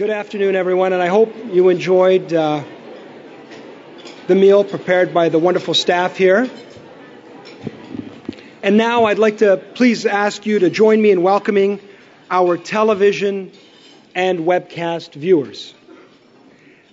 Good 0.00 0.08
afternoon, 0.08 0.56
everyone, 0.56 0.94
and 0.94 1.02
I 1.02 1.08
hope 1.08 1.34
you 1.52 1.68
enjoyed 1.68 2.32
uh, 2.32 2.64
the 4.28 4.34
meal 4.34 4.64
prepared 4.64 5.12
by 5.12 5.28
the 5.28 5.38
wonderful 5.38 5.74
staff 5.74 6.16
here. 6.16 6.48
And 8.62 8.78
now 8.78 9.04
I'd 9.04 9.18
like 9.18 9.36
to 9.38 9.58
please 9.58 10.06
ask 10.06 10.46
you 10.46 10.60
to 10.60 10.70
join 10.70 11.02
me 11.02 11.10
in 11.10 11.20
welcoming 11.20 11.80
our 12.30 12.56
television 12.56 13.52
and 14.14 14.38
webcast 14.38 15.12
viewers. 15.12 15.74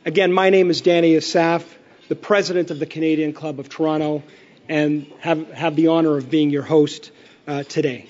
Again, 0.04 0.34
my 0.34 0.50
name 0.50 0.70
is 0.70 0.82
Danny 0.82 1.16
Asaf, 1.16 1.64
the 2.10 2.16
president 2.18 2.72
of 2.72 2.80
the 2.80 2.86
Canadian 2.86 3.32
Club 3.32 3.62
of 3.62 3.70
Toronto, 3.70 4.22
and 4.68 5.10
have, 5.22 5.50
have 5.54 5.78
the 5.78 5.88
honor 5.88 6.18
of 6.18 6.30
being 6.30 6.50
your 6.50 6.64
host 6.64 7.12
uh, 7.48 7.64
today. 7.64 8.10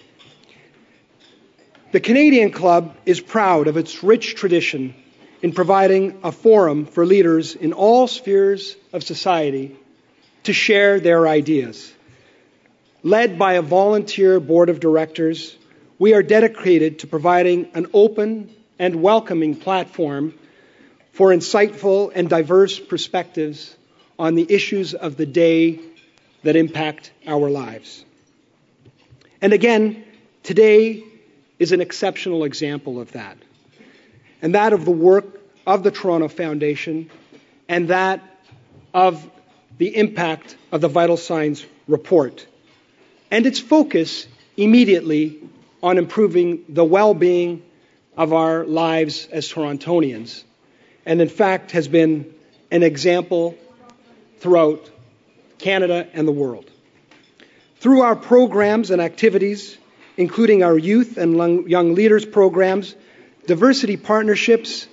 The 1.90 2.02
Canadian 2.02 2.52
Club 2.52 2.98
is 3.06 3.22
proud 3.22 3.68
of 3.68 3.78
its 3.78 4.04
rich 4.04 4.36
tradition 4.36 4.94
in 5.42 5.54
providing 5.54 6.20
a 6.22 6.34
forum 6.34 6.86
for 6.86 7.06
leaders 7.06 7.56
in 7.56 7.72
all 7.72 8.08
spheres 8.08 8.76
of 8.92 9.04
society 9.04 9.74
to 10.44 10.52
share 10.52 11.00
their 11.00 11.30
ideas. 11.30 11.94
Led 13.04 13.40
by 13.40 13.54
a 13.54 13.62
volunteer 13.62 14.42
board 14.42 14.68
of 14.68 14.82
directors, 14.82 15.56
we 15.98 16.14
are 16.14 16.22
dedicated 16.22 17.00
to 17.00 17.08
providing 17.08 17.70
an 17.74 17.88
open 17.94 18.54
and 18.78 19.02
welcoming 19.02 19.56
platform 19.56 20.34
for 21.14 21.30
insightful 21.30 22.12
and 22.14 22.30
diverse 22.30 22.78
perspectives 22.78 23.74
on 24.20 24.36
the 24.36 24.46
issues 24.54 24.94
of 24.94 25.16
the 25.16 25.26
day 25.26 25.80
that 26.44 26.58
impact 26.58 27.12
our 27.26 27.50
lives. 27.50 28.04
And 29.42 29.54
again, 29.54 30.04
today 30.44 31.06
is 31.60 31.72
an 31.72 31.82
exceptional 31.82 32.44
example 32.44 33.00
of 33.00 33.12
that. 33.14 33.38
And 34.42 34.56
that 34.56 34.74
of 34.74 34.86
the 34.86 34.92
work 34.92 35.42
of 35.66 35.84
the 35.84 35.92
Toronto 35.92 36.28
Foundation 36.28 37.10
and 37.68 37.90
that 37.90 38.22
of 38.94 39.30
the 39.78 39.96
impact 39.96 40.56
of 40.72 40.82
the 40.82 40.88
Vital 40.88 41.18
Signs 41.18 41.66
report. 41.88 42.46
And 43.30 43.46
its 43.46 43.60
focus 43.60 44.28
immediately 44.56 45.40
on 45.84 45.98
improving 45.98 46.64
the 46.70 46.86
well 46.86 47.14
being 47.14 47.64
of 48.16 48.34
our 48.34 48.66
lives 48.66 49.28
as 49.32 49.48
Torontonians. 49.52 50.44
And 51.06 51.22
in 51.22 51.30
fact, 51.30 51.72
has 51.72 51.88
been 51.88 52.34
an 52.72 52.84
example 52.84 53.56
throughout 54.40 54.90
Canada 55.60 56.08
and 56.14 56.28
the 56.28 56.32
world. 56.32 56.70
Through 57.80 58.02
our 58.02 58.16
programs 58.16 58.90
and 58.90 59.02
activities, 59.02 59.78
including 60.18 60.64
our 60.64 60.78
youth 60.78 61.18
and 61.18 61.70
young 61.70 61.94
leaders 61.94 62.26
programs, 62.26 62.96
diversity 63.46 63.96
partnerships, 63.96 64.88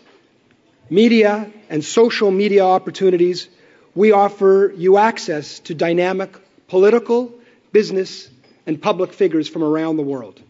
media, 0.90 1.50
and 1.70 1.82
social 1.82 2.30
media 2.30 2.64
opportunities, 2.64 3.48
we 3.94 4.12
offer 4.12 4.72
you 4.76 4.98
access 4.98 5.60
to 5.60 5.74
dynamic 5.74 6.36
political, 6.68 7.32
business, 7.72 8.28
and 8.66 8.80
public 8.80 9.12
figures 9.12 9.48
from 9.48 9.64
around 9.64 9.96
the 9.96 10.02
world. 10.02 10.40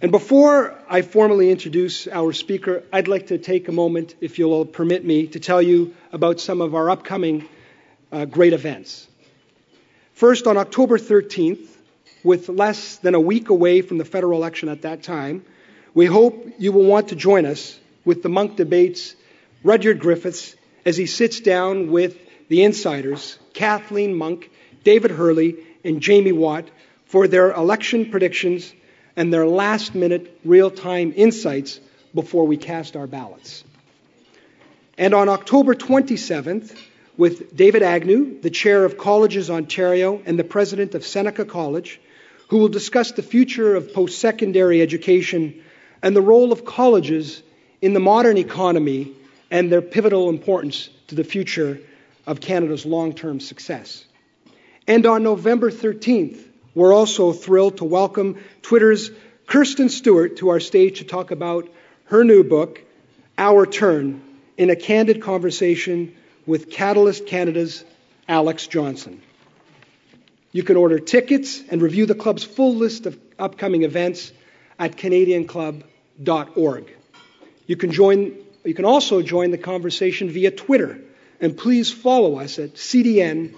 And 0.00 0.10
before 0.10 0.76
I 0.88 1.02
formally 1.02 1.50
introduce 1.50 2.08
our 2.08 2.32
speaker, 2.32 2.82
I'd 2.92 3.06
like 3.06 3.28
to 3.28 3.38
take 3.38 3.68
a 3.68 3.72
moment, 3.72 4.16
if 4.20 4.38
you'll 4.38 4.64
permit 4.66 5.04
me, 5.04 5.28
to 5.28 5.38
tell 5.38 5.62
you 5.62 5.94
about 6.12 6.40
some 6.40 6.60
of 6.60 6.74
our 6.74 6.90
upcoming 6.90 7.48
uh, 8.10 8.24
great 8.24 8.52
events. 8.52 9.06
First, 10.14 10.46
on 10.46 10.56
October 10.56 10.98
13th, 10.98 11.68
with 12.24 12.48
less 12.48 12.96
than 12.96 13.14
a 13.14 13.20
week 13.20 13.48
away 13.50 13.82
from 13.82 13.98
the 13.98 14.04
federal 14.04 14.38
election 14.38 14.68
at 14.68 14.82
that 14.82 15.02
time, 15.02 15.44
we 15.94 16.06
hope 16.06 16.46
you 16.58 16.72
will 16.72 16.84
want 16.84 17.08
to 17.08 17.16
join 17.16 17.44
us 17.44 17.78
with 18.04 18.22
the 18.22 18.28
Monk 18.28 18.56
Debates 18.56 19.14
Rudyard 19.62 20.00
Griffiths 20.00 20.54
as 20.84 20.96
he 20.96 21.06
sits 21.06 21.40
down 21.40 21.90
with 21.90 22.16
the 22.48 22.64
insiders, 22.64 23.38
Kathleen 23.54 24.14
Monk, 24.14 24.50
David 24.84 25.10
Herle, 25.10 25.56
and 25.84 26.00
Jamie 26.00 26.32
Watt, 26.32 26.68
for 27.06 27.28
their 27.28 27.52
election 27.52 28.10
predictions 28.10 28.72
and 29.16 29.32
their 29.32 29.46
last 29.46 29.94
minute 29.94 30.38
real 30.44 30.70
time 30.70 31.12
insights 31.14 31.80
before 32.14 32.46
we 32.46 32.56
cast 32.56 32.96
our 32.96 33.06
ballots. 33.06 33.64
And 34.98 35.14
on 35.14 35.28
October 35.28 35.74
27th, 35.74 36.76
with 37.16 37.54
David 37.54 37.82
Agnew, 37.82 38.40
the 38.40 38.50
chair 38.50 38.84
of 38.84 38.96
Colleges 38.96 39.50
Ontario 39.50 40.22
and 40.24 40.38
the 40.38 40.44
president 40.44 40.94
of 40.94 41.04
Seneca 41.04 41.44
College, 41.44 42.00
who 42.52 42.58
will 42.58 42.68
discuss 42.68 43.12
the 43.12 43.22
future 43.22 43.76
of 43.76 43.94
post 43.94 44.18
secondary 44.18 44.82
education 44.82 45.64
and 46.02 46.14
the 46.14 46.20
role 46.20 46.52
of 46.52 46.66
colleges 46.66 47.42
in 47.80 47.94
the 47.94 47.98
modern 47.98 48.36
economy 48.36 49.10
and 49.50 49.72
their 49.72 49.80
pivotal 49.80 50.28
importance 50.28 50.90
to 51.06 51.14
the 51.14 51.24
future 51.24 51.80
of 52.26 52.42
Canada's 52.42 52.84
long 52.84 53.14
term 53.14 53.40
success. 53.40 54.04
And 54.86 55.06
on 55.06 55.22
November 55.22 55.70
13th, 55.70 56.44
we're 56.74 56.92
also 56.92 57.32
thrilled 57.32 57.78
to 57.78 57.84
welcome 57.84 58.38
Twitter's 58.60 59.10
Kirstine 59.46 59.88
Stewart 59.88 60.36
to 60.36 60.50
our 60.50 60.60
stage 60.60 60.98
to 60.98 61.04
talk 61.04 61.30
about 61.30 61.70
her 62.04 62.22
new 62.22 62.44
book, 62.44 62.82
Our 63.38 63.64
Turn, 63.64 64.22
in 64.58 64.68
a 64.68 64.76
candid 64.76 65.22
conversation 65.22 66.14
with 66.44 66.70
Catalyst 66.70 67.24
Canada's 67.24 67.82
Alex 68.28 68.66
Johnson. 68.66 69.22
You 70.52 70.62
can 70.62 70.76
order 70.76 70.98
tickets 70.98 71.62
and 71.70 71.80
review 71.80 72.06
the 72.06 72.14
club's 72.14 72.44
full 72.44 72.74
list 72.74 73.06
of 73.06 73.18
upcoming 73.38 73.82
events 73.82 74.32
at 74.78 74.96
canadianclub.org. 74.96 76.96
You 77.66 77.76
can 77.76 77.90
join 77.90 78.36
you 78.64 78.74
can 78.74 78.84
also 78.84 79.22
join 79.22 79.50
the 79.50 79.58
conversation 79.58 80.30
via 80.30 80.52
Twitter 80.52 81.00
and 81.40 81.56
please 81.56 81.90
follow 81.90 82.38
us 82.38 82.60
at 82.60 82.74
CDN 82.74 83.54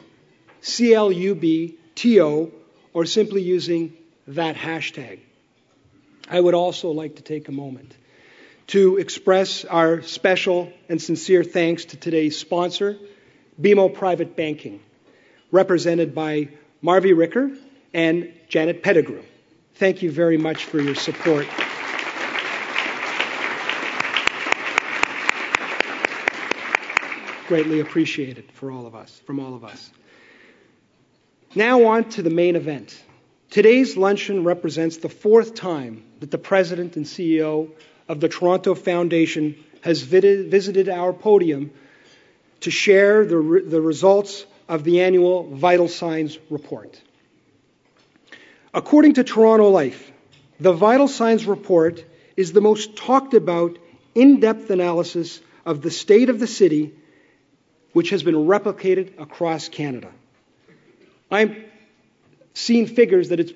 CLUBTO 0.62 2.50
or 2.94 3.04
simply 3.04 3.42
using 3.42 3.92
that 4.28 4.56
hashtag. 4.56 5.18
I 6.30 6.40
would 6.40 6.54
also 6.54 6.90
like 6.90 7.16
to 7.16 7.22
take 7.22 7.48
a 7.48 7.52
moment 7.52 7.92
to 8.68 8.96
express 8.96 9.66
our 9.66 10.00
special 10.00 10.72
and 10.88 11.02
sincere 11.02 11.44
thanks 11.44 11.84
to 11.86 11.98
today's 11.98 12.38
sponsor, 12.38 12.96
BMO 13.60 13.92
Private 13.92 14.36
Banking, 14.36 14.80
represented 15.50 16.14
by 16.14 16.48
Marvi 16.84 17.14
Ricker, 17.14 17.50
and 17.94 18.30
Janet 18.46 18.82
Pettigrew. 18.82 19.22
Thank 19.76 20.02
you 20.02 20.10
very 20.10 20.36
much 20.36 20.66
for 20.66 20.78
your 20.78 20.94
support. 20.94 21.46
Greatly 27.48 27.80
appreciated 27.80 28.52
for 28.52 28.70
all 28.70 28.86
of 28.86 28.94
us, 28.94 29.18
from 29.24 29.40
all 29.40 29.54
of 29.54 29.64
us. 29.64 29.90
Now 31.54 31.86
on 31.86 32.10
to 32.10 32.22
the 32.22 32.28
main 32.28 32.54
event. 32.54 33.02
Today's 33.48 33.96
luncheon 33.96 34.44
represents 34.44 34.98
the 34.98 35.08
fourth 35.08 35.54
time 35.54 36.04
that 36.20 36.30
the 36.30 36.36
president 36.36 36.96
and 36.96 37.06
CEO 37.06 37.70
of 38.08 38.20
the 38.20 38.28
Toronto 38.28 38.74
Foundation 38.74 39.56
has 39.80 40.02
visited 40.02 40.90
our 40.90 41.14
podium 41.14 41.70
to 42.60 42.70
share 42.70 43.24
the, 43.24 43.64
the 43.66 43.80
results 43.80 44.44
of 44.68 44.84
the 44.84 45.00
annual 45.02 45.44
Vital 45.54 45.88
Signs 45.88 46.38
report. 46.50 47.00
According 48.72 49.14
to 49.14 49.24
Toronto 49.24 49.68
Life, 49.70 50.10
the 50.58 50.72
Vital 50.72 51.08
Signs 51.08 51.46
report 51.46 52.04
is 52.36 52.52
the 52.52 52.60
most 52.60 52.96
talked 52.96 53.34
about 53.34 53.78
in 54.14 54.40
depth 54.40 54.70
analysis 54.70 55.40
of 55.66 55.82
the 55.82 55.90
state 55.90 56.28
of 56.28 56.38
the 56.38 56.46
city, 56.46 56.92
which 57.92 58.10
has 58.10 58.22
been 58.22 58.34
replicated 58.34 59.20
across 59.20 59.68
Canada. 59.68 60.10
I'm 61.30 61.64
seeing 62.54 62.86
figures 62.86 63.30
that 63.30 63.40
it's 63.40 63.52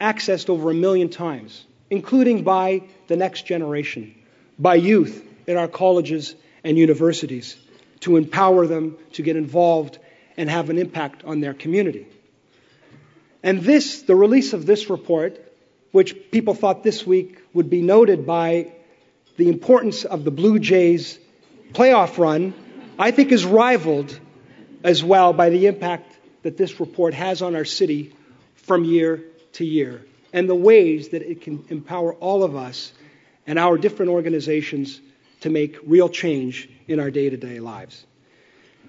accessed 0.00 0.48
over 0.48 0.70
a 0.70 0.74
million 0.74 1.08
times, 1.08 1.64
including 1.90 2.42
by 2.42 2.82
the 3.06 3.16
next 3.16 3.46
generation, 3.46 4.14
by 4.58 4.74
youth 4.76 5.24
in 5.46 5.56
our 5.56 5.68
colleges 5.68 6.34
and 6.64 6.76
universities, 6.76 7.56
to 8.00 8.16
empower 8.16 8.66
them 8.66 8.96
to 9.12 9.22
get 9.22 9.36
involved 9.36 9.98
and 10.36 10.50
have 10.50 10.70
an 10.70 10.78
impact 10.78 11.24
on 11.24 11.40
their 11.40 11.54
community. 11.54 12.06
And 13.42 13.62
this, 13.62 14.02
the 14.02 14.14
release 14.14 14.52
of 14.52 14.66
this 14.66 14.90
report, 14.90 15.40
which 15.92 16.30
people 16.30 16.54
thought 16.54 16.82
this 16.82 17.06
week 17.06 17.38
would 17.54 17.70
be 17.70 17.82
noted 17.82 18.26
by 18.26 18.72
the 19.36 19.48
importance 19.48 20.04
of 20.04 20.24
the 20.24 20.30
Blue 20.30 20.58
Jays 20.58 21.18
playoff 21.72 22.18
run, 22.18 22.54
I 22.98 23.10
think 23.10 23.32
is 23.32 23.44
rivaled 23.44 24.18
as 24.82 25.04
well 25.04 25.32
by 25.32 25.50
the 25.50 25.66
impact 25.66 26.12
that 26.42 26.56
this 26.56 26.80
report 26.80 27.14
has 27.14 27.42
on 27.42 27.54
our 27.54 27.64
city 27.64 28.14
from 28.54 28.84
year 28.84 29.24
to 29.54 29.64
year 29.64 30.04
and 30.32 30.48
the 30.48 30.54
ways 30.54 31.08
that 31.08 31.22
it 31.22 31.42
can 31.42 31.64
empower 31.68 32.14
all 32.14 32.42
of 32.42 32.56
us 32.56 32.92
and 33.46 33.58
our 33.58 33.78
different 33.78 34.10
organizations 34.10 35.00
to 35.40 35.50
make 35.50 35.76
real 35.84 36.08
change 36.08 36.68
in 36.88 37.00
our 37.00 37.10
day 37.10 37.30
to 37.30 37.36
day 37.36 37.60
lives. 37.60 38.04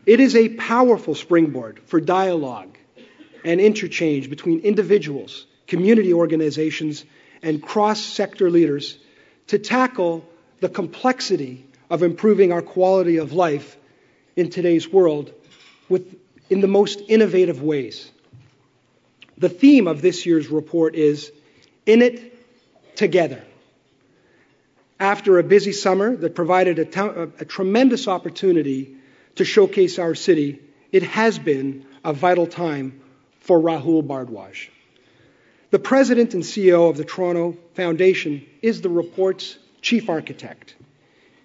It 0.08 0.22
is 0.22 0.38
a 0.38 0.48
powerful 0.48 1.16
springboard 1.16 1.82
for 1.86 2.00
dialogue 2.00 2.78
and 3.44 3.60
interchange 3.60 4.30
between 4.30 4.62
individuals, 4.62 5.46
community 5.68 6.14
organizations, 6.14 7.04
and 7.44 7.62
cross 7.62 8.00
sector 8.00 8.50
leaders 8.50 8.98
to 9.48 9.60
tackle 9.60 10.26
the 10.62 10.70
complexity 10.70 11.66
of 11.90 12.04
improving 12.04 12.54
our 12.54 12.62
quality 12.62 13.18
of 13.18 13.34
life 13.34 13.76
in 14.38 14.50
today's 14.50 14.88
world 14.88 15.34
with, 15.90 16.16
in 16.50 16.62
the 16.62 16.68
most 16.68 17.02
innovative 17.10 17.62
ways. 17.62 18.10
The 19.38 19.50
theme 19.50 19.88
of 19.88 20.02
this 20.02 20.26
year's 20.26 20.48
report 20.48 20.96
is 20.96 21.34
In 21.86 22.02
It 22.02 22.34
Together. 22.96 23.44
After 25.02 25.38
a 25.38 25.44
busy 25.44 25.74
summer 25.74 26.16
that 26.16 26.34
provided 26.34 26.80
a, 26.80 27.02
a, 27.02 27.24
a 27.42 27.46
tremendous 27.46 28.08
opportunity 28.08 28.97
to 29.38 29.46
showcase 29.46 30.00
our 30.00 30.16
city, 30.16 30.60
it 30.92 31.04
has 31.04 31.40
been 31.40 31.86
a 32.04 32.14
vital 32.14 32.48
time 32.48 33.02
for 33.40 33.60
Rahul 33.60 34.06
Bhardwaj. 34.06 34.70
The 35.70 35.80
president 35.80 36.34
and 36.34 36.44
CEO 36.44 36.90
of 36.90 36.98
the 36.98 37.04
Toronto 37.04 37.58
Foundation 37.74 38.46
is 38.62 38.82
the 38.82 38.90
report's 38.90 39.58
chief 39.82 40.10
architect. 40.10 40.76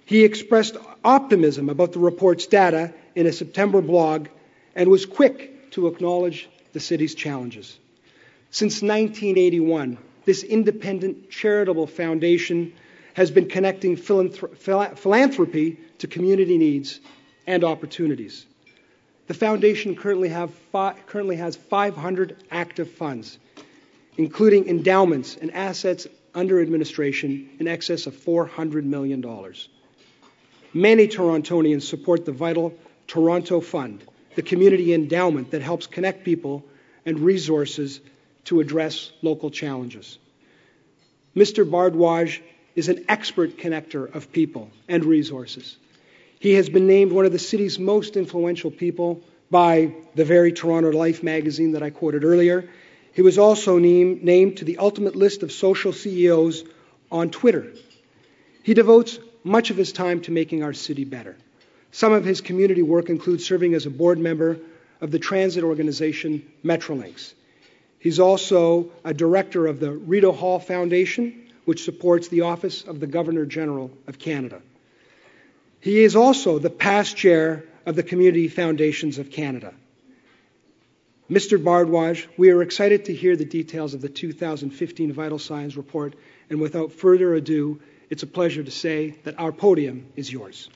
He 0.05 0.25
expressed 0.25 0.77
optimism 1.05 1.69
about 1.69 1.93
the 1.93 1.99
report's 1.99 2.47
data 2.47 2.93
in 3.15 3.27
a 3.27 3.33
September 3.33 3.81
blog 3.81 4.29
and 4.75 4.91
was 4.91 5.06
quick 5.06 5.71
to 5.73 5.87
acknowledge 5.87 6.49
the 6.73 6.81
city's 6.81 7.15
challenges. 7.15 7.79
Since 8.50 8.83
1981, 8.83 9.99
this 10.25 10.43
independent 10.43 11.31
charitable 11.31 11.87
foundation 11.87 12.73
has 13.15 13.31
been 13.31 13.49
connecting 13.49 13.97
philanthropy 13.97 15.81
to 15.99 16.06
community 16.06 16.59
needs 16.59 17.00
and 17.47 17.65
opportunities. 17.65 18.47
The 19.27 19.35
foundation 19.35 19.97
currently, 19.97 20.29
fi- 20.73 20.94
currently 21.06 21.37
has 21.37 21.56
500 21.56 22.37
active 22.50 22.91
funds, 22.91 23.39
including 24.17 24.69
endowments 24.69 25.37
and 25.37 25.53
assets 25.53 26.06
under 26.35 26.61
administration 26.61 27.50
in 27.59 27.69
excess 27.69 28.06
of 28.06 28.15
$400 28.15 28.85
million. 28.85 29.25
Many 30.75 31.06
Torontonians 31.06 31.83
support 31.83 32.25
the 32.25 32.33
vital 32.33 32.75
Toronto 33.06 33.61
Fund, 33.61 34.03
the 34.35 34.43
community 34.43 34.94
endowment 34.94 35.50
that 35.50 35.62
helps 35.62 35.87
connect 35.87 36.25
people 36.25 36.65
and 37.05 37.19
resources 37.21 38.00
to 38.44 38.61
address 38.61 39.12
local 39.23 39.50
challenges. 39.50 40.19
Mr. 41.37 41.69
Bhardwaj 41.69 42.41
is 42.75 42.89
an 42.89 43.05
expert 43.09 43.56
connector 43.59 44.12
of 44.15 44.33
people 44.33 44.71
and 44.89 45.05
resources. 45.05 45.77
He 46.43 46.55
has 46.55 46.69
been 46.69 46.89
named 46.89 47.12
one 47.12 47.25
of 47.25 47.31
the 47.31 47.39
city's 47.39 47.79
most 47.79 48.17
influential 48.17 48.73
people 48.73 49.23
by 49.49 49.94
the 50.17 50.25
very 50.25 50.50
Toronto 50.50 50.91
Life 50.91 51.23
magazine 51.23 51.71
that 51.75 51.85
I 51.85 51.91
quoted 51.91 52.25
earlier. 52.25 52.69
He 53.12 53.23
was 53.23 53.39
also 53.39 53.79
named, 53.79 54.25
named 54.25 54.56
to 54.56 54.65
the 54.65 54.79
ultimate 54.79 55.15
list 55.15 55.44
of 55.44 55.53
social 55.53 55.93
CEOs 55.93 56.65
on 57.12 57.31
Twitter. 57.31 57.73
He 58.65 58.75
devotes 58.75 59.21
much 59.44 59.71
of 59.71 59.77
his 59.77 59.93
time 59.93 60.21
to 60.23 60.33
making 60.33 60.65
our 60.65 60.73
city 60.73 61.05
better. 61.05 61.37
Some 61.93 62.12
of 62.12 62.25
his 62.25 62.41
community 62.41 62.83
work 62.83 63.09
includes 63.09 63.44
serving 63.44 63.75
as 63.75 63.87
a 63.87 63.91
board 63.91 64.19
member 64.19 64.59
of 65.00 65.12
the 65.12 65.21
transit 65.21 65.62
organization 65.62 66.44
Metrolinx. 66.65 67.35
He's 68.00 68.19
also 68.19 68.91
a 69.05 69.15
director 69.15 69.69
of 69.69 69.79
the 69.79 69.93
Rideau 69.93 70.33
Hall 70.33 70.59
Foundation, 70.59 71.53
which 71.67 71.85
supports 71.85 72.27
the 72.27 72.41
Office 72.41 72.83
of 72.83 72.99
the 72.99 73.06
Governor 73.06 73.47
General 73.47 73.93
of 74.09 74.19
Canada. 74.19 74.61
He 75.82 76.05
is 76.05 76.14
also 76.14 76.61
the 76.61 76.70
past 76.70 77.17
chair 77.17 77.64
of 77.84 77.96
the 77.96 78.05
Community 78.05 78.46
Foundations 78.46 79.19
of 79.19 79.32
Canada. 79.32 79.75
Mr. 81.29 81.61
Bhardwaj, 81.61 82.25
we 82.37 82.50
are 82.50 82.62
excited 82.62 83.06
to 83.06 83.14
hear 83.14 83.34
the 83.34 83.44
details 83.44 83.93
of 83.93 84.00
the 84.00 84.08
2015 84.08 85.12
Vital 85.12 85.40
Signs 85.40 85.76
report, 85.76 86.14
and 86.49 86.61
without 86.61 86.93
further 86.93 87.34
ado, 87.34 87.81
it's 88.11 88.23
a 88.23 88.29
pleasure 88.29 88.62
to 88.62 88.70
say 88.70 89.17
that 89.25 89.40
our 89.40 89.50
podium 89.50 90.06
is 90.14 90.32
yours. 90.32 90.70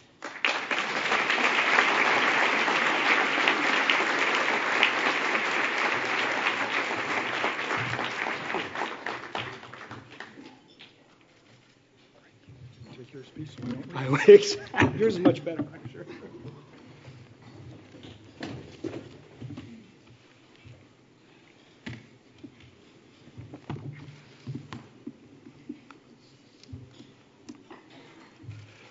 Yours 14.06 14.56
is 15.14 15.19
much 15.19 15.44
better, 15.44 15.62
I'm 15.62 15.91
sure. 15.91 16.06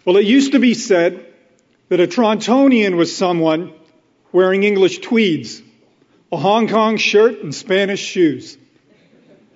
Well, 0.04 0.18
it 0.18 0.26
used 0.26 0.52
to 0.52 0.60
be 0.60 0.74
said 0.74 1.26
that 1.88 2.02
a 2.02 2.08
Torontonian 2.08 2.98
was 2.98 3.16
someone 3.16 3.74
wearing 4.34 4.64
English 4.64 5.00
tweeds, 5.00 5.62
a 6.32 6.38
Hong 6.38 6.68
Kong 6.68 6.98
shirt, 6.98 7.42
and 7.42 7.56
Spanish 7.56 8.02
shoes, 8.02 8.58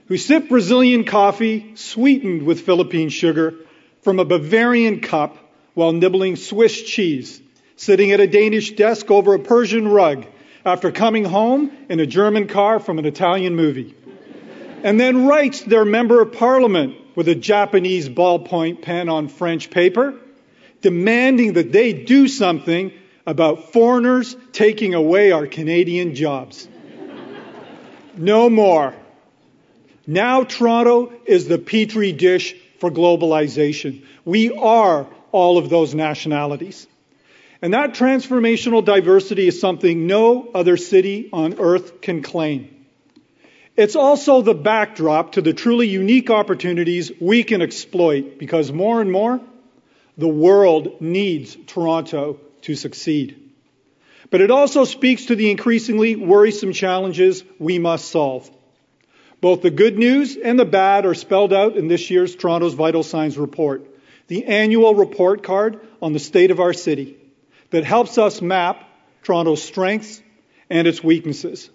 who 0.07 0.15
sipped 0.15 0.47
Brazilian 0.47 1.03
coffee 1.03 1.75
sweetened 1.75 2.44
with 2.44 2.61
Philippine 2.61 3.09
sugar 3.09 3.56
from 4.03 4.19
a 4.19 4.25
Bavarian 4.25 5.01
cup 5.01 5.38
while 5.79 5.93
nibbling 5.93 6.35
Swiss 6.35 6.81
cheese, 6.81 7.41
sitting 7.77 8.11
at 8.11 8.19
a 8.19 8.27
Danish 8.27 8.71
desk 8.71 9.09
over 9.09 9.33
a 9.33 9.39
Persian 9.39 9.87
rug 9.87 10.25
after 10.65 10.91
coming 10.91 11.23
home 11.23 11.71
in 11.87 12.01
a 12.01 12.05
German 12.05 12.49
car 12.49 12.81
from 12.81 12.99
an 12.99 13.05
Italian 13.05 13.55
movie. 13.55 13.95
And 14.83 14.99
then 14.99 15.25
writes 15.25 15.61
their 15.61 15.85
member 15.85 16.19
of 16.19 16.33
parliament 16.33 16.97
with 17.15 17.29
a 17.29 17.35
Japanese 17.35 18.09
ballpoint 18.09 18.81
pen 18.81 19.07
on 19.07 19.29
French 19.29 19.69
paper 19.69 20.15
demanding 20.81 21.53
that 21.53 21.71
they 21.71 21.93
do 21.93 22.27
something 22.27 22.91
about 23.25 23.71
foreigners 23.71 24.35
taking 24.51 24.95
away 24.95 25.31
our 25.31 25.47
Canadian 25.47 26.13
jobs. 26.13 26.67
No 28.17 28.49
more. 28.49 28.93
Now 30.05 30.43
Toronto 30.43 31.13
is 31.25 31.47
the 31.47 31.57
petri 31.57 32.11
dish 32.11 32.53
for 32.79 32.91
globalization. 32.91 34.03
We 34.25 34.51
are 34.51 35.07
all 35.31 35.57
of 35.57 35.69
those 35.69 35.95
nationalities. 35.95 36.87
And 37.61 37.73
that 37.73 37.93
transformational 37.93 38.83
diversity 38.83 39.47
is 39.47 39.59
something 39.59 40.07
no 40.07 40.49
other 40.53 40.77
city 40.77 41.29
on 41.33 41.59
earth 41.59 42.01
can 42.01 42.21
claim. 42.21 42.75
It's 43.75 43.95
also 43.95 44.41
the 44.41 44.53
backdrop 44.53 45.33
to 45.33 45.41
the 45.41 45.53
truly 45.53 45.87
unique 45.87 46.29
opportunities 46.29 47.11
we 47.19 47.43
can 47.43 47.61
exploit 47.61 48.37
because 48.37 48.71
more 48.71 49.01
and 49.01 49.11
more 49.11 49.41
the 50.17 50.27
world 50.27 51.01
needs 51.01 51.57
Toronto 51.65 52.39
to 52.63 52.75
succeed. 52.75 53.51
But 54.31 54.42
it 54.42 54.51
also 54.51 54.83
speaks 54.83 55.25
to 55.25 55.35
the 55.35 55.49
increasingly 55.49 56.15
worrisome 56.15 56.73
challenges 56.73 57.44
we 57.57 57.80
must 57.80 58.09
solve. 58.11 58.49
Both 59.42 59.61
the 59.61 59.71
good 59.71 59.97
news 59.97 60.35
and 60.35 60.59
the 60.59 60.65
bad 60.65 61.06
are 61.06 61.13
spelled 61.13 61.54
out 61.54 61.77
in 61.77 61.87
this 61.87 62.09
year's 62.09 62.35
Toronto's 62.35 62.73
Vital 62.73 63.04
Signs 63.04 63.37
report, 63.37 63.88
the 64.30 64.45
annual 64.45 64.95
report 64.95 65.44
card 65.44 65.81
on 66.02 66.14
the 66.14 66.19
state 66.19 66.52
of 66.52 66.59
our 66.59 66.71
city 66.71 67.18
that 67.71 67.83
helps 67.83 68.18
us 68.18 68.42
map 68.42 68.88
Toronto's 69.24 69.62
strengths 69.62 70.21
and 70.69 70.88
its 70.88 71.04
weaknesses. 71.04 71.69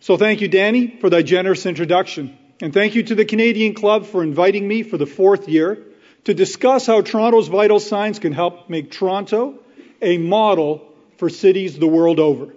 So 0.00 0.16
thank 0.16 0.40
you, 0.40 0.48
Danny, 0.48 0.96
for 1.00 1.10
that 1.10 1.24
generous 1.24 1.66
introduction. 1.66 2.38
And 2.60 2.72
thank 2.72 2.94
you 2.94 3.02
to 3.02 3.16
the 3.16 3.24
Canadian 3.24 3.74
Club 3.74 4.06
for 4.06 4.22
inviting 4.22 4.66
me 4.66 4.84
for 4.84 4.96
the 4.96 5.06
fourth 5.06 5.48
year 5.48 5.82
to 6.24 6.32
discuss 6.32 6.86
how 6.86 7.00
Toronto's 7.00 7.48
vital 7.48 7.80
signs 7.80 8.20
can 8.20 8.32
help 8.32 8.70
make 8.70 8.92
Toronto 8.92 9.58
a 10.00 10.18
model 10.18 10.92
for 11.18 11.28
cities 11.28 11.76
the 11.76 11.88
world 11.88 12.20
over. 12.20 12.54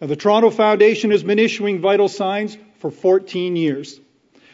Now, 0.00 0.08
the 0.08 0.16
Toronto 0.16 0.50
Foundation 0.50 1.10
has 1.10 1.22
been 1.22 1.38
issuing 1.38 1.80
vital 1.80 2.08
signs 2.08 2.56
for 2.80 2.90
14 2.90 3.56
years. 3.56 3.98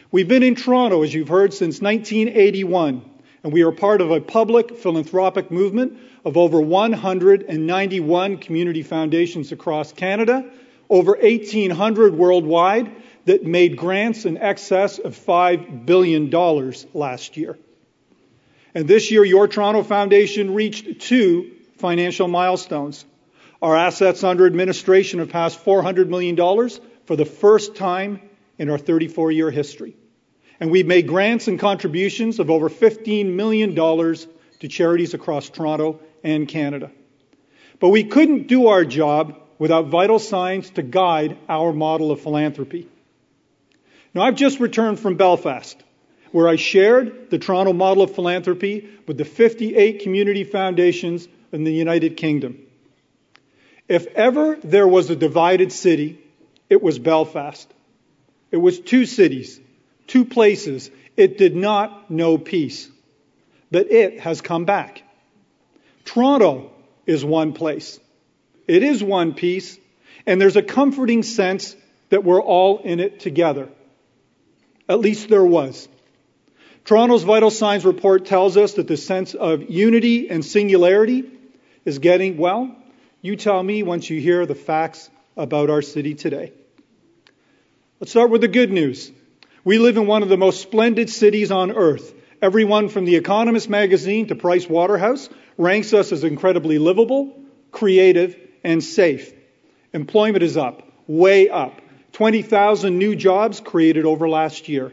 We've 0.09 0.27
been 0.27 0.43
in 0.43 0.55
Toronto, 0.55 1.03
as 1.03 1.13
you've 1.13 1.27
heard, 1.27 1.53
since 1.53 1.81
1981, 1.81 3.14
and 3.45 3.53
we 3.53 3.61
are 3.61 3.71
part 3.71 4.01
of 4.01 4.09
a 4.09 4.19
public 4.19 4.75
philanthropic 4.75 5.51
movement 5.51 5.99
of 6.25 6.35
over 6.35 6.59
191 6.59 8.37
community 8.39 8.81
foundations 8.81 9.51
across 9.51 9.93
Canada, 9.93 10.49
over 10.89 11.11
1,800 11.11 12.15
worldwide, 12.15 12.91
that 13.25 13.43
made 13.43 13.77
grants 13.77 14.25
in 14.25 14.39
excess 14.39 14.97
of 14.97 15.15
$5 15.15 15.85
billion 15.85 16.31
last 16.95 17.37
year. 17.37 17.55
And 18.73 18.87
this 18.87 19.11
year, 19.11 19.23
your 19.23 19.47
Toronto 19.47 19.83
Foundation 19.83 20.55
reached 20.55 21.01
two 21.01 21.51
financial 21.77 22.27
milestones. 22.27 23.05
Our 23.61 23.77
assets 23.77 24.23
under 24.23 24.47
administration 24.47 25.19
have 25.19 25.29
passed 25.29 25.63
$400 25.63 26.07
million 26.07 26.35
for 27.05 27.15
the 27.15 27.25
first 27.25 27.75
time 27.75 28.21
in 28.57 28.71
our 28.71 28.79
34 28.79 29.31
year 29.31 29.51
history. 29.51 29.95
And 30.59 30.71
we've 30.71 30.87
made 30.87 31.07
grants 31.07 31.47
and 31.47 31.59
contributions 31.59 32.39
of 32.39 32.49
over 32.49 32.69
$15 32.69 33.33
million 33.33 33.75
to 33.75 34.67
charities 34.67 35.13
across 35.13 35.49
Toronto 35.49 35.99
and 36.23 36.47
Canada. 36.47 36.91
But 37.79 37.89
we 37.89 38.05
couldn't 38.05 38.47
do 38.47 38.67
our 38.67 38.85
job 38.85 39.41
without 39.59 39.87
vital 39.87 40.19
signs 40.19 40.69
to 40.71 40.81
guide 40.81 41.37
our 41.49 41.73
model 41.73 42.11
of 42.11 42.21
philanthropy. 42.21 42.87
Now, 44.13 44.21
I've 44.21 44.35
just 44.35 44.59
returned 44.59 44.99
from 44.99 45.17
Belfast 45.17 45.81
where 46.35 46.49
I 46.49 46.57
shared 46.57 47.29
the 47.29 47.39
Toronto 47.39 47.71
model 47.71 48.03
of 48.03 48.13
philanthropy 48.13 48.89
with 49.07 49.17
the 49.17 49.23
58 49.23 50.01
community 50.01 50.43
foundations 50.43 51.29
in 51.53 51.63
the 51.63 51.71
United 51.71 52.17
Kingdom. 52.17 52.59
If 53.87 54.05
ever 54.07 54.57
there 54.61 54.85
was 54.85 55.09
a 55.09 55.15
divided 55.15 55.71
city, 55.71 56.19
it 56.69 56.81
was 56.81 56.99
Belfast. 56.99 57.73
It 58.51 58.57
was 58.57 58.79
two 58.79 59.05
cities, 59.05 59.61
two 60.07 60.25
places. 60.25 60.89
It 61.17 61.37
did 61.37 61.55
not 61.55 62.11
know 62.11 62.37
peace, 62.37 62.89
but 63.71 63.91
it 63.91 64.19
has 64.19 64.41
come 64.41 64.65
back. 64.65 65.03
Toronto 66.03 66.71
is 67.05 67.23
one 67.23 67.53
place. 67.53 67.99
It 68.67 68.83
is 68.83 69.03
one 69.03 69.33
piece, 69.33 69.77
and 70.25 70.41
there's 70.41 70.55
a 70.55 70.63
comforting 70.63 71.23
sense 71.23 71.75
that 72.09 72.23
we're 72.23 72.41
all 72.41 72.79
in 72.79 72.99
it 72.99 73.19
together. 73.19 73.69
At 74.87 74.99
least 74.99 75.29
there 75.29 75.45
was. 75.45 75.87
Toronto's 76.83 77.23
Vital 77.23 77.49
Signs 77.49 77.83
report 77.83 78.25
tells 78.25 78.57
us 78.57 78.73
that 78.73 78.87
the 78.87 78.97
sense 78.97 79.33
of 79.33 79.69
unity 79.71 80.29
and 80.29 80.45
singularity 80.45 81.23
is 81.83 81.97
getting, 81.97 82.37
well, 82.37 82.75
you 83.21 83.35
tell 83.35 83.61
me 83.61 83.81
once 83.81 84.09
you 84.09 84.21
hear 84.21 84.45
the 84.45 84.53
facts 84.53 85.09
about 85.35 85.71
our 85.71 85.81
city 85.81 86.13
today. 86.13 86.53
Let's 87.99 88.11
start 88.11 88.29
with 88.29 88.41
the 88.41 88.47
good 88.47 88.71
news. 88.71 89.11
We 89.65 89.79
live 89.79 89.97
in 89.97 90.05
one 90.05 90.21
of 90.21 90.29
the 90.29 90.37
most 90.37 90.61
splendid 90.61 91.09
cities 91.09 91.49
on 91.49 91.71
earth. 91.71 92.13
Everyone 92.39 92.87
from 92.87 93.05
The 93.05 93.15
Economist 93.15 93.67
magazine 93.67 94.27
to 94.27 94.35
Price 94.35 94.69
Waterhouse 94.69 95.27
ranks 95.57 95.91
us 95.91 96.11
as 96.11 96.23
incredibly 96.23 96.77
livable, 96.77 97.35
creative, 97.71 98.37
and 98.63 98.83
safe. 98.83 99.33
Employment 99.91 100.43
is 100.43 100.55
up, 100.55 100.87
way 101.07 101.49
up. 101.49 101.81
20,000 102.11 102.99
new 102.99 103.15
jobs 103.15 103.59
created 103.59 104.05
over 104.05 104.29
last 104.29 104.69
year. 104.69 104.91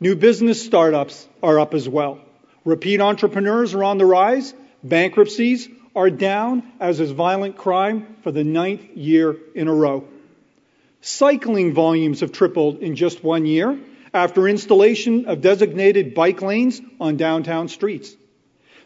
New 0.00 0.16
business 0.16 0.60
startups 0.60 1.28
are 1.40 1.60
up 1.60 1.72
as 1.72 1.88
well. 1.88 2.18
Repeat 2.64 3.00
entrepreneurs 3.00 3.74
are 3.74 3.84
on 3.84 3.98
the 3.98 4.06
rise. 4.06 4.52
Bankruptcies 4.82 5.68
are 5.94 6.10
down, 6.10 6.64
as 6.80 6.98
is 6.98 7.12
violent 7.12 7.56
crime 7.56 8.16
for 8.24 8.32
the 8.32 8.42
ninth 8.42 8.82
year 8.96 9.36
in 9.54 9.68
a 9.68 9.72
row. 9.72 10.02
Cycling 11.00 11.74
volumes 11.74 12.20
have 12.20 12.32
tripled 12.32 12.80
in 12.80 12.96
just 12.96 13.22
one 13.22 13.46
year 13.46 13.78
after 14.12 14.48
installation 14.48 15.26
of 15.26 15.40
designated 15.40 16.14
bike 16.14 16.42
lanes 16.42 16.80
on 17.00 17.16
downtown 17.16 17.68
streets. 17.68 18.14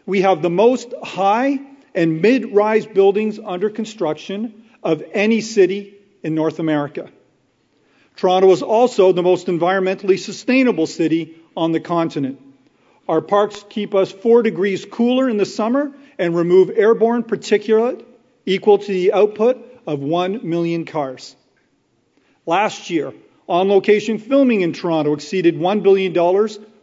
We 0.05 0.21
have 0.21 0.41
the 0.41 0.49
most 0.49 0.93
high 1.03 1.59
and 1.95 2.21
mid 2.21 2.53
rise 2.53 2.85
buildings 2.85 3.39
under 3.43 3.69
construction 3.69 4.65
of 4.83 5.03
any 5.13 5.41
city 5.41 5.95
in 6.23 6.35
North 6.35 6.59
America. 6.59 7.09
Toronto 8.15 8.51
is 8.51 8.61
also 8.61 9.11
the 9.11 9.23
most 9.23 9.47
environmentally 9.47 10.19
sustainable 10.19 10.87
city 10.87 11.35
on 11.57 11.71
the 11.71 11.79
continent. 11.79 12.39
Our 13.07 13.21
parks 13.21 13.63
keep 13.69 13.93
us 13.93 14.11
four 14.11 14.41
degrees 14.41 14.85
cooler 14.85 15.29
in 15.29 15.37
the 15.37 15.45
summer 15.45 15.91
and 16.17 16.35
remove 16.35 16.71
airborne 16.75 17.23
particulate 17.23 18.03
equal 18.45 18.77
to 18.77 18.91
the 18.91 19.13
output 19.13 19.57
of 19.85 19.99
1 19.99 20.47
million 20.47 20.85
cars. 20.85 21.35
Last 22.45 22.89
year, 22.89 23.13
on 23.47 23.69
location 23.69 24.17
filming 24.17 24.61
in 24.61 24.73
Toronto 24.73 25.13
exceeded 25.13 25.55
$1 25.55 25.83
billion 25.83 26.13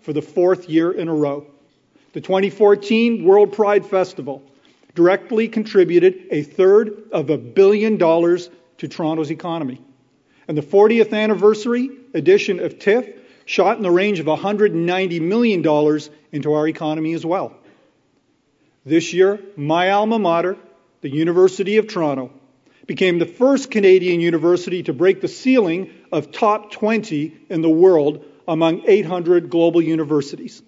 for 0.01 0.13
the 0.13 0.23
fourth 0.23 0.69
year 0.69 0.93
in 0.93 1.09
a 1.09 1.15
row. 1.15 1.47
The 2.13 2.21
2014 2.21 3.25
World 3.25 3.53
Pride 3.53 3.87
Festival 3.87 4.43
directly 4.95 5.49
contributed 5.49 6.27
a 6.31 6.43
third 6.43 7.09
of 7.13 7.31
a 7.31 7.39
billion 7.39 7.97
dollars 7.97 8.51
to 8.79 8.89
Toronto's 8.89 9.31
economy. 9.31 9.81
And 10.47 10.59
the 10.59 10.63
40th 10.63 11.13
anniversary 11.13 11.91
edition 12.15 12.61
of 12.61 12.79
TIFF 12.79 13.07
shot 13.45 13.77
in 13.77 13.83
the 13.83 13.91
range 13.91 14.21
of 14.21 14.27
$190 14.27 15.21
million 15.21 16.01
into 16.33 16.53
our 16.53 16.69
economy 16.69 17.15
as 17.15 17.25
well. 17.25 17.57
This 18.85 19.13
year, 19.13 19.41
my 19.57 19.91
alma 19.91 20.19
mater, 20.19 20.57
the 21.01 21.11
University 21.11 21.77
of 21.79 21.87
Toronto, 21.87 22.33
became 22.93 23.19
the 23.19 23.25
first 23.25 23.71
Canadian 23.71 24.21
university 24.21 24.83
to 24.83 24.93
break 24.93 25.23
the 25.23 25.27
ceiling 25.27 25.91
of 26.13 26.31
top 26.31 26.73
20 26.73 27.35
in 27.49 27.63
the 27.63 27.71
world 27.71 28.23
among 28.47 28.83
800 28.87 29.49
global 29.49 29.81
universities. 29.81 30.61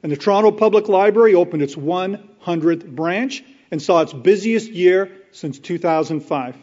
And 0.00 0.12
the 0.12 0.16
Toronto 0.16 0.52
Public 0.52 0.88
Library 0.88 1.34
opened 1.34 1.62
its 1.62 1.74
100th 1.74 2.86
branch 2.86 3.42
and 3.72 3.82
saw 3.82 4.02
its 4.02 4.12
busiest 4.12 4.70
year 4.70 5.10
since 5.32 5.58
2005. 5.58 6.54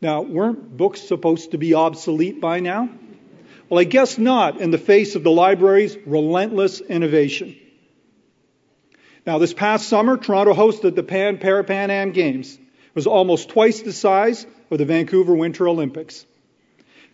Now, 0.00 0.22
weren't 0.22 0.74
books 0.74 1.02
supposed 1.02 1.50
to 1.50 1.58
be 1.58 1.74
obsolete 1.74 2.40
by 2.40 2.60
now? 2.60 2.88
Well, 3.68 3.80
I 3.80 3.84
guess 3.84 4.16
not 4.16 4.62
in 4.62 4.70
the 4.70 4.78
face 4.78 5.14
of 5.14 5.24
the 5.24 5.30
library's 5.30 5.94
relentless 6.06 6.80
innovation. 6.80 7.54
Now, 9.26 9.36
this 9.36 9.52
past 9.52 9.86
summer, 9.90 10.16
Toronto 10.16 10.54
hosted 10.54 10.94
the 10.94 11.02
Pan 11.02 11.36
Parapan 11.36 11.90
Am 11.90 12.12
Games. 12.12 12.58
Was 12.96 13.06
almost 13.06 13.50
twice 13.50 13.82
the 13.82 13.92
size 13.92 14.46
of 14.70 14.78
the 14.78 14.86
Vancouver 14.86 15.34
Winter 15.34 15.68
Olympics. 15.68 16.24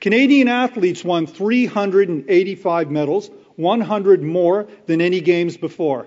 Canadian 0.01 0.47
athletes 0.47 1.03
won 1.03 1.27
385 1.27 2.89
medals, 2.89 3.29
100 3.57 4.23
more 4.23 4.69
than 4.87 5.01
any 5.01 5.21
games 5.21 5.57
before. 5.57 6.07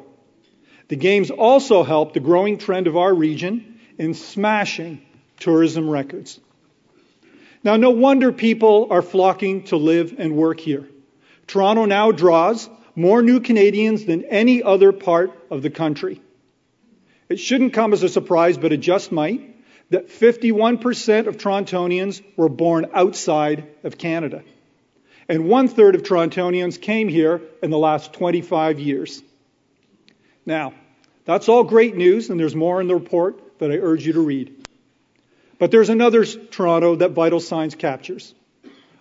The 0.88 0.96
games 0.96 1.30
also 1.30 1.84
helped 1.84 2.14
the 2.14 2.22
growing 2.22 2.58
trend 2.58 2.88
of 2.88 2.96
our 2.96 3.14
region 3.14 3.82
in 3.98 4.14
smashing 4.14 5.02
tourism 5.42 5.90
records. 5.90 6.40
Now, 7.62 7.76
no 7.76 7.90
wonder 7.90 8.32
people 8.32 8.88
are 8.92 9.02
flocking 9.02 9.64
to 9.66 9.76
live 9.76 10.16
and 10.18 10.38
work 10.38 10.62
here. 10.62 10.88
Toronto 11.48 11.84
now 11.84 12.14
draws 12.14 12.70
more 12.96 13.22
new 13.22 13.42
Canadians 13.42 14.06
than 14.06 14.24
any 14.24 14.64
other 14.64 14.94
part 14.94 15.32
of 15.52 15.62
the 15.62 15.70
country. 15.70 16.22
It 17.28 17.42
shouldn't 17.42 17.74
come 17.74 17.92
as 17.92 18.04
a 18.04 18.10
surprise, 18.10 18.58
but 18.58 18.72
it 18.72 18.78
just 18.78 19.12
might, 19.12 19.52
that 19.90 20.10
51% 20.10 21.28
of 21.28 21.38
Torontonians 21.38 22.24
were 22.36 22.50
born 22.50 22.88
outside 22.94 23.68
of 23.84 23.98
Canada. 23.98 24.44
And 25.28 25.48
one 25.48 25.68
third 25.68 25.96
of 25.96 26.04
Torontonians 26.04 26.80
came 26.80 27.08
here 27.08 27.42
in 27.62 27.72
the 27.72 27.78
last 27.78 28.14
25 28.14 28.80
years. 28.80 29.22
Now, 30.46 30.74
that's 31.26 31.50
all 31.50 31.64
great 31.64 31.96
news, 31.96 32.30
and 32.30 32.40
there's 32.40 32.56
more 32.56 32.80
in 32.82 32.88
the 32.88 32.96
report 32.96 33.60
that 33.60 33.72
I 33.72 33.76
urge 33.76 34.06
you 34.06 34.14
to 34.14 34.22
read. 34.22 34.56
But 35.58 35.72
there's 35.72 35.90
another 35.90 36.26
Toronto 36.26 36.98
that 36.98 37.12
Vital 37.12 37.40
Signs 37.40 37.76
captures 37.76 38.34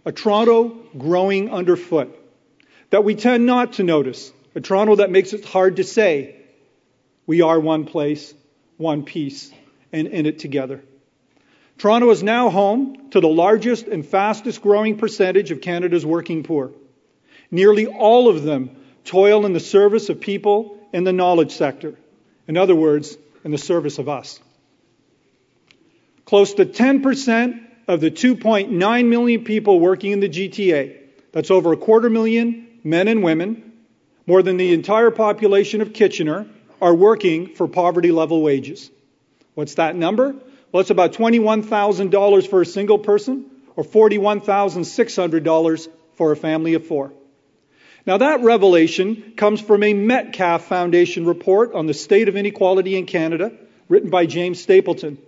a 0.06 0.12
Toronto 0.12 0.68
growing 0.98 1.50
underfoot 1.50 2.14
that 2.90 3.04
we 3.04 3.14
tend 3.14 3.46
not 3.46 3.74
to 3.74 3.82
notice, 3.82 4.32
a 4.54 4.60
Toronto 4.60 4.96
that 4.96 5.10
makes 5.10 5.32
it 5.32 5.44
hard 5.44 5.76
to 5.76 5.84
say, 5.84 6.36
we 7.26 7.40
are 7.40 7.58
one 7.58 7.86
place, 7.86 8.34
one 8.76 9.04
piece, 9.04 9.50
and 9.94 10.08
in 10.08 10.26
it 10.26 10.40
together. 10.40 10.82
Toronto 11.78 12.10
is 12.10 12.22
now 12.22 12.50
home 12.50 13.10
to 13.10 13.20
the 13.20 13.28
largest 13.28 13.86
and 13.86 14.04
fastest 14.04 14.60
growing 14.60 14.98
percentage 14.98 15.52
of 15.52 15.60
Canada's 15.60 16.04
working 16.04 16.42
poor. 16.42 16.72
Nearly 17.50 17.86
all 17.86 18.28
of 18.28 18.42
them 18.42 18.76
toil 19.04 19.46
in 19.46 19.52
the 19.52 19.60
service 19.60 20.08
of 20.08 20.20
people 20.20 20.78
in 20.92 21.04
the 21.04 21.12
knowledge 21.12 21.52
sector. 21.52 21.94
In 22.48 22.56
other 22.56 22.74
words, 22.74 23.16
in 23.44 23.52
the 23.52 23.58
service 23.58 23.98
of 23.98 24.08
us. 24.08 24.40
Close 26.24 26.54
to 26.54 26.64
10% 26.64 27.60
of 27.86 28.00
the 28.00 28.10
2.9 28.10 29.08
million 29.08 29.44
people 29.44 29.78
working 29.78 30.12
in 30.12 30.20
the 30.20 30.28
GTA, 30.28 30.98
that's 31.32 31.50
over 31.50 31.72
a 31.72 31.76
quarter 31.76 32.10
million 32.10 32.66
men 32.82 33.08
and 33.08 33.22
women, 33.22 33.72
more 34.26 34.42
than 34.42 34.56
the 34.56 34.72
entire 34.72 35.10
population 35.10 35.82
of 35.82 35.92
Kitchener, 35.92 36.46
are 36.80 36.94
working 36.94 37.54
for 37.54 37.68
poverty 37.68 38.10
level 38.10 38.42
wages. 38.42 38.90
What's 39.54 39.74
that 39.74 39.96
number? 39.96 40.34
Well, 40.72 40.80
it's 40.80 40.90
about 40.90 41.12
$21,000 41.12 42.48
for 42.48 42.62
a 42.62 42.66
single 42.66 42.98
person 42.98 43.50
or 43.76 43.84
$41,600 43.84 45.88
for 46.14 46.32
a 46.32 46.36
family 46.36 46.74
of 46.74 46.86
four. 46.86 47.12
Now, 48.06 48.18
that 48.18 48.42
revelation 48.42 49.32
comes 49.36 49.60
from 49.60 49.82
a 49.82 49.94
Metcalfe 49.94 50.66
Foundation 50.66 51.24
report 51.24 51.74
on 51.74 51.86
the 51.86 51.94
state 51.94 52.28
of 52.28 52.36
inequality 52.36 52.96
in 52.96 53.06
Canada, 53.06 53.52
written 53.88 54.10
by 54.10 54.26
James 54.26 54.60
Stapleton. 54.60 55.18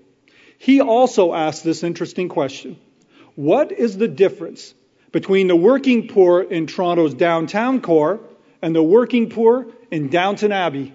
He 0.58 0.80
also 0.80 1.32
asked 1.32 1.64
this 1.64 1.82
interesting 1.82 2.28
question 2.28 2.78
What 3.34 3.72
is 3.72 3.96
the 3.96 4.08
difference 4.08 4.74
between 5.12 5.46
the 5.46 5.56
working 5.56 6.08
poor 6.08 6.42
in 6.42 6.66
Toronto's 6.66 7.14
downtown 7.14 7.80
core 7.80 8.20
and 8.60 8.74
the 8.74 8.82
working 8.82 9.30
poor 9.30 9.68
in 9.90 10.08
Downton 10.08 10.52
Abbey? 10.52 10.92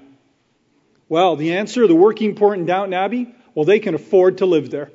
Well, 1.12 1.36
the 1.36 1.56
answer 1.56 1.86
the 1.88 1.94
working 1.94 2.36
poor 2.36 2.54
in 2.54 2.66
Downton 2.66 2.94
Abbey, 2.94 3.36
well, 3.54 3.66
they 3.66 3.80
can 3.80 3.96
afford 3.96 4.38
to 4.38 4.46
live 4.46 4.70
there. 4.72 4.94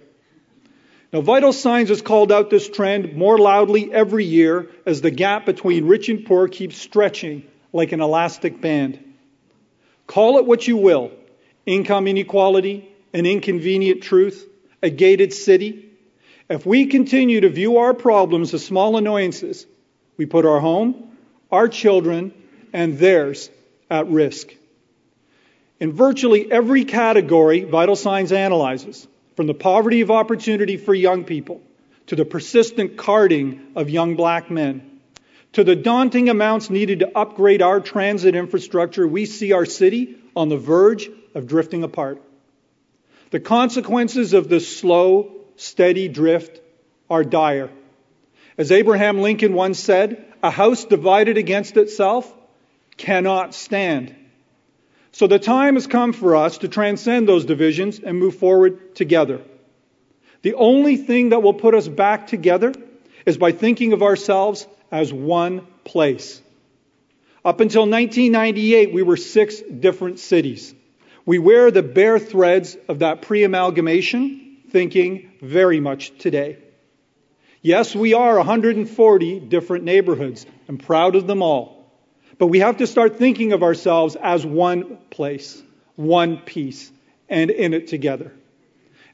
Now, 1.12 1.20
Vital 1.20 1.52
Signs 1.52 1.90
has 1.90 2.00
called 2.00 2.32
out 2.32 2.48
this 2.48 2.70
trend 2.70 3.14
more 3.14 3.36
loudly 3.36 3.92
every 3.92 4.24
year 4.24 4.70
as 4.86 5.02
the 5.02 5.10
gap 5.10 5.44
between 5.44 5.84
rich 5.84 6.08
and 6.08 6.24
poor 6.24 6.48
keeps 6.48 6.78
stretching 6.78 7.46
like 7.70 7.92
an 7.92 8.00
elastic 8.00 8.62
band. 8.62 8.98
Call 10.06 10.38
it 10.38 10.46
what 10.46 10.66
you 10.66 10.78
will 10.78 11.10
income 11.66 12.08
inequality, 12.08 12.88
an 13.12 13.26
inconvenient 13.26 14.02
truth, 14.02 14.48
a 14.82 14.88
gated 14.88 15.34
city. 15.34 15.90
If 16.48 16.64
we 16.64 16.86
continue 16.86 17.42
to 17.42 17.50
view 17.50 17.76
our 17.76 17.92
problems 17.92 18.54
as 18.54 18.64
small 18.64 18.96
annoyances, 18.96 19.66
we 20.16 20.24
put 20.24 20.46
our 20.46 20.60
home, 20.60 21.14
our 21.52 21.68
children, 21.68 22.32
and 22.72 22.98
theirs 22.98 23.50
at 23.90 24.08
risk. 24.08 24.54
In 25.78 25.92
virtually 25.92 26.50
every 26.50 26.84
category 26.84 27.64
Vital 27.64 27.96
Signs 27.96 28.32
analyzes, 28.32 29.06
from 29.36 29.46
the 29.46 29.54
poverty 29.54 30.00
of 30.00 30.10
opportunity 30.10 30.76
for 30.76 30.94
young 30.94 31.24
people 31.24 31.60
to 32.06 32.16
the 32.16 32.24
persistent 32.24 32.96
carding 32.96 33.60
of 33.76 33.90
young 33.90 34.16
black 34.16 34.50
men, 34.50 35.00
to 35.52 35.64
the 35.64 35.76
daunting 35.76 36.28
amounts 36.28 36.70
needed 36.70 37.00
to 37.00 37.18
upgrade 37.18 37.62
our 37.62 37.80
transit 37.80 38.34
infrastructure, 38.34 39.06
we 39.06 39.26
see 39.26 39.52
our 39.52 39.66
city 39.66 40.16
on 40.34 40.48
the 40.48 40.56
verge 40.56 41.10
of 41.34 41.46
drifting 41.46 41.82
apart. 41.82 42.22
The 43.30 43.40
consequences 43.40 44.32
of 44.32 44.48
this 44.48 44.78
slow, 44.78 45.32
steady 45.56 46.08
drift 46.08 46.60
are 47.10 47.24
dire. 47.24 47.70
As 48.56 48.72
Abraham 48.72 49.20
Lincoln 49.20 49.52
once 49.52 49.78
said, 49.78 50.24
a 50.42 50.50
house 50.50 50.84
divided 50.84 51.36
against 51.36 51.76
itself 51.76 52.32
cannot 52.96 53.54
stand. 53.54 54.14
So 55.16 55.26
the 55.26 55.38
time 55.38 55.76
has 55.76 55.86
come 55.86 56.12
for 56.12 56.36
us 56.36 56.58
to 56.58 56.68
transcend 56.68 57.26
those 57.26 57.46
divisions 57.46 58.00
and 58.00 58.18
move 58.18 58.36
forward 58.36 58.94
together. 58.94 59.40
The 60.42 60.52
only 60.52 60.98
thing 60.98 61.30
that 61.30 61.42
will 61.42 61.54
put 61.54 61.74
us 61.74 61.88
back 61.88 62.26
together 62.26 62.74
is 63.24 63.38
by 63.38 63.52
thinking 63.52 63.94
of 63.94 64.02
ourselves 64.02 64.66
as 64.92 65.10
one 65.10 65.66
place. 65.84 66.42
Up 67.46 67.60
until 67.60 67.88
1998, 67.88 68.92
we 68.92 69.02
were 69.02 69.16
six 69.16 69.62
different 69.62 70.18
cities. 70.18 70.74
We 71.24 71.38
wear 71.38 71.70
the 71.70 71.82
bare 71.82 72.18
threads 72.18 72.76
of 72.86 72.98
that 72.98 73.22
pre 73.22 73.42
amalgamation 73.42 74.58
thinking 74.68 75.32
very 75.40 75.80
much 75.80 76.18
today. 76.18 76.58
Yes, 77.62 77.96
we 77.96 78.12
are 78.12 78.36
140 78.36 79.40
different 79.40 79.84
neighborhoods. 79.84 80.44
I'm 80.68 80.76
proud 80.76 81.16
of 81.16 81.26
them 81.26 81.40
all. 81.40 81.75
But 82.38 82.48
we 82.48 82.60
have 82.60 82.78
to 82.78 82.86
start 82.86 83.16
thinking 83.16 83.52
of 83.52 83.62
ourselves 83.62 84.16
as 84.16 84.44
one 84.44 84.98
place, 85.10 85.62
one 85.94 86.38
piece, 86.38 86.90
and 87.28 87.50
in 87.50 87.74
it 87.74 87.88
together. 87.88 88.32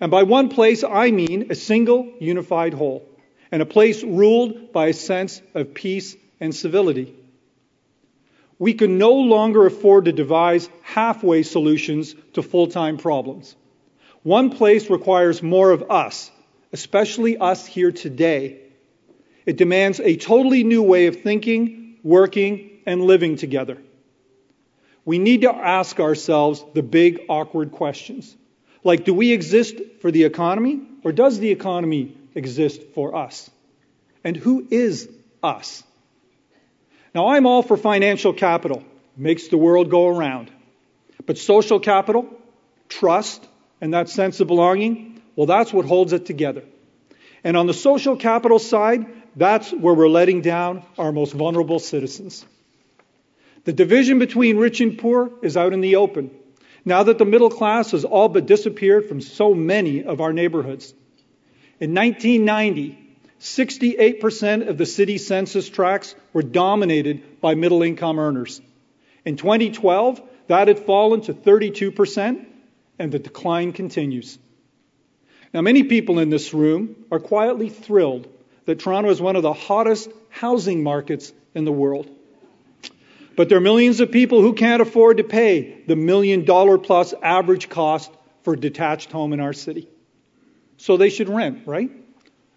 And 0.00 0.10
by 0.10 0.24
one 0.24 0.48
place, 0.48 0.82
I 0.82 1.10
mean 1.10 1.50
a 1.50 1.54
single 1.54 2.12
unified 2.18 2.74
whole, 2.74 3.08
and 3.52 3.62
a 3.62 3.66
place 3.66 4.02
ruled 4.02 4.72
by 4.72 4.88
a 4.88 4.92
sense 4.92 5.40
of 5.54 5.74
peace 5.74 6.16
and 6.40 6.54
civility. 6.54 7.14
We 8.58 8.74
can 8.74 8.98
no 8.98 9.12
longer 9.12 9.66
afford 9.66 10.06
to 10.06 10.12
devise 10.12 10.68
halfway 10.82 11.42
solutions 11.42 12.14
to 12.34 12.42
full 12.42 12.66
time 12.66 12.96
problems. 12.96 13.54
One 14.22 14.50
place 14.50 14.90
requires 14.90 15.42
more 15.42 15.70
of 15.70 15.90
us 15.90 16.30
especially 16.72 17.36
us 17.36 17.66
here 17.66 17.92
today. 17.92 18.58
It 19.44 19.56
demands 19.56 20.00
a 20.00 20.16
totally 20.16 20.64
new 20.64 20.82
way 20.82 21.06
of 21.06 21.22
thinking, 21.22 21.98
working, 22.02 22.71
and 22.86 23.02
living 23.02 23.36
together. 23.36 23.78
We 25.04 25.18
need 25.18 25.42
to 25.42 25.54
ask 25.54 25.98
ourselves 25.98 26.64
the 26.74 26.82
big, 26.82 27.22
awkward 27.28 27.72
questions. 27.72 28.36
Like, 28.84 29.04
do 29.04 29.14
we 29.14 29.32
exist 29.32 29.76
for 30.00 30.10
the 30.10 30.24
economy, 30.24 30.80
or 31.04 31.12
does 31.12 31.38
the 31.38 31.50
economy 31.50 32.16
exist 32.34 32.82
for 32.94 33.14
us? 33.14 33.50
And 34.24 34.36
who 34.36 34.66
is 34.70 35.08
us? 35.42 35.82
Now, 37.14 37.28
I'm 37.28 37.46
all 37.46 37.62
for 37.62 37.76
financial 37.76 38.32
capital, 38.32 38.84
makes 39.16 39.48
the 39.48 39.58
world 39.58 39.90
go 39.90 40.08
around. 40.08 40.50
But 41.26 41.38
social 41.38 41.78
capital, 41.78 42.28
trust, 42.88 43.46
and 43.80 43.94
that 43.94 44.08
sense 44.08 44.40
of 44.40 44.46
belonging, 44.48 45.20
well, 45.36 45.46
that's 45.46 45.72
what 45.72 45.84
holds 45.84 46.12
it 46.12 46.26
together. 46.26 46.62
And 47.44 47.56
on 47.56 47.66
the 47.66 47.74
social 47.74 48.16
capital 48.16 48.58
side, 48.58 49.06
that's 49.34 49.72
where 49.72 49.94
we're 49.94 50.08
letting 50.08 50.42
down 50.42 50.84
our 50.96 51.12
most 51.12 51.32
vulnerable 51.32 51.78
citizens. 51.78 52.44
The 53.64 53.72
division 53.72 54.18
between 54.18 54.56
rich 54.56 54.80
and 54.80 54.98
poor 54.98 55.30
is 55.42 55.56
out 55.56 55.72
in 55.72 55.80
the 55.80 55.96
open. 55.96 56.30
Now 56.84 57.04
that 57.04 57.18
the 57.18 57.24
middle 57.24 57.50
class 57.50 57.92
has 57.92 58.04
all 58.04 58.28
but 58.28 58.46
disappeared 58.46 59.08
from 59.08 59.20
so 59.20 59.54
many 59.54 60.02
of 60.02 60.20
our 60.20 60.32
neighborhoods. 60.32 60.92
In 61.78 61.94
1990, 61.94 62.98
68% 63.40 64.68
of 64.68 64.78
the 64.78 64.86
city 64.86 65.18
census 65.18 65.68
tracts 65.68 66.14
were 66.32 66.42
dominated 66.42 67.40
by 67.40 67.54
middle 67.54 67.82
income 67.82 68.18
earners. 68.18 68.60
In 69.24 69.36
2012, 69.36 70.20
that 70.48 70.68
had 70.68 70.80
fallen 70.80 71.20
to 71.22 71.34
32%, 71.34 72.46
and 72.98 73.12
the 73.12 73.18
decline 73.18 73.72
continues. 73.72 74.38
Now, 75.54 75.60
many 75.60 75.84
people 75.84 76.18
in 76.18 76.30
this 76.30 76.54
room 76.54 76.96
are 77.10 77.20
quietly 77.20 77.68
thrilled 77.68 78.28
that 78.64 78.80
Toronto 78.80 79.10
is 79.10 79.20
one 79.20 79.36
of 79.36 79.42
the 79.42 79.52
hottest 79.52 80.10
housing 80.30 80.82
markets 80.82 81.32
in 81.54 81.64
the 81.64 81.72
world. 81.72 82.08
But 83.36 83.48
there 83.48 83.58
are 83.58 83.62
millions 83.62 84.00
of 84.00 84.10
people 84.10 84.42
who 84.42 84.52
can't 84.52 84.82
afford 84.82 85.16
to 85.16 85.24
pay 85.24 85.82
the 85.86 85.96
million 85.96 86.44
dollar 86.44 86.78
plus 86.78 87.14
average 87.22 87.68
cost 87.68 88.10
for 88.42 88.54
a 88.54 88.60
detached 88.60 89.12
home 89.12 89.32
in 89.32 89.40
our 89.40 89.52
city. 89.52 89.88
So 90.76 90.96
they 90.96 91.10
should 91.10 91.28
rent, 91.28 91.66
right? 91.66 91.90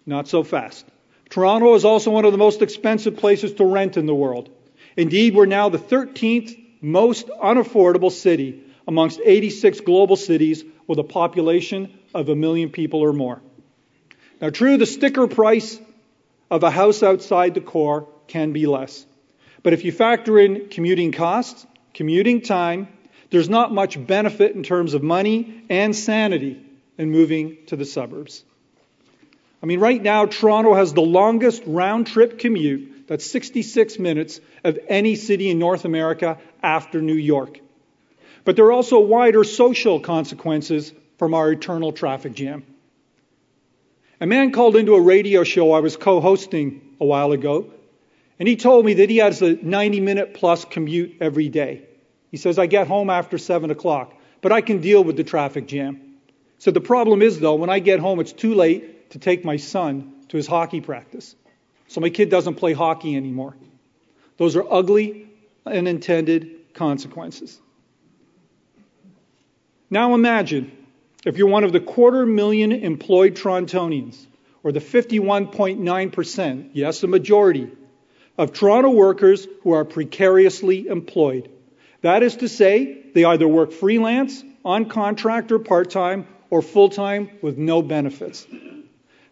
Not 0.04 0.28
so 0.28 0.42
fast. 0.42 0.86
Toronto 1.30 1.74
is 1.74 1.84
also 1.84 2.10
one 2.10 2.24
of 2.24 2.32
the 2.32 2.38
most 2.38 2.62
expensive 2.62 3.16
places 3.16 3.54
to 3.54 3.64
rent 3.64 3.96
in 3.96 4.06
the 4.06 4.14
world. 4.14 4.50
Indeed, 4.96 5.34
we're 5.34 5.46
now 5.46 5.68
the 5.68 5.78
13th 5.78 6.62
most 6.80 7.28
unaffordable 7.28 8.12
city 8.12 8.62
amongst 8.86 9.20
86 9.24 9.80
global 9.80 10.16
cities 10.16 10.64
with 10.86 10.98
a 10.98 11.04
population 11.04 11.98
of 12.14 12.28
a 12.28 12.36
million 12.36 12.70
people 12.70 13.00
or 13.00 13.12
more. 13.12 13.42
Now, 14.40 14.50
true, 14.50 14.76
the 14.76 14.86
sticker 14.86 15.26
price 15.26 15.80
of 16.50 16.62
a 16.62 16.70
house 16.70 17.02
outside 17.02 17.54
the 17.54 17.60
core 17.60 18.08
can 18.28 18.52
be 18.52 18.66
less. 18.66 19.06
But 19.66 19.72
if 19.72 19.84
you 19.84 19.90
factor 19.90 20.38
in 20.38 20.68
commuting 20.68 21.10
costs, 21.10 21.66
commuting 21.92 22.40
time, 22.40 22.86
there's 23.30 23.48
not 23.48 23.74
much 23.74 24.06
benefit 24.06 24.54
in 24.54 24.62
terms 24.62 24.94
of 24.94 25.02
money 25.02 25.64
and 25.68 25.96
sanity 25.96 26.64
in 26.96 27.10
moving 27.10 27.56
to 27.66 27.74
the 27.74 27.84
suburbs. 27.84 28.44
I 29.60 29.66
mean, 29.66 29.80
right 29.80 30.00
now, 30.00 30.26
Toronto 30.26 30.74
has 30.74 30.94
the 30.94 31.00
longest 31.00 31.64
round 31.66 32.06
trip 32.06 32.38
commute, 32.38 33.08
that's 33.08 33.26
66 33.26 33.98
minutes, 33.98 34.40
of 34.62 34.78
any 34.86 35.16
city 35.16 35.50
in 35.50 35.58
North 35.58 35.84
America 35.84 36.38
after 36.62 37.02
New 37.02 37.14
York. 37.14 37.58
But 38.44 38.54
there 38.54 38.66
are 38.66 38.72
also 38.72 39.00
wider 39.00 39.42
social 39.42 39.98
consequences 39.98 40.92
from 41.18 41.34
our 41.34 41.50
eternal 41.50 41.90
traffic 41.90 42.34
jam. 42.34 42.64
A 44.20 44.26
man 44.28 44.52
called 44.52 44.76
into 44.76 44.94
a 44.94 45.00
radio 45.00 45.42
show 45.42 45.72
I 45.72 45.80
was 45.80 45.96
co 45.96 46.20
hosting 46.20 46.94
a 47.00 47.04
while 47.04 47.32
ago, 47.32 47.72
and 48.38 48.48
he 48.48 48.56
told 48.56 48.84
me 48.84 48.94
that 48.94 49.10
he 49.10 49.18
has 49.18 49.42
a 49.42 49.54
90 49.54 50.00
minute 50.00 50.34
plus 50.34 50.64
commute 50.64 51.16
every 51.20 51.48
day. 51.48 51.86
He 52.30 52.36
says, 52.36 52.58
I 52.58 52.66
get 52.66 52.86
home 52.86 53.08
after 53.08 53.38
7 53.38 53.70
o'clock, 53.70 54.14
but 54.42 54.52
I 54.52 54.60
can 54.60 54.80
deal 54.80 55.02
with 55.02 55.16
the 55.16 55.24
traffic 55.24 55.66
jam. 55.66 56.16
So 56.58 56.70
the 56.70 56.80
problem 56.80 57.22
is, 57.22 57.40
though, 57.40 57.54
when 57.54 57.70
I 57.70 57.78
get 57.78 58.00
home, 58.00 58.20
it's 58.20 58.32
too 58.32 58.54
late 58.54 59.10
to 59.10 59.18
take 59.18 59.44
my 59.44 59.56
son 59.56 60.12
to 60.28 60.36
his 60.36 60.46
hockey 60.46 60.80
practice. 60.80 61.34
So 61.88 62.00
my 62.00 62.10
kid 62.10 62.30
doesn't 62.30 62.56
play 62.56 62.72
hockey 62.72 63.16
anymore. 63.16 63.56
Those 64.38 64.56
are 64.56 64.64
ugly, 64.70 65.28
unintended 65.64 66.74
consequences. 66.74 67.60
Now 69.88 70.14
imagine 70.14 70.72
if 71.24 71.38
you're 71.38 71.48
one 71.48 71.64
of 71.64 71.72
the 71.72 71.80
quarter 71.80 72.26
million 72.26 72.72
employed 72.72 73.34
Torontonians, 73.34 74.26
or 74.62 74.72
the 74.72 74.80
51.9%, 74.80 76.70
yes, 76.72 77.02
a 77.02 77.06
majority, 77.06 77.70
of 78.38 78.52
Toronto 78.52 78.90
workers 78.90 79.46
who 79.62 79.72
are 79.72 79.84
precariously 79.84 80.86
employed. 80.88 81.50
That 82.02 82.22
is 82.22 82.36
to 82.36 82.48
say, 82.48 83.02
they 83.14 83.24
either 83.24 83.48
work 83.48 83.72
freelance, 83.72 84.44
on 84.64 84.86
contract 84.86 85.52
or 85.52 85.58
part 85.58 85.90
time, 85.90 86.26
or 86.50 86.60
full 86.62 86.88
time 86.88 87.30
with 87.40 87.56
no 87.56 87.82
benefits. 87.82 88.46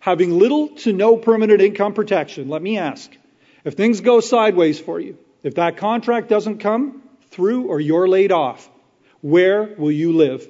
Having 0.01 0.39
little 0.39 0.69
to 0.69 0.93
no 0.93 1.17
permanent 1.17 1.61
income 1.61 1.95
protection, 1.95 2.49
let 2.49 2.63
me 2.63 2.79
ask 2.79 3.11
if 3.65 3.75
things 3.75 4.01
go 4.01 4.21
sideways 4.21 4.79
for 4.79 5.01
you, 5.01 5.19
if 5.43 5.57
that 5.57 5.77
contract 5.77 6.29
doesn't 6.29 6.59
come 6.59 7.03
through 7.31 7.69
or 7.69 7.81
you're 7.81 8.09
laid 8.09 8.33
off, 8.33 8.69
where 9.21 9.75
will 9.79 9.93
you 9.93 10.13
live? 10.13 10.47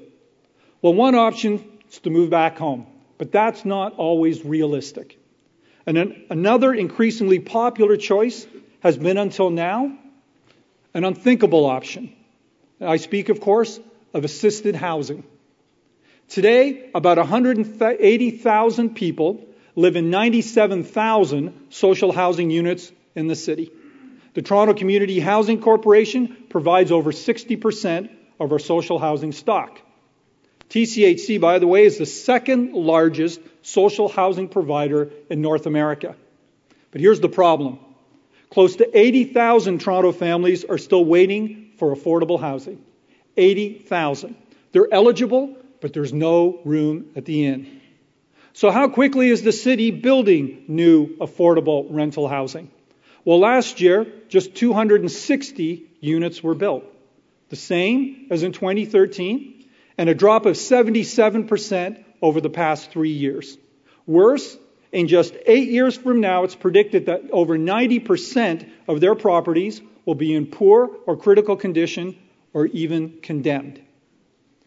Well, 0.82 0.94
one 0.94 1.14
option 1.14 1.64
is 1.90 1.98
to 2.00 2.10
move 2.10 2.30
back 2.30 2.58
home, 2.58 2.86
but 3.18 3.32
that's 3.32 3.64
not 3.64 3.94
always 3.94 4.44
realistic. 4.44 5.18
And 5.86 5.98
an, 5.98 6.26
another 6.30 6.72
increasingly 6.72 7.38
popular 7.38 7.96
choice 7.96 8.46
has 8.80 8.96
been 8.96 9.18
until 9.18 9.50
now 9.50 9.96
an 10.94 11.04
unthinkable 11.04 11.66
option. 11.66 12.14
I 12.80 12.96
speak, 12.96 13.28
of 13.28 13.40
course, 13.40 13.78
of 14.12 14.24
assisted 14.24 14.74
housing. 14.74 15.24
Today, 16.28 16.90
about 16.94 17.18
180,000 17.18 18.94
people 18.94 19.44
live 19.76 19.96
in 19.96 20.10
97,000 20.10 21.66
social 21.70 22.12
housing 22.12 22.50
units 22.50 22.90
in 23.14 23.26
the 23.26 23.36
city. 23.36 23.70
The 24.34 24.42
Toronto 24.42 24.74
Community 24.74 25.20
Housing 25.20 25.60
Corporation 25.60 26.36
provides 26.48 26.90
over 26.90 27.12
60% 27.12 28.10
of 28.40 28.52
our 28.52 28.58
social 28.58 28.98
housing 28.98 29.32
stock. 29.32 29.80
TCHC, 30.74 31.40
by 31.40 31.60
the 31.60 31.68
way, 31.68 31.84
is 31.84 31.98
the 31.98 32.06
second 32.06 32.72
largest 32.72 33.40
social 33.62 34.08
housing 34.08 34.48
provider 34.48 35.12
in 35.30 35.40
North 35.40 35.66
America. 35.66 36.16
But 36.90 37.00
here's 37.00 37.20
the 37.20 37.28
problem 37.28 37.78
Close 38.50 38.74
to 38.76 38.98
80,000 38.98 39.80
Toronto 39.80 40.10
families 40.10 40.64
are 40.64 40.78
still 40.78 41.04
waiting 41.04 41.70
for 41.78 41.94
affordable 41.94 42.40
housing. 42.40 42.84
80,000. 43.36 44.34
They're 44.72 44.92
eligible, 44.92 45.56
but 45.80 45.92
there's 45.92 46.12
no 46.12 46.58
room 46.64 47.10
at 47.14 47.24
the 47.24 47.46
inn. 47.46 47.80
So, 48.52 48.72
how 48.72 48.88
quickly 48.88 49.28
is 49.28 49.42
the 49.42 49.52
city 49.52 49.92
building 49.92 50.64
new 50.66 51.16
affordable 51.18 51.86
rental 51.88 52.26
housing? 52.26 52.68
Well, 53.24 53.38
last 53.38 53.80
year, 53.80 54.06
just 54.28 54.56
260 54.56 55.84
units 56.00 56.42
were 56.42 56.54
built, 56.54 56.84
the 57.48 57.56
same 57.56 58.26
as 58.30 58.42
in 58.42 58.50
2013, 58.50 59.53
and 59.96 60.08
a 60.08 60.14
drop 60.14 60.46
of 60.46 60.56
77% 60.56 62.04
over 62.20 62.40
the 62.40 62.50
past 62.50 62.90
three 62.90 63.12
years. 63.12 63.56
Worse, 64.06 64.56
in 64.92 65.08
just 65.08 65.34
eight 65.46 65.68
years 65.68 65.96
from 65.96 66.20
now, 66.20 66.44
it's 66.44 66.54
predicted 66.54 67.06
that 67.06 67.22
over 67.30 67.58
90% 67.58 68.68
of 68.88 69.00
their 69.00 69.14
properties 69.14 69.80
will 70.04 70.14
be 70.14 70.34
in 70.34 70.46
poor 70.46 70.90
or 71.06 71.16
critical 71.16 71.56
condition 71.56 72.16
or 72.52 72.66
even 72.66 73.18
condemned. 73.20 73.80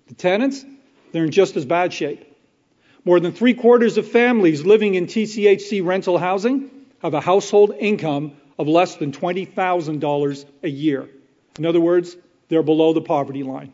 The 0.08 0.16
tenants, 0.16 0.66
they're 1.12 1.26
in 1.26 1.32
just 1.32 1.56
as 1.56 1.66
bad 1.66 1.94
shape. 1.94 2.24
More 3.06 3.20
than 3.20 3.32
three 3.32 3.54
quarters 3.54 3.98
of 3.98 4.08
families 4.08 4.66
living 4.66 4.96
in 4.96 5.06
TCHC 5.06 5.86
rental 5.86 6.18
housing 6.18 6.72
have 7.00 7.13
a 7.13 7.22
household 7.22 7.74
income 7.80 8.34
of 8.60 8.68
less 8.68 8.96
than 8.96 9.12
$20,000 9.12 10.46
a 10.63 10.70
year. 10.70 11.08
In 11.58 11.66
other 11.66 11.80
words, 11.80 12.18
they're 12.50 12.63
below 12.63 12.94
the 12.94 13.02
poverty 13.02 13.44
line. 13.44 13.72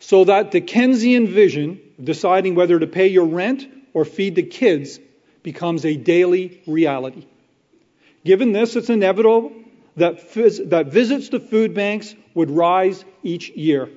So 0.00 0.24
that 0.24 0.50
Dickensian 0.50 1.26
vision 1.26 1.80
of 1.98 2.04
deciding 2.04 2.54
whether 2.54 2.78
to 2.78 2.86
pay 2.86 3.08
your 3.08 3.26
rent 3.26 3.66
or 3.92 4.04
feed 4.04 4.34
the 4.34 4.42
kids 4.42 5.00
becomes 5.42 5.84
a 5.84 5.96
daily 5.96 6.62
reality. 6.66 7.26
Given 8.24 8.52
this, 8.52 8.76
it's 8.76 8.90
inevitable 8.90 9.52
that, 9.96 10.32
that 10.70 10.86
visits 10.92 11.30
to 11.30 11.40
food 11.40 11.74
banks 11.74 12.14
would 12.34 12.50
rise 12.50 13.04
each 13.22 13.50
year. 13.50 13.88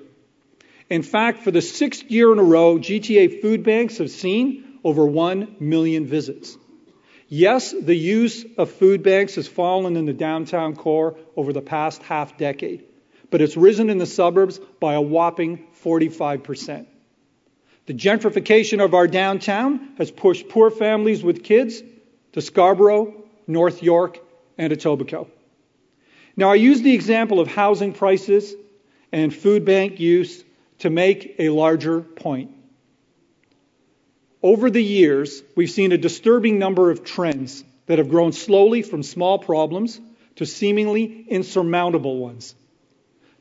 In 0.89 1.03
fact, 1.03 1.43
for 1.43 1.51
the 1.51 1.61
sixth 1.61 2.09
year 2.09 2.31
in 2.33 2.39
a 2.39 2.43
row, 2.43 2.77
GTA 2.77 3.41
food 3.41 3.63
banks 3.63 3.97
have 3.99 4.11
seen 4.11 4.79
over 4.83 5.05
1 5.05 5.55
million 5.59 6.05
visits. 6.05 6.57
Yes, 7.27 7.71
the 7.71 7.95
use 7.95 8.45
of 8.57 8.71
food 8.71 9.03
banks 9.03 9.35
has 9.35 9.47
fallen 9.47 9.95
in 9.95 10.05
the 10.05 10.13
downtown 10.13 10.75
core 10.75 11.15
over 11.37 11.53
the 11.53 11.61
past 11.61 12.03
half 12.03 12.37
decade, 12.37 12.83
but 13.31 13.41
it's 13.41 13.57
risen 13.57 13.89
in 13.89 13.97
the 13.97 14.05
suburbs 14.05 14.59
by 14.79 14.93
a 14.93 15.01
whopping 15.01 15.65
45%. 15.83 16.85
The 17.87 17.93
gentrification 17.93 18.83
of 18.83 18.93
our 18.93 19.07
downtown 19.07 19.95
has 19.97 20.11
pushed 20.11 20.49
poor 20.49 20.69
families 20.69 21.23
with 21.23 21.43
kids 21.43 21.81
to 22.33 22.41
Scarborough, 22.41 23.23
North 23.47 23.81
York, 23.81 24.19
and 24.57 24.71
Etobicoke. 24.71 25.29
Now, 26.37 26.51
I 26.51 26.55
use 26.55 26.81
the 26.81 26.93
example 26.93 27.39
of 27.39 27.47
housing 27.47 27.93
prices 27.93 28.53
and 29.11 29.33
food 29.33 29.65
bank 29.65 29.99
use 29.99 30.43
to 30.79 30.89
make 30.89 31.35
a 31.39 31.49
larger 31.49 32.01
point. 32.01 32.51
Over 34.43 34.69
the 34.69 34.83
years, 34.83 35.41
we've 35.55 35.69
seen 35.69 35.91
a 35.91 35.97
disturbing 35.97 36.59
number 36.59 36.91
of 36.91 37.03
trends 37.03 37.63
that 37.85 37.97
have 37.97 38.09
grown 38.09 38.31
slowly 38.31 38.81
from 38.81 39.03
small 39.03 39.39
problems 39.39 39.99
to 40.37 40.45
seemingly 40.45 41.25
insurmountable 41.27 42.17
ones. 42.17 42.55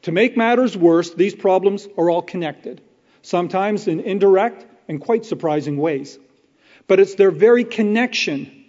To 0.03 0.13
make 0.13 0.37
matters 0.37 0.77
worse, 0.77 1.13
these 1.15 1.35
problems 1.35 1.87
are 1.97 2.11
all 2.11 2.23
connected 2.23 2.81
sometimes 3.23 3.87
in 3.87 4.01
indirect 4.01 4.67
and 4.89 5.01
quite 5.01 5.25
surprising 5.25 5.77
ways. 5.77 6.19
But 6.87 7.01
it's 7.01 7.15
their 7.15 7.31
very 7.31 7.65
connection 7.65 8.65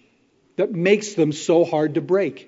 that 0.58 0.72
makes 0.72 1.14
them 1.14 1.32
so 1.32 1.66
hard 1.66 1.96
to 1.96 2.02
break. 2.02 2.48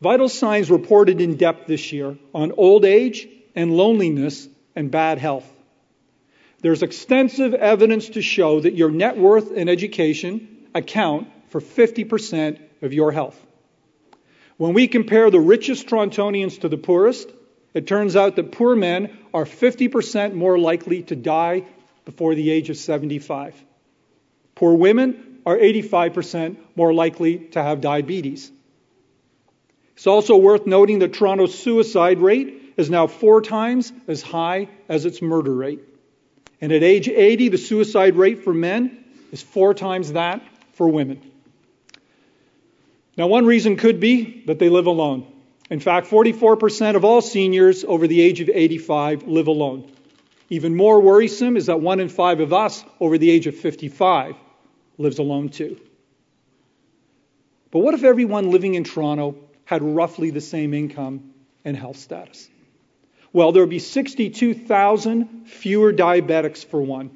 Vital 0.00 0.28
Signs 0.28 0.70
reported 0.70 1.20
in 1.20 1.36
depth 1.36 1.66
this 1.66 1.92
year 1.92 2.18
on 2.34 2.52
old 2.52 2.84
age 2.84 3.28
and 3.54 3.76
loneliness 3.76 4.48
and 4.74 4.90
bad 4.90 5.18
health. 5.18 5.50
There's 6.62 6.82
extensive 6.82 7.54
evidence 7.54 8.10
to 8.10 8.22
show 8.22 8.60
that 8.60 8.74
your 8.74 8.90
net 8.90 9.16
worth 9.16 9.50
and 9.56 9.70
education 9.70 10.66
account 10.74 11.28
for 11.48 11.60
50% 11.60 12.60
of 12.82 12.92
your 12.92 13.12
health. 13.12 13.38
When 14.60 14.74
we 14.74 14.88
compare 14.88 15.30
the 15.30 15.40
richest 15.40 15.86
Torontonians 15.86 16.60
to 16.60 16.68
the 16.68 16.76
poorest, 16.76 17.32
it 17.72 17.86
turns 17.86 18.14
out 18.14 18.36
that 18.36 18.52
poor 18.52 18.76
men 18.76 19.16
are 19.32 19.46
50% 19.46 20.34
more 20.34 20.58
likely 20.58 21.02
to 21.04 21.16
die 21.16 21.64
before 22.04 22.34
the 22.34 22.50
age 22.50 22.68
of 22.68 22.76
75. 22.76 23.54
Poor 24.54 24.74
women 24.74 25.38
are 25.46 25.56
85% 25.56 26.58
more 26.76 26.92
likely 26.92 27.38
to 27.52 27.62
have 27.62 27.80
diabetes. 27.80 28.52
It's 29.94 30.06
also 30.06 30.36
worth 30.36 30.66
noting 30.66 30.98
that 30.98 31.14
Toronto's 31.14 31.58
suicide 31.58 32.18
rate 32.18 32.74
is 32.76 32.90
now 32.90 33.06
four 33.06 33.40
times 33.40 33.90
as 34.08 34.20
high 34.20 34.68
as 34.90 35.06
its 35.06 35.22
murder 35.22 35.54
rate. 35.54 35.80
And 36.60 36.70
at 36.70 36.82
age 36.82 37.08
80, 37.08 37.48
the 37.48 37.56
suicide 37.56 38.14
rate 38.14 38.44
for 38.44 38.52
men 38.52 39.06
is 39.32 39.40
four 39.40 39.72
times 39.72 40.12
that 40.12 40.42
for 40.74 40.86
women. 40.86 41.29
Now, 43.20 43.26
one 43.26 43.44
reason 43.44 43.76
could 43.76 44.00
be 44.00 44.44
that 44.46 44.58
they 44.58 44.70
live 44.70 44.86
alone. 44.86 45.30
In 45.68 45.78
fact, 45.78 46.06
44% 46.06 46.96
of 46.96 47.04
all 47.04 47.20
seniors 47.20 47.84
over 47.84 48.06
the 48.06 48.18
age 48.18 48.40
of 48.40 48.48
85 48.48 49.24
live 49.28 49.46
alone. 49.46 49.92
Even 50.48 50.74
more 50.74 50.98
worrisome 51.02 51.58
is 51.58 51.66
that 51.66 51.82
one 51.82 52.00
in 52.00 52.08
five 52.08 52.40
of 52.40 52.54
us 52.54 52.82
over 52.98 53.18
the 53.18 53.30
age 53.30 53.46
of 53.46 53.54
55 53.56 54.36
lives 54.96 55.18
alone 55.18 55.50
too. 55.50 55.78
But 57.70 57.80
what 57.80 57.92
if 57.92 58.04
everyone 58.04 58.52
living 58.52 58.74
in 58.74 58.84
Toronto 58.84 59.36
had 59.66 59.82
roughly 59.82 60.30
the 60.30 60.40
same 60.40 60.72
income 60.72 61.34
and 61.62 61.76
health 61.76 61.98
status? 61.98 62.48
Well, 63.34 63.52
there 63.52 63.62
would 63.62 63.68
be 63.68 63.80
62,000 63.80 65.46
fewer 65.46 65.92
diabetics 65.92 66.64
for 66.64 66.80
one. 66.80 67.10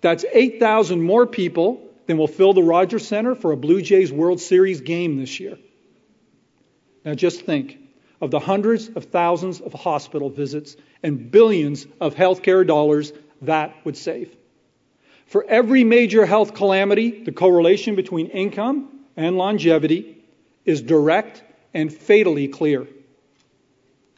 That's 0.00 0.24
8,000 0.32 1.02
more 1.02 1.26
people 1.26 1.91
than 2.12 2.18
will 2.18 2.28
fill 2.28 2.52
the 2.52 2.62
Rogers 2.62 3.08
Center 3.08 3.34
for 3.34 3.52
a 3.52 3.56
Blue 3.56 3.80
Jays 3.80 4.12
World 4.12 4.38
Series 4.38 4.82
game 4.82 5.16
this 5.16 5.40
year. 5.40 5.56
Now 7.06 7.14
just 7.14 7.46
think 7.46 7.78
of 8.20 8.30
the 8.30 8.38
hundreds 8.38 8.90
of 8.90 9.06
thousands 9.06 9.62
of 9.62 9.72
hospital 9.72 10.28
visits 10.28 10.76
and 11.02 11.30
billions 11.30 11.86
of 12.02 12.14
healthcare 12.14 12.66
dollars 12.66 13.14
that 13.40 13.74
would 13.86 13.96
save. 13.96 14.36
For 15.24 15.42
every 15.48 15.84
major 15.84 16.26
health 16.26 16.52
calamity, 16.52 17.24
the 17.24 17.32
correlation 17.32 17.94
between 17.94 18.26
income 18.26 19.06
and 19.16 19.38
longevity 19.38 20.22
is 20.66 20.82
direct 20.82 21.42
and 21.72 21.90
fatally 21.90 22.46
clear. 22.46 22.86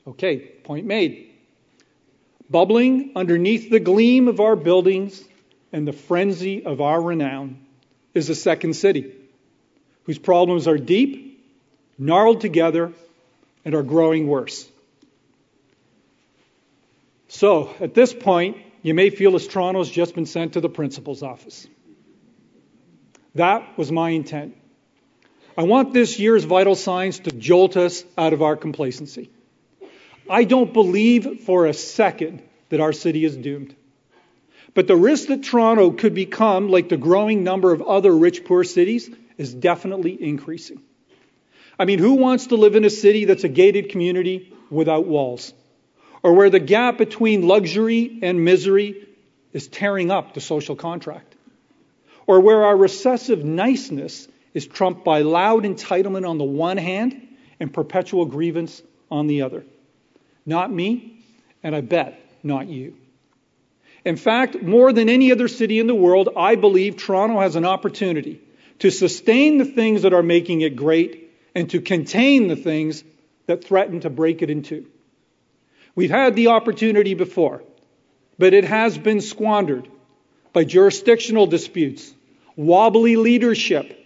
Okay, 0.04 0.38
point 0.64 0.84
made. 0.84 1.32
Bubbling 2.50 3.12
underneath 3.14 3.70
the 3.70 3.78
gleam 3.78 4.26
of 4.26 4.40
our 4.40 4.56
buildings 4.56 5.22
and 5.72 5.86
the 5.86 5.92
frenzy 5.92 6.64
of 6.64 6.80
our 6.80 7.00
renown 7.00 7.63
is 8.14 8.30
a 8.30 8.34
second 8.34 8.74
city, 8.74 9.12
whose 10.04 10.18
problems 10.18 10.68
are 10.68 10.78
deep, 10.78 11.44
gnarled 11.98 12.40
together, 12.40 12.92
and 13.64 13.74
are 13.74 13.82
growing 13.82 14.26
worse. 14.28 14.68
So, 17.28 17.74
at 17.80 17.94
this 17.94 18.14
point, 18.14 18.58
you 18.82 18.94
may 18.94 19.10
feel 19.10 19.34
as 19.34 19.46
Toronto's 19.46 19.90
just 19.90 20.14
been 20.14 20.26
sent 20.26 20.52
to 20.52 20.60
the 20.60 20.68
principal's 20.68 21.22
office. 21.22 21.66
That 23.34 23.76
was 23.76 23.90
my 23.90 24.10
intent. 24.10 24.56
I 25.56 25.62
want 25.62 25.92
this 25.92 26.18
year's 26.18 26.44
vital 26.44 26.74
signs 26.74 27.20
to 27.20 27.32
jolt 27.32 27.76
us 27.76 28.04
out 28.18 28.32
of 28.32 28.42
our 28.42 28.56
complacency. 28.56 29.30
I 30.28 30.44
don't 30.44 30.72
believe 30.72 31.40
for 31.40 31.66
a 31.66 31.74
second 31.74 32.42
that 32.68 32.80
our 32.80 32.92
city 32.92 33.24
is 33.24 33.36
doomed. 33.36 33.74
But 34.74 34.88
the 34.88 34.96
risk 34.96 35.28
that 35.28 35.44
Toronto 35.44 35.92
could 35.92 36.14
become 36.14 36.68
like 36.68 36.88
the 36.88 36.96
growing 36.96 37.44
number 37.44 37.72
of 37.72 37.80
other 37.80 38.14
rich 38.14 38.44
poor 38.44 38.64
cities 38.64 39.08
is 39.38 39.54
definitely 39.54 40.20
increasing. 40.20 40.82
I 41.78 41.84
mean, 41.84 41.98
who 41.98 42.14
wants 42.14 42.48
to 42.48 42.56
live 42.56 42.74
in 42.74 42.84
a 42.84 42.90
city 42.90 43.24
that's 43.24 43.44
a 43.44 43.48
gated 43.48 43.90
community 43.90 44.52
without 44.70 45.06
walls? 45.06 45.52
Or 46.22 46.32
where 46.32 46.50
the 46.50 46.60
gap 46.60 46.98
between 46.98 47.46
luxury 47.46 48.18
and 48.22 48.44
misery 48.44 49.06
is 49.52 49.68
tearing 49.68 50.10
up 50.10 50.34
the 50.34 50.40
social 50.40 50.76
contract? 50.76 51.34
Or 52.26 52.40
where 52.40 52.64
our 52.64 52.76
recessive 52.76 53.44
niceness 53.44 54.26
is 54.54 54.66
trumped 54.66 55.04
by 55.04 55.22
loud 55.22 55.64
entitlement 55.64 56.28
on 56.28 56.38
the 56.38 56.44
one 56.44 56.78
hand 56.78 57.28
and 57.60 57.72
perpetual 57.72 58.24
grievance 58.24 58.82
on 59.10 59.26
the 59.26 59.42
other? 59.42 59.64
Not 60.46 60.72
me, 60.72 61.22
and 61.62 61.74
I 61.74 61.80
bet 61.80 62.20
not 62.42 62.68
you. 62.68 62.96
In 64.04 64.16
fact, 64.16 64.62
more 64.62 64.92
than 64.92 65.08
any 65.08 65.32
other 65.32 65.48
city 65.48 65.78
in 65.78 65.86
the 65.86 65.94
world, 65.94 66.28
I 66.36 66.56
believe 66.56 66.96
Toronto 66.96 67.40
has 67.40 67.56
an 67.56 67.64
opportunity 67.64 68.40
to 68.80 68.90
sustain 68.90 69.58
the 69.58 69.64
things 69.64 70.02
that 70.02 70.12
are 70.12 70.22
making 70.22 70.60
it 70.60 70.76
great 70.76 71.32
and 71.54 71.70
to 71.70 71.80
contain 71.80 72.48
the 72.48 72.56
things 72.56 73.02
that 73.46 73.64
threaten 73.64 74.00
to 74.00 74.10
break 74.10 74.42
it 74.42 74.50
in 74.50 74.62
two. 74.62 74.86
We've 75.94 76.10
had 76.10 76.34
the 76.34 76.48
opportunity 76.48 77.14
before, 77.14 77.62
but 78.38 78.52
it 78.52 78.64
has 78.64 78.98
been 78.98 79.20
squandered 79.20 79.88
by 80.52 80.64
jurisdictional 80.64 81.46
disputes, 81.46 82.12
wobbly 82.56 83.16
leadership, 83.16 84.00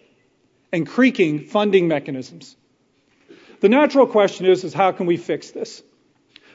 and 0.73 0.87
creaking 0.87 1.47
funding 1.47 1.89
mechanisms. 1.89 2.55
The 3.61 3.69
natural 3.69 4.07
question 4.07 4.47
is, 4.47 4.65
is 4.65 4.75
how 4.75 4.93
can 4.93 5.07
we 5.07 5.17
fix 5.17 5.51
this? 5.51 5.83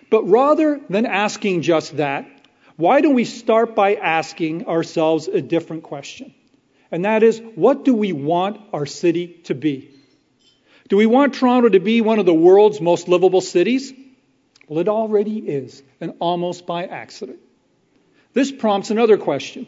But 0.10 0.24
rather 0.24 0.80
than 0.90 1.06
asking 1.06 1.64
just 1.64 1.98
that, 1.98 2.28
why 2.76 3.02
don't 3.02 3.14
we 3.14 3.26
start 3.26 3.76
by 3.76 3.96
asking 3.96 4.68
ourselves 4.68 5.28
a 5.28 5.42
different 5.42 5.84
question? 5.84 6.34
And 6.92 7.06
that 7.06 7.24
is, 7.24 7.40
what 7.56 7.86
do 7.86 7.94
we 7.94 8.14
want 8.14 8.60
our 8.74 8.86
city 8.86 9.28
to 9.46 9.56
be? 9.56 9.90
Do 10.90 10.98
we 10.98 11.06
want 11.06 11.34
Toronto 11.34 11.70
to 11.70 11.80
be 11.80 12.02
one 12.02 12.20
of 12.20 12.26
the 12.26 12.34
world's 12.34 12.82
most 12.82 13.08
livable 13.08 13.42
cities? 13.42 13.94
Well, 14.68 14.80
it 14.80 14.88
already 14.88 15.40
is, 15.40 15.82
and 16.00 16.14
almost 16.20 16.66
by 16.66 16.86
accident. 16.86 17.40
This 18.34 18.52
prompts 18.52 18.90
another 18.90 19.18
question. 19.18 19.68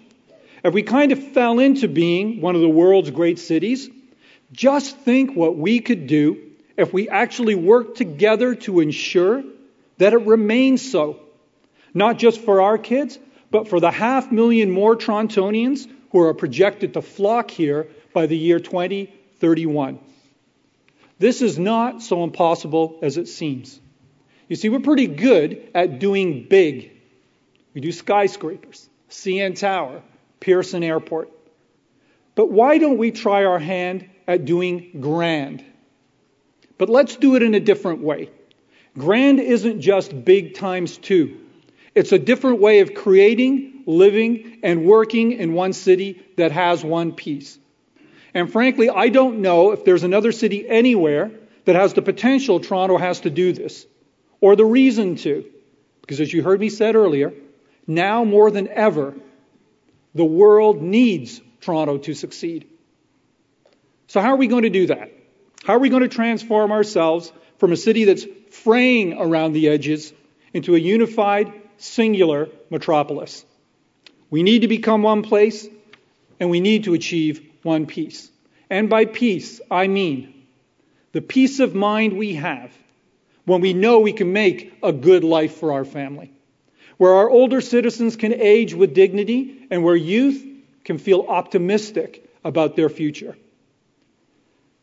If 0.63 0.73
we 0.73 0.83
kind 0.83 1.11
of 1.11 1.31
fell 1.33 1.59
into 1.59 1.87
being 1.87 2.41
one 2.41 2.55
of 2.55 2.61
the 2.61 2.69
world's 2.69 3.11
great 3.11 3.39
cities, 3.39 3.89
just 4.51 4.97
think 4.97 5.35
what 5.35 5.57
we 5.57 5.79
could 5.79 6.07
do 6.07 6.51
if 6.77 6.93
we 6.93 7.09
actually 7.09 7.55
worked 7.55 7.97
together 7.97 8.55
to 8.55 8.79
ensure 8.79 9.43
that 9.97 10.13
it 10.13 10.25
remains 10.25 10.91
so. 10.91 11.19
Not 11.95 12.19
just 12.19 12.41
for 12.41 12.61
our 12.61 12.77
kids, 12.77 13.17
but 13.49 13.69
for 13.69 13.79
the 13.79 13.89
half 13.89 14.31
million 14.31 14.69
more 14.69 14.97
Torontonians 14.97 15.87
who 16.11 16.19
are 16.19 16.33
projected 16.33 16.93
to 16.93 17.01
flock 17.01 17.49
here 17.49 17.87
by 18.13 18.27
the 18.27 18.37
year 18.37 18.59
2031. 18.59 19.99
This 21.17 21.41
is 21.41 21.57
not 21.57 22.03
so 22.03 22.23
impossible 22.25 22.99
as 23.01 23.17
it 23.17 23.29
seems. 23.29 23.79
You 24.49 24.57
see, 24.57 24.67
we're 24.67 24.81
pretty 24.81 25.07
good 25.07 25.69
at 25.73 25.99
doing 25.99 26.43
big. 26.49 26.91
We 27.73 27.79
do 27.79 27.93
skyscrapers, 27.93 28.89
CN 29.09 29.57
Tower, 29.57 30.01
Pearson 30.41 30.83
Airport. 30.83 31.31
But 32.35 32.51
why 32.51 32.77
don't 32.77 32.97
we 32.97 33.11
try 33.11 33.45
our 33.45 33.59
hand 33.59 34.09
at 34.27 34.43
doing 34.43 34.99
grand? 34.99 35.63
But 36.77 36.89
let's 36.89 37.15
do 37.15 37.35
it 37.37 37.43
in 37.43 37.55
a 37.55 37.61
different 37.61 38.01
way. 38.01 38.29
Grand 38.97 39.39
isn't 39.39 39.79
just 39.79 40.25
big 40.25 40.55
times 40.55 40.97
two. 40.97 41.39
It's 41.95 42.11
a 42.11 42.19
different 42.19 42.59
way 42.59 42.81
of 42.81 42.93
creating, 42.93 43.83
living, 43.85 44.59
and 44.63 44.85
working 44.85 45.31
in 45.31 45.53
one 45.53 45.71
city 45.73 46.21
that 46.35 46.51
has 46.51 46.83
one 46.83 47.13
piece. 47.13 47.57
And 48.33 48.51
frankly, 48.51 48.89
I 48.89 49.07
don't 49.07 49.39
know 49.39 49.71
if 49.71 49.85
there's 49.85 50.03
another 50.03 50.33
city 50.33 50.67
anywhere 50.67 51.31
that 51.63 51.75
has 51.75 51.93
the 51.93 52.01
potential 52.01 52.59
Toronto 52.59 52.97
has 52.97 53.21
to 53.21 53.29
do 53.29 53.53
this, 53.53 53.87
or 54.41 54.57
the 54.57 54.65
reason 54.65 55.15
to. 55.15 55.45
Because 56.01 56.19
as 56.19 56.31
you 56.31 56.43
heard 56.43 56.59
me 56.59 56.69
said 56.69 56.95
earlier, 56.95 57.33
now 57.87 58.25
more 58.25 58.51
than 58.51 58.67
ever, 58.67 59.15
the 60.13 60.25
world 60.25 60.81
needs 60.81 61.41
Toronto 61.61 61.97
to 61.99 62.13
succeed. 62.13 62.67
So, 64.07 64.21
how 64.21 64.33
are 64.33 64.37
we 64.37 64.47
going 64.47 64.63
to 64.63 64.69
do 64.69 64.87
that? 64.87 65.11
How 65.63 65.73
are 65.73 65.79
we 65.79 65.89
going 65.89 66.03
to 66.03 66.09
transform 66.09 66.71
ourselves 66.71 67.31
from 67.57 67.71
a 67.71 67.77
city 67.77 68.03
that's 68.03 68.25
fraying 68.51 69.13
around 69.13 69.53
the 69.53 69.69
edges 69.69 70.13
into 70.53 70.75
a 70.75 70.77
unified, 70.77 71.51
singular 71.77 72.49
metropolis? 72.69 73.45
We 74.29 74.43
need 74.43 74.61
to 74.61 74.67
become 74.67 75.03
one 75.03 75.23
place, 75.23 75.67
and 76.39 76.49
we 76.49 76.59
need 76.59 76.85
to 76.85 76.93
achieve 76.93 77.41
one 77.63 77.85
peace. 77.85 78.29
And 78.69 78.89
by 78.89 79.05
peace, 79.05 79.61
I 79.69 79.87
mean 79.87 80.33
the 81.11 81.21
peace 81.21 81.59
of 81.59 81.73
mind 81.73 82.17
we 82.17 82.35
have 82.35 82.75
when 83.45 83.61
we 83.61 83.73
know 83.73 83.99
we 83.99 84.11
can 84.11 84.33
make 84.33 84.73
a 84.83 84.91
good 84.91 85.23
life 85.23 85.55
for 85.57 85.71
our 85.71 85.85
family, 85.85 86.33
where 86.97 87.13
our 87.13 87.29
older 87.29 87.61
citizens 87.61 88.15
can 88.15 88.33
age 88.33 88.73
with 88.73 88.93
dignity, 88.93 89.67
and 89.69 89.83
where 89.83 89.95
youth 89.95 90.43
can 90.83 90.97
feel 90.97 91.25
optimistic 91.27 92.27
about 92.43 92.75
their 92.75 92.89
future. 92.89 93.37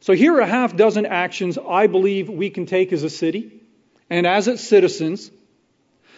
So, 0.00 0.14
here 0.14 0.34
are 0.34 0.40
a 0.40 0.46
half 0.46 0.76
dozen 0.76 1.06
actions 1.06 1.58
I 1.58 1.86
believe 1.86 2.28
we 2.28 2.50
can 2.50 2.66
take 2.66 2.92
as 2.92 3.04
a 3.04 3.10
city 3.10 3.60
and 4.10 4.26
as 4.26 4.48
its 4.48 4.62
citizens. 4.62 5.30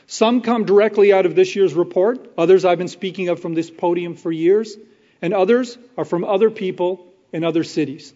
Some 0.07 0.43
come 0.43 0.64
directly 0.64 1.12
out 1.12 1.27
of 1.27 1.35
this 1.35 1.57
year's 1.57 1.75
report, 1.75 2.33
others 2.37 2.64
I've 2.64 2.79
been 2.79 2.88
speaking 2.88 3.29
of 3.29 3.40
from 3.40 3.55
this 3.55 3.71
podium 3.71 4.17
for 4.17 4.31
years, 4.31 4.77
and 5.23 5.33
others 5.33 5.79
are 5.97 6.05
from 6.05 6.25
other 6.25 6.51
people 6.51 7.07
in 7.33 7.45
other 7.45 7.64
cities. 7.64 8.12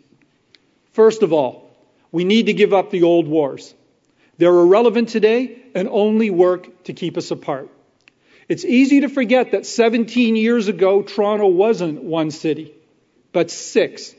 First 0.92 1.22
of 1.22 1.32
all, 1.32 1.70
we 2.12 2.24
need 2.24 2.46
to 2.46 2.52
give 2.52 2.72
up 2.72 2.90
the 2.90 3.02
old 3.02 3.26
wars. 3.26 3.74
They're 4.36 4.54
irrelevant 4.54 5.08
today 5.08 5.58
and 5.74 5.88
only 5.88 6.30
work 6.30 6.84
to 6.84 6.92
keep 6.92 7.16
us 7.16 7.30
apart. 7.30 7.68
It's 8.48 8.64
easy 8.64 9.00
to 9.00 9.08
forget 9.08 9.52
that 9.52 9.66
17 9.66 10.36
years 10.36 10.68
ago, 10.68 11.02
Toronto 11.02 11.48
wasn't 11.48 12.02
one 12.02 12.30
city, 12.30 12.72
but 13.32 13.50
six. 13.50 14.14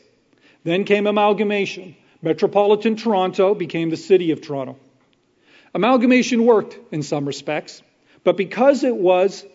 Then 0.64 0.84
came 0.84 1.08
amalgamation. 1.08 1.96
Metropolitan 2.22 2.96
Toronto 2.96 3.56
became 3.56 3.90
the 3.90 3.98
city 3.98 4.32
of 4.32 4.42
Toronto. 4.42 4.78
Amalgamation 5.74 6.46
worked 6.46 6.78
in 6.92 7.04
some 7.04 7.26
respects, 7.26 7.82
but 8.24 8.38
because 8.38 8.84
it 8.84 8.96
was 8.96 9.46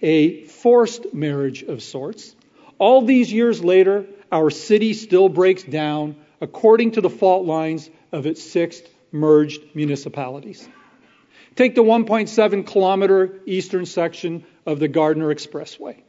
a 0.00 0.44
forced 0.44 1.12
marriage 1.12 1.62
of 1.62 1.82
sorts, 1.82 2.34
all 2.78 3.02
these 3.02 3.32
years 3.32 3.62
later, 3.62 4.06
our 4.30 4.50
city 4.50 4.94
still 4.94 5.28
breaks 5.28 5.62
down 5.62 6.16
according 6.40 6.92
to 6.92 7.00
the 7.00 7.10
fault 7.10 7.44
lines 7.44 7.90
of 8.12 8.26
its 8.26 8.42
six 8.42 8.80
merged 9.12 9.62
municipalities. 9.74 10.68
Take 11.56 11.74
the 11.74 11.82
1.7 11.82 12.66
kilometer 12.66 13.40
eastern 13.44 13.84
section 13.84 14.44
of 14.64 14.78
the 14.78 14.88
Gardiner 14.88 15.34
Expressway. 15.34 16.02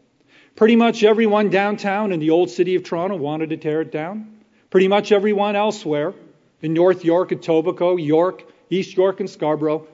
Pretty 0.56 0.76
much 0.76 1.04
everyone 1.04 1.50
downtown 1.50 2.12
in 2.12 2.19
the 2.19 2.30
old 2.30 2.50
city 2.50 2.76
of 2.76 2.84
Toronto 2.84 3.15
wanted 3.15 3.50
to 3.50 3.58
tear 3.58 3.82
it 3.82 3.91
down. 3.91 4.41
Pretty 4.69 4.88
much 4.88 5.12
everyone 5.12 5.56
elsewhere 5.56 6.13
in 6.62 6.74
North 6.74 7.04
York, 7.04 7.30
Etobicoke, 7.30 8.06
York, 8.06 8.43
East 8.69 8.95
York, 8.95 9.19
and 9.19 9.29
Scarborough 9.29 9.88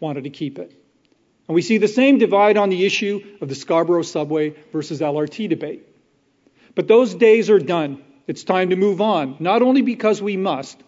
wanted 0.00 0.24
to 0.24 0.30
keep 0.30 0.58
it. 0.58 0.72
And 1.48 1.54
we 1.54 1.62
see 1.62 1.78
the 1.78 1.88
same 1.88 2.18
divide 2.18 2.56
on 2.56 2.70
the 2.70 2.86
issue 2.86 3.20
of 3.40 3.48
the 3.48 3.54
Scarborough 3.54 4.02
subway 4.02 4.54
versus 4.72 5.00
LRT 5.00 5.48
debate. 5.48 5.86
But 6.74 6.88
those 6.88 7.14
days 7.14 7.50
are 7.50 7.58
done. 7.58 8.02
It's 8.26 8.44
time 8.44 8.70
to 8.70 8.76
move 8.76 9.00
on, 9.00 9.36
not 9.40 9.62
only 9.62 9.82
because 9.82 10.22
we 10.22 10.36
must, 10.36 10.80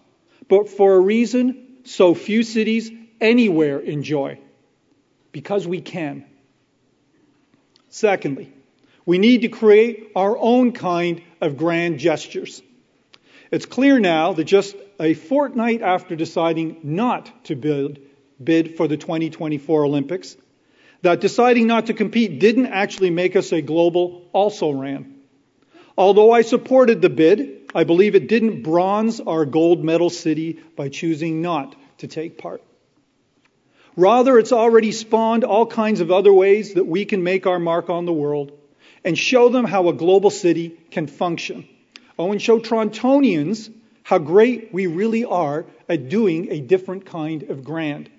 but 0.48 0.68
for 0.68 0.94
a 0.94 1.00
reason 1.00 1.78
so 1.84 2.14
few 2.14 2.42
cities 2.42 2.90
anywhere 3.20 3.80
enjoy 3.80 4.38
because 5.32 5.66
we 5.66 5.80
can. 5.80 6.24
Secondly, 7.88 8.52
we 9.04 9.18
need 9.18 9.42
to 9.42 9.48
create 9.48 10.12
our 10.16 10.36
own 10.38 10.72
kind 10.72 11.22
of 11.40 11.56
grand 11.56 11.98
gestures. 11.98 12.62
It's 13.54 13.66
clear 13.66 14.00
now 14.00 14.32
that 14.32 14.42
just 14.42 14.74
a 14.98 15.14
fortnight 15.14 15.80
after 15.80 16.16
deciding 16.16 16.80
not 16.82 17.44
to 17.44 17.54
bid, 17.54 18.02
bid 18.42 18.76
for 18.76 18.88
the 18.88 18.96
2024 18.96 19.84
Olympics, 19.84 20.36
that 21.02 21.20
deciding 21.20 21.68
not 21.68 21.86
to 21.86 21.94
compete 21.94 22.40
didn't 22.40 22.66
actually 22.66 23.10
make 23.10 23.36
us 23.36 23.52
a 23.52 23.62
global 23.62 24.28
also 24.32 24.72
ran. 24.72 25.20
Although 25.96 26.32
I 26.32 26.42
supported 26.42 27.00
the 27.00 27.08
bid, 27.08 27.70
I 27.72 27.84
believe 27.84 28.16
it 28.16 28.26
didn't 28.26 28.64
bronze 28.64 29.20
our 29.20 29.46
gold 29.46 29.84
medal 29.84 30.10
city 30.10 30.58
by 30.74 30.88
choosing 30.88 31.40
not 31.40 31.76
to 31.98 32.08
take 32.08 32.38
part. 32.38 32.60
Rather, 33.94 34.36
it's 34.36 34.50
already 34.50 34.90
spawned 34.90 35.44
all 35.44 35.66
kinds 35.66 36.00
of 36.00 36.10
other 36.10 36.32
ways 36.32 36.74
that 36.74 36.88
we 36.88 37.04
can 37.04 37.22
make 37.22 37.46
our 37.46 37.60
mark 37.60 37.88
on 37.88 38.04
the 38.04 38.12
world 38.12 38.50
and 39.04 39.16
show 39.16 39.48
them 39.48 39.64
how 39.64 39.88
a 39.88 39.92
global 39.92 40.30
city 40.30 40.76
can 40.90 41.06
function. 41.06 41.68
Oh, 42.18 42.30
and 42.30 42.40
show 42.40 42.60
Torontonians 42.60 43.72
how 44.04 44.18
great 44.18 44.72
we 44.72 44.86
really 44.86 45.24
are 45.24 45.64
at 45.88 46.08
doing 46.08 46.52
a 46.52 46.60
different 46.60 47.06
kind 47.06 47.44
of 47.44 47.64
grand. 47.64 48.10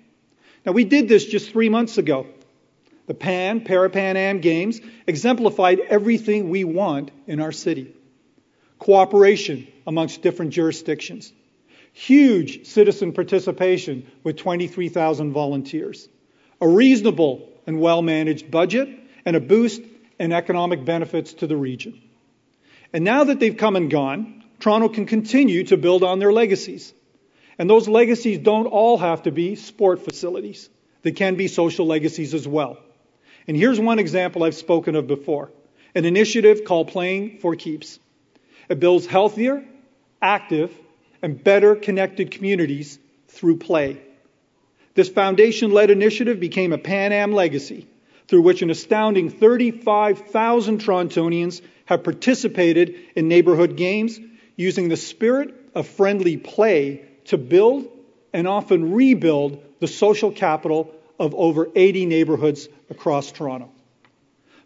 Now, 0.64 0.72
we 0.72 0.84
did 0.84 1.08
this 1.08 1.24
just 1.24 1.50
three 1.50 1.68
months 1.68 1.96
ago. 1.96 2.26
The 3.06 3.14
Pan, 3.14 3.60
Parapan 3.60 4.16
Am 4.16 4.40
Games 4.40 4.80
exemplified 5.06 5.78
everything 5.78 6.50
we 6.50 6.64
want 6.64 7.12
in 7.26 7.40
our 7.40 7.52
city. 7.52 7.94
Cooperation 8.80 9.68
amongst 9.86 10.22
different 10.22 10.50
jurisdictions. 10.52 11.32
Huge 11.92 12.66
citizen 12.66 13.12
participation 13.12 14.10
with 14.24 14.36
23,000 14.36 15.32
volunteers. 15.32 16.08
A 16.60 16.68
reasonable 16.68 17.48
and 17.66 17.80
well 17.80 18.02
managed 18.02 18.50
budget 18.50 18.88
and 19.24 19.36
a 19.36 19.40
boost 19.40 19.82
in 20.18 20.32
economic 20.32 20.84
benefits 20.84 21.32
to 21.34 21.46
the 21.46 21.56
region. 21.56 22.02
And 22.96 23.04
now 23.04 23.24
that 23.24 23.40
they've 23.40 23.54
come 23.54 23.76
and 23.76 23.90
gone, 23.90 24.42
Toronto 24.58 24.88
can 24.88 25.04
continue 25.04 25.64
to 25.64 25.76
build 25.76 26.02
on 26.02 26.18
their 26.18 26.32
legacies. 26.32 26.94
And 27.58 27.68
those 27.68 27.88
legacies 27.88 28.38
don't 28.38 28.68
all 28.68 28.96
have 28.96 29.24
to 29.24 29.30
be 29.30 29.54
sport 29.54 30.02
facilities. 30.02 30.70
They 31.02 31.12
can 31.12 31.34
be 31.34 31.46
social 31.46 31.84
legacies 31.84 32.32
as 32.32 32.48
well. 32.48 32.78
And 33.46 33.54
here's 33.54 33.78
one 33.78 33.98
example 33.98 34.44
I've 34.44 34.54
spoken 34.54 34.96
of 34.96 35.06
before 35.06 35.50
an 35.94 36.06
initiative 36.06 36.64
called 36.64 36.88
Playing 36.88 37.36
for 37.40 37.54
Keeps. 37.54 37.98
It 38.70 38.80
builds 38.80 39.04
healthier, 39.04 39.62
active, 40.22 40.74
and 41.20 41.44
better 41.44 41.76
connected 41.76 42.30
communities 42.30 42.98
through 43.28 43.58
play. 43.58 44.00
This 44.94 45.10
foundation 45.10 45.70
led 45.70 45.90
initiative 45.90 46.40
became 46.40 46.72
a 46.72 46.78
Pan 46.78 47.12
Am 47.12 47.34
legacy 47.34 47.88
through 48.26 48.40
which 48.40 48.62
an 48.62 48.70
astounding 48.70 49.28
35,000 49.28 50.80
Torontonians 50.80 51.60
have 51.86 52.04
participated 52.04 52.94
in 53.16 53.28
neighborhood 53.28 53.76
games, 53.76 54.20
using 54.54 54.88
the 54.88 54.96
spirit 54.96 55.54
of 55.74 55.86
friendly 55.86 56.36
play 56.36 57.04
to 57.26 57.38
build 57.38 57.88
and 58.32 58.46
often 58.46 58.92
rebuild 58.92 59.62
the 59.80 59.88
social 59.88 60.30
capital 60.30 60.94
of 61.18 61.34
over 61.34 61.68
80 61.74 62.06
neighborhoods 62.06 62.68
across 62.90 63.32
Toronto. 63.32 63.70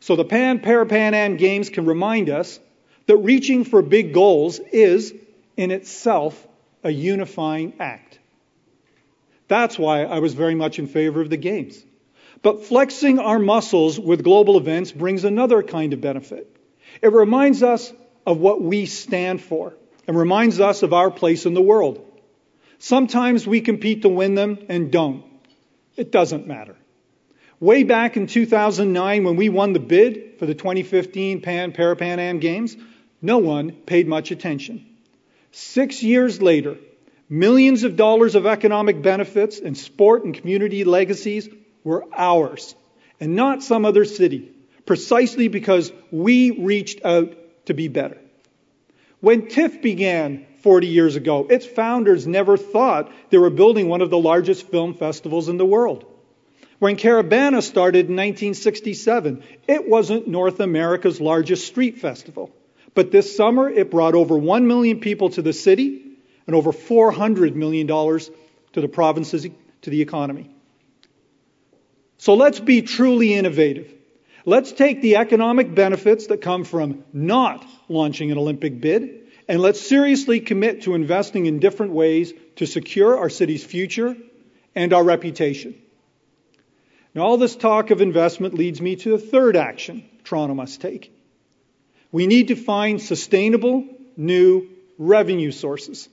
So 0.00 0.16
the 0.16 0.24
Pan 0.24 0.61
Para 0.61 0.87
Pan 0.87 1.14
Am 1.14 1.37
Games 1.37 1.68
can 1.68 1.85
remind 1.85 2.30
us 2.30 2.59
that 3.06 3.16
reaching 3.16 3.64
for 3.64 3.83
big 3.83 4.14
goals 4.14 4.59
is, 4.59 5.14
in 5.56 5.70
itself, 5.70 6.46
a 6.83 6.90
unifying 6.90 7.74
act. 7.78 8.18
That's 9.48 9.78
why 9.78 10.04
I 10.04 10.20
was 10.20 10.33
very 10.35 10.54
much 10.54 10.78
in 10.78 10.87
favor 10.87 11.20
of 11.20 11.28
the 11.28 11.37
Games. 11.37 11.85
But 12.42 12.64
flexing 12.64 13.18
our 13.18 13.38
muscles 13.38 14.00
with 14.00 14.24
global 14.24 14.56
events 14.56 14.92
brings 14.92 15.24
another 15.24 15.62
kind 15.62 15.92
of 15.92 16.00
benefit. 16.00 16.56
It 17.03 17.12
reminds 17.12 17.62
us 17.62 17.92
of 18.26 18.38
what 18.38 18.62
we 18.62 18.87
stand 18.87 19.40
for 19.40 19.74
and 20.07 20.16
reminds 20.16 20.61
us 20.61 20.83
of 20.83 20.92
our 20.92 21.11
place 21.11 21.46
in 21.46 21.55
the 21.55 21.62
world. 21.62 22.05
Sometimes 22.79 23.46
we 23.46 23.61
compete 23.61 24.03
to 24.03 24.09
win 24.09 24.35
them 24.35 24.59
and 24.68 24.90
don't. 24.90 25.24
It 25.96 26.11
doesn't 26.11 26.46
matter. 26.46 26.76
Way 27.61 27.85
back 27.85 28.16
in 28.16 28.26
2009, 28.26 29.24
when 29.24 29.37
we 29.37 29.50
won 29.50 29.74
the 29.74 29.81
bid 29.81 30.38
for 30.38 30.46
the 30.46 30.55
2015 30.55 31.42
Pan 31.42 31.72
Parapan 31.72 32.18
Am 32.18 32.38
Games, 32.38 32.76
no 33.20 33.38
one 33.38 33.72
paid 33.72 34.09
much 34.09 34.31
attention. 34.31 34.87
Six 35.53 36.03
years 36.03 36.40
later, 36.40 36.79
millions 37.29 37.85
of 37.85 37.96
dollars 37.96 38.35
of 38.35 38.46
economic 38.46 39.03
benefits 39.03 39.59
and 39.59 39.76
sport 39.76 40.24
and 40.24 40.35
community 40.35 40.85
legacies 40.85 41.48
were 41.85 42.07
ours 42.16 42.74
and 43.20 43.37
not 43.37 43.62
some 43.62 43.85
other 43.85 44.07
city, 44.07 44.53
precisely 44.90 45.46
because 45.46 45.92
we 46.11 46.50
reached 46.50 47.05
out 47.05 47.33
to 47.64 47.74
be 47.74 47.87
better. 47.87 48.18
When 49.20 49.46
TIFF 49.46 49.81
began 49.83 50.44
40 50.64 50.88
years 50.88 51.14
ago, 51.14 51.46
its 51.48 51.64
founders 51.64 52.26
never 52.26 52.57
thought 52.57 53.12
they 53.31 53.38
were 53.38 53.50
building 53.50 53.88
one 53.88 54.00
of 54.00 54.11
the 54.11 54.18
largest 54.18 54.66
film 54.66 54.94
festivals 54.94 55.48
in 55.48 55.59
the 55.59 55.64
world. 55.64 56.07
When 56.81 56.96
Caribana 56.96 57.62
started 57.62 58.09
in 58.09 58.16
1967, 58.16 59.44
it 59.68 59.88
wasn't 59.88 60.26
North 60.26 60.59
America's 60.59 61.20
largest 61.20 61.68
street 61.68 62.00
festival. 62.00 62.50
But 62.92 63.12
this 63.12 63.37
summer, 63.37 63.70
it 63.70 63.92
brought 63.92 64.16
over 64.16 64.37
1 64.37 64.66
million 64.66 64.98
people 64.98 65.31
to 65.31 65.42
the 65.42 65.53
city 65.53 66.18
and 66.48 66.57
over 66.57 66.72
$400 66.72 67.55
million 67.55 67.87
to 67.87 68.81
the 68.81 68.88
provinces, 68.88 69.46
to 69.83 69.90
the 69.90 70.03
economy. 70.03 70.50
So 72.18 72.35
let's 72.35 72.59
be 72.59 72.83
truly 72.83 73.35
innovative. 73.35 73.99
Let's 74.50 74.72
take 74.72 75.00
the 75.00 75.14
economic 75.14 75.76
benefits 75.76 76.26
that 76.26 76.42
come 76.42 76.64
from 76.64 77.04
not 77.12 77.64
launching 77.88 78.32
an 78.32 78.36
Olympic 78.36 78.80
bid 78.80 79.28
and 79.46 79.60
let's 79.60 79.80
seriously 79.80 80.40
commit 80.40 80.82
to 80.82 80.96
investing 80.96 81.46
in 81.46 81.60
different 81.60 81.92
ways 81.92 82.32
to 82.56 82.66
secure 82.66 83.16
our 83.16 83.30
city's 83.30 83.62
future 83.62 84.16
and 84.74 84.92
our 84.92 85.04
reputation. 85.04 85.80
Now, 87.14 87.22
all 87.26 87.36
this 87.36 87.54
talk 87.54 87.92
of 87.92 88.00
investment 88.00 88.54
leads 88.54 88.80
me 88.80 88.96
to 88.96 89.10
the 89.12 89.18
third 89.18 89.56
action 89.56 90.04
Toronto 90.24 90.56
must 90.56 90.80
take. 90.80 91.12
We 92.10 92.26
need 92.26 92.48
to 92.48 92.56
find 92.56 93.00
sustainable, 93.00 93.86
new 94.16 94.68
revenue 94.98 95.52
sources. 95.52 96.08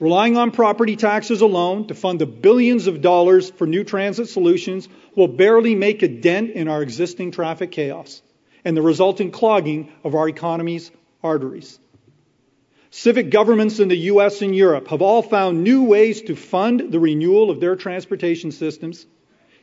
Relying 0.00 0.36
on 0.36 0.50
property 0.50 0.96
taxes 0.96 1.40
alone 1.40 1.86
to 1.86 1.94
fund 1.94 2.20
the 2.20 2.26
billions 2.26 2.88
of 2.88 3.00
dollars 3.00 3.50
for 3.50 3.66
new 3.66 3.84
transit 3.84 4.28
solutions 4.28 4.88
will 5.14 5.28
barely 5.28 5.76
make 5.76 6.02
a 6.02 6.08
dent 6.08 6.50
in 6.50 6.66
our 6.66 6.82
existing 6.82 7.30
traffic 7.30 7.70
chaos 7.70 8.20
and 8.64 8.76
the 8.76 8.82
resulting 8.82 9.30
clogging 9.30 9.92
of 10.02 10.16
our 10.16 10.28
economy's 10.28 10.90
arteries. 11.22 11.78
Civic 12.90 13.30
governments 13.30 13.78
in 13.78 13.88
the 13.88 13.96
US 14.12 14.42
and 14.42 14.54
Europe 14.54 14.88
have 14.88 15.02
all 15.02 15.22
found 15.22 15.62
new 15.62 15.84
ways 15.84 16.22
to 16.22 16.34
fund 16.34 16.92
the 16.92 17.00
renewal 17.00 17.50
of 17.50 17.60
their 17.60 17.76
transportation 17.76 18.50
systems 18.50 19.06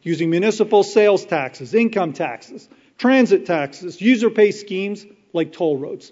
using 0.02 0.30
municipal 0.30 0.84
sales 0.84 1.26
taxes, 1.26 1.74
income 1.74 2.13
taxes, 2.13 2.70
transit 2.98 3.46
taxes, 3.46 4.02
user 4.02 4.30
pay 4.30 4.52
schemes 4.52 5.06
like 5.34 5.52
toll 5.52 5.78
roads. 5.78 6.12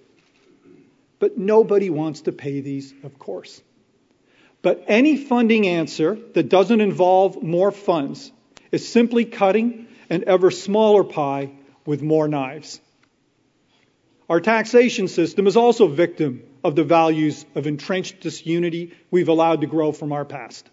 But 1.19 1.37
nobody 1.37 1.89
wants 1.89 2.21
to 2.21 2.31
pay 2.31 2.61
these, 2.61 2.93
of 3.03 3.17
course. 3.17 3.61
But 4.61 4.83
any 4.87 5.17
funding 5.17 5.67
answer 5.67 6.17
that 6.33 6.49
doesn't 6.49 6.81
involve 6.81 7.41
more 7.41 7.71
funds 7.71 8.31
is 8.71 8.87
simply 8.87 9.25
cutting 9.25 9.87
an 10.09 10.25
ever 10.27 10.51
smaller 10.51 11.03
pie 11.03 11.51
with 11.85 12.01
more 12.01 12.27
knives. 12.27 12.81
Our 14.27 14.41
taxation 14.41 15.07
system 15.07 15.47
is 15.47 15.57
also 15.57 15.87
victim 15.87 16.43
of 16.63 16.75
the 16.75 16.83
values 16.83 17.45
of 17.55 17.67
entrenched 17.67 18.19
disunity 18.19 18.93
we've 19.09 19.29
allowed 19.29 19.61
to 19.61 19.67
grow 19.67 19.91
from 19.91 20.11
our 20.11 20.25
past. 20.25 20.69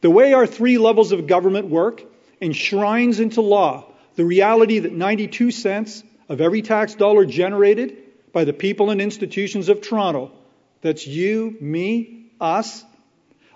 The 0.00 0.10
way 0.10 0.32
our 0.32 0.46
three 0.46 0.76
levels 0.78 1.12
of 1.12 1.26
government 1.26 1.68
work 1.68 2.02
enshrines 2.40 3.20
into 3.20 3.40
law 3.40 3.92
the 4.16 4.24
reality 4.24 4.80
that 4.80 4.92
92 4.92 5.52
cents 5.52 6.02
of 6.28 6.40
every 6.40 6.60
tax 6.60 6.96
dollar 6.96 7.24
generated 7.24 7.96
by 8.32 8.44
the 8.44 8.52
people 8.52 8.90
and 8.90 9.00
institutions 9.00 9.68
of 9.68 9.80
Toronto, 9.80 10.32
that's 10.80 11.06
you, 11.06 11.56
me, 11.60 12.32
us, 12.40 12.84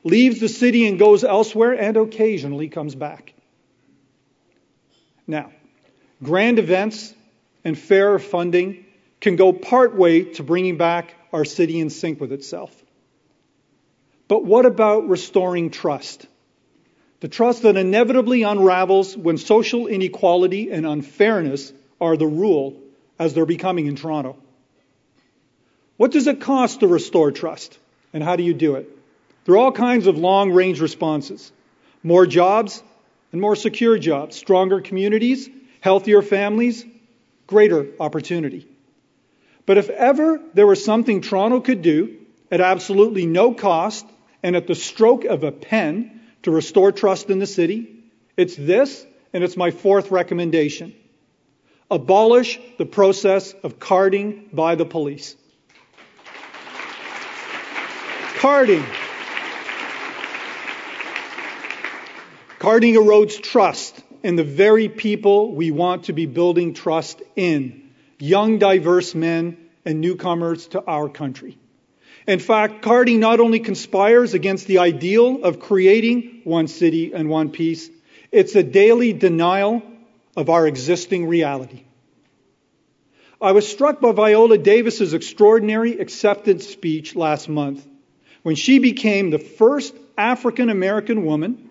leaves 0.05 0.41
the 0.41 0.49
city 0.49 0.87
and 0.87 0.99
goes 0.99 1.25
elsewhere 1.25 1.73
and 1.73 1.97
occasionally 1.97 2.69
comes 2.69 2.95
back. 2.95 3.35
Now, 5.27 5.53
grand 6.23 6.59
events 6.59 7.15
and 7.65 7.79
fair 7.79 8.19
funding 8.19 8.85
can 9.21 9.37
go 9.37 9.53
part 9.53 9.95
way 9.95 10.25
to 10.25 10.43
bringing 10.43 10.77
back 10.77 11.15
our 11.33 11.45
city 11.45 11.79
in 11.79 11.91
sync 11.91 12.21
with 12.21 12.33
itself. 12.33 12.75
But 14.29 14.45
what 14.45 14.67
about 14.67 15.09
restoring 15.09 15.71
trust? 15.71 16.27
The 17.21 17.29
trust 17.29 17.63
that 17.63 17.77
inevitably 17.77 18.43
unravels 18.43 19.17
when 19.17 19.39
social 19.39 19.87
inequality 19.87 20.73
and 20.73 20.85
unfairness 20.85 21.73
are 22.01 22.17
the 22.17 22.27
rule, 22.27 22.81
as 23.19 23.33
they're 23.33 23.47
becoming 23.47 23.87
in 23.87 23.95
Toronto. 23.95 24.37
What 25.97 26.11
does 26.11 26.27
it 26.27 26.41
cost 26.41 26.81
to 26.81 26.89
restore 26.89 27.31
trust? 27.31 27.79
And 28.13 28.25
how 28.25 28.35
do 28.35 28.43
you 28.43 28.55
do 28.55 28.75
it? 28.75 28.89
There 29.45 29.55
are 29.55 29.59
all 29.59 29.73
kinds 29.73 30.07
of 30.07 30.19
long 30.19 30.53
range 30.53 30.81
responses 30.81 31.53
more 32.05 32.27
jobs 32.27 32.83
and 33.31 33.41
more 33.41 33.55
secure 33.55 33.97
jobs, 33.97 34.37
stronger 34.37 34.81
communities, 34.81 35.49
healthier 35.81 36.21
families, 36.21 36.85
greater 37.47 37.87
opportunity. 38.01 38.67
But 39.67 39.79
if 39.79 39.89
ever 39.89 40.41
there 40.55 40.67
was 40.67 40.85
something 40.85 41.21
Toronto 41.21 41.61
could 41.61 41.83
do 41.83 42.19
at 42.51 42.61
absolutely 42.61 43.25
no 43.25 43.55
cost 43.55 44.05
and 44.43 44.57
at 44.57 44.67
the 44.67 44.75
stroke 44.75 45.25
of 45.25 45.45
a 45.45 45.53
pen 45.53 46.21
to 46.43 46.51
restore 46.51 46.93
trust 46.93 47.31
in 47.31 47.39
the 47.39 47.47
city. 47.47 48.05
It's 48.37 48.57
this, 48.57 49.07
and 49.33 49.43
it's 49.45 49.57
my 49.57 49.71
fourth 49.71 50.11
recommendation. 50.11 50.95
Abolish 51.91 52.59
the 52.79 52.87
process 52.87 53.53
of 53.53 53.79
carding 53.79 54.49
by 54.53 54.75
the 54.75 54.85
police. 54.85 55.37
Carding. 58.39 58.85
Carding 62.63 62.95
erodes 62.95 63.43
trust 63.43 64.01
in 64.23 64.37
the 64.37 64.45
very 64.45 64.89
people 64.89 65.53
we 65.53 65.73
want 65.73 66.05
to 66.05 66.13
be 66.13 66.27
building 66.27 66.75
trust 66.75 67.21
in 67.35 67.91
young, 68.21 68.61
diverse 68.61 69.17
men 69.17 69.57
and 69.85 70.01
newcomers 70.01 70.69
to 70.69 70.81
our 70.87 71.09
country. 71.09 71.59
In 72.25 72.39
fact, 72.39 72.83
carding 72.83 73.19
not 73.19 73.41
only 73.41 73.59
conspires 73.59 74.33
against 74.35 74.69
the 74.69 74.79
ideal 74.79 75.43
of 75.43 75.59
creating 75.59 76.43
one 76.45 76.69
city 76.69 77.13
and 77.13 77.29
one 77.29 77.51
peace, 77.51 77.91
it's 78.31 78.55
a 78.55 78.63
daily 78.63 79.13
denial 79.13 79.83
of 80.37 80.49
our 80.49 80.65
existing 80.65 81.27
reality. 81.27 81.83
I 83.41 83.51
was 83.51 83.67
struck 83.67 84.01
by 84.01 84.13
Viola 84.13 84.57
Davis's 84.57 85.15
extraordinary 85.15 85.99
acceptance 85.99 86.69
speech 86.69 87.17
last 87.17 87.49
month 87.49 87.85
when 88.45 88.55
she 88.55 88.79
became 88.79 89.31
the 89.31 89.41
first 89.41 89.97
African 90.17 90.71
American 90.71 91.25
woman 91.25 91.71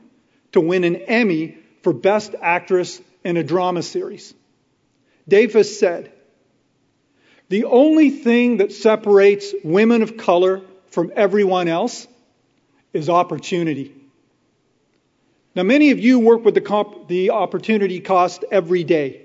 to 0.52 0.62
win 0.62 0.84
an 0.84 0.96
Emmy 0.96 1.58
for 1.84 1.94
Best 1.94 2.36
Actress 2.42 3.02
in 3.24 3.38
a 3.38 3.44
Drama 3.44 3.84
Series. 3.84 4.34
Davis 5.28 5.80
said, 5.80 6.12
the 7.50 7.66
only 7.66 8.10
thing 8.10 8.58
that 8.58 8.72
separates 8.72 9.54
women 9.64 10.02
of 10.02 10.18
color 10.18 10.62
from 10.88 11.12
everyone 11.16 11.68
else 11.68 12.08
is 12.94 13.10
opportunity. 13.10 13.94
Now, 15.54 15.64
many 15.64 15.92
of 15.92 16.00
you 16.00 16.20
work 16.20 16.46
with 16.46 16.54
the, 16.54 16.62
comp- 16.62 17.10
the 17.10 17.32
opportunity 17.32 18.00
cost 18.00 18.46
every 18.52 18.86
day. 18.86 19.24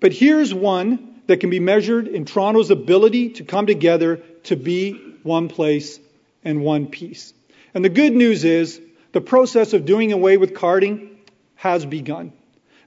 But 0.00 0.12
here's 0.12 0.54
one 0.54 1.20
that 1.26 1.40
can 1.40 1.50
be 1.50 1.60
measured 1.60 2.08
in 2.08 2.24
Toronto's 2.24 2.70
ability 2.70 3.30
to 3.34 3.44
come 3.44 3.66
together 3.66 4.16
to 4.44 4.56
be 4.56 4.94
one 5.22 5.48
place 5.48 6.00
and 6.42 6.62
one 6.62 6.86
piece. 6.86 7.34
And 7.74 7.84
the 7.84 7.90
good 7.90 8.14
news 8.14 8.44
is 8.44 8.80
the 9.12 9.20
process 9.20 9.72
of 9.72 9.84
doing 9.84 10.12
away 10.12 10.36
with 10.36 10.54
carding 10.54 11.18
has 11.56 11.84
begun. 11.84 12.32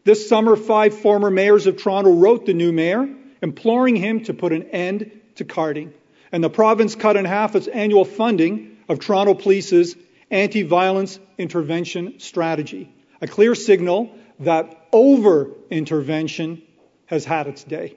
This 0.03 0.27
summer, 0.27 0.55
five 0.55 0.97
former 0.97 1.29
mayors 1.29 1.67
of 1.67 1.77
Toronto 1.77 2.11
wrote 2.11 2.45
the 2.45 2.53
new 2.53 2.71
mayor 2.71 3.07
imploring 3.41 3.95
him 3.97 4.23
to 4.23 4.33
put 4.33 4.53
an 4.53 4.63
end 4.63 5.11
to 5.35 5.45
carding. 5.45 5.93
and 6.31 6.43
the 6.43 6.49
province 6.49 6.95
cut 6.95 7.15
in 7.15 7.25
half 7.25 7.55
its 7.55 7.67
annual 7.67 8.05
funding 8.05 8.77
of 8.89 8.99
Toronto 8.99 9.35
Police's 9.35 9.95
anti 10.31 10.63
violence 10.63 11.19
intervention 11.37 12.19
strategy. 12.19 12.91
A 13.21 13.27
clear 13.27 13.53
signal 13.53 14.09
that 14.39 14.87
over 14.91 15.51
intervention 15.69 16.63
has 17.05 17.23
had 17.23 17.47
its 17.47 17.63
day. 17.63 17.95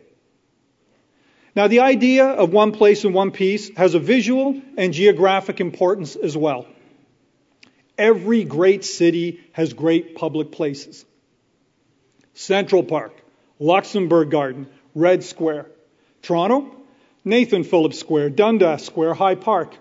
Now, 1.55 1.69
the 1.69 1.81
idea 1.81 2.27
of 2.27 2.53
one 2.53 2.73
place 2.73 3.05
and 3.05 3.15
one 3.15 3.31
piece 3.31 3.75
has 3.77 3.95
a 3.95 3.99
visual 3.99 4.61
and 4.77 4.93
geographic 4.93 5.59
importance 5.61 6.15
as 6.15 6.37
well. 6.37 6.67
Every 7.99 8.45
great 8.45 8.85
city 8.85 9.41
has 9.53 9.73
great 9.73 10.17
public 10.17 10.53
places. 10.53 11.05
Central 12.35 12.83
Park, 12.83 13.13
Luxembourg 13.59 14.31
Garden, 14.31 14.67
Red 14.95 15.25
Square. 15.25 15.67
Toronto, 16.23 16.75
Nathan 17.25 17.65
Phillips 17.65 17.99
Square, 17.99 18.31
Dundas 18.31 18.85
Square, 18.85 19.15
High 19.15 19.37
Park. 19.37 19.77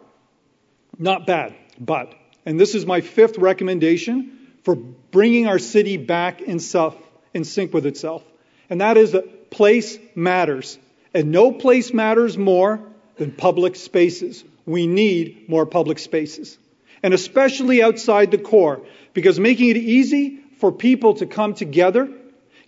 Not 0.97 1.27
bad, 1.27 1.55
but, 1.79 2.13
and 2.45 2.59
this 2.59 2.75
is 2.75 2.85
my 2.85 3.01
fifth 3.01 3.37
recommendation 3.37 4.37
for 4.63 4.75
bringing 4.75 5.47
our 5.47 5.59
city 5.59 5.97
back 5.97 6.41
in, 6.41 6.59
self, 6.59 6.95
in 7.33 7.43
sync 7.43 7.73
with 7.73 7.85
itself, 7.85 8.23
and 8.69 8.81
that 8.81 8.97
is 8.97 9.11
that 9.11 9.51
place 9.51 9.97
matters. 10.15 10.77
And 11.13 11.31
no 11.31 11.51
place 11.51 11.93
matters 11.93 12.37
more 12.37 12.81
than 13.15 13.31
public 13.31 13.75
spaces. 13.75 14.43
We 14.65 14.85
need 14.85 15.47
more 15.47 15.65
public 15.65 15.99
spaces. 15.99 16.57
And 17.03 17.13
especially 17.13 17.83
outside 17.83 18.31
the 18.31 18.37
core, 18.37 18.85
because 19.13 19.39
making 19.39 19.69
it 19.69 19.77
easy 19.77 20.39
for 20.57 20.71
people 20.71 21.15
to 21.15 21.25
come 21.25 21.53
together 21.53 22.09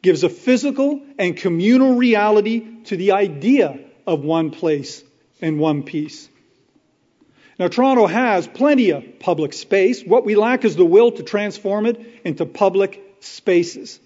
gives 0.01 0.23
a 0.23 0.29
physical 0.29 1.01
and 1.17 1.35
communal 1.35 1.95
reality 1.95 2.83
to 2.85 2.97
the 2.97 3.13
idea 3.13 3.79
of 4.05 4.23
one 4.23 4.51
place 4.51 5.03
and 5.41 5.59
one 5.59 5.83
piece. 5.83 6.29
Now, 7.59 7.67
Toronto 7.67 8.05
has 8.05 8.47
plenty 8.47 8.91
of 8.91 9.19
public 9.19 9.53
space. 9.53 10.03
What 10.03 10.25
we 10.25 10.35
lack 10.35 10.63
is 10.63 10.75
the 10.75 10.85
will 10.85 11.11
to 11.13 11.23
transform 11.23 11.87
it 11.87 11.99
into 12.23 12.45
public 12.45 13.03
spaces. 13.19 13.99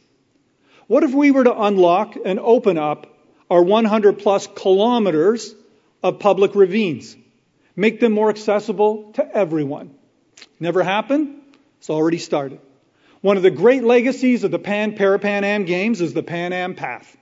What 0.88 1.04
if 1.04 1.14
we 1.14 1.32
were 1.32 1.44
to 1.44 1.62
unlock 1.62 2.16
and 2.24 2.40
open 2.40 2.78
up 2.78 3.08
our 3.50 3.62
100 3.62 4.20
plus 4.20 4.48
kilometers 4.48 5.54
of 6.02 6.20
public 6.20 6.56
ravines? 6.56 7.16
Make 7.76 8.00
them 8.00 8.14
more 8.14 8.30
accessible 8.30 9.12
to 9.14 9.36
everyone. 9.36 9.96
Never 10.62 10.84
happened? 10.84 11.42
It's 11.80 11.90
already 11.90 12.20
started. 12.20 12.60
One 13.22 13.36
of 13.36 13.42
the 13.42 13.50
great 13.50 13.84
legacies 13.84 14.44
of 14.44 14.52
the 14.52 14.60
Pan 14.60 14.96
Parapan 14.96 15.42
Am 15.42 15.66
Games 15.66 16.02
is 16.02 16.14
the 16.14 16.22
Pan 16.22 16.54
Am 16.54 16.76
Path. 16.76 17.18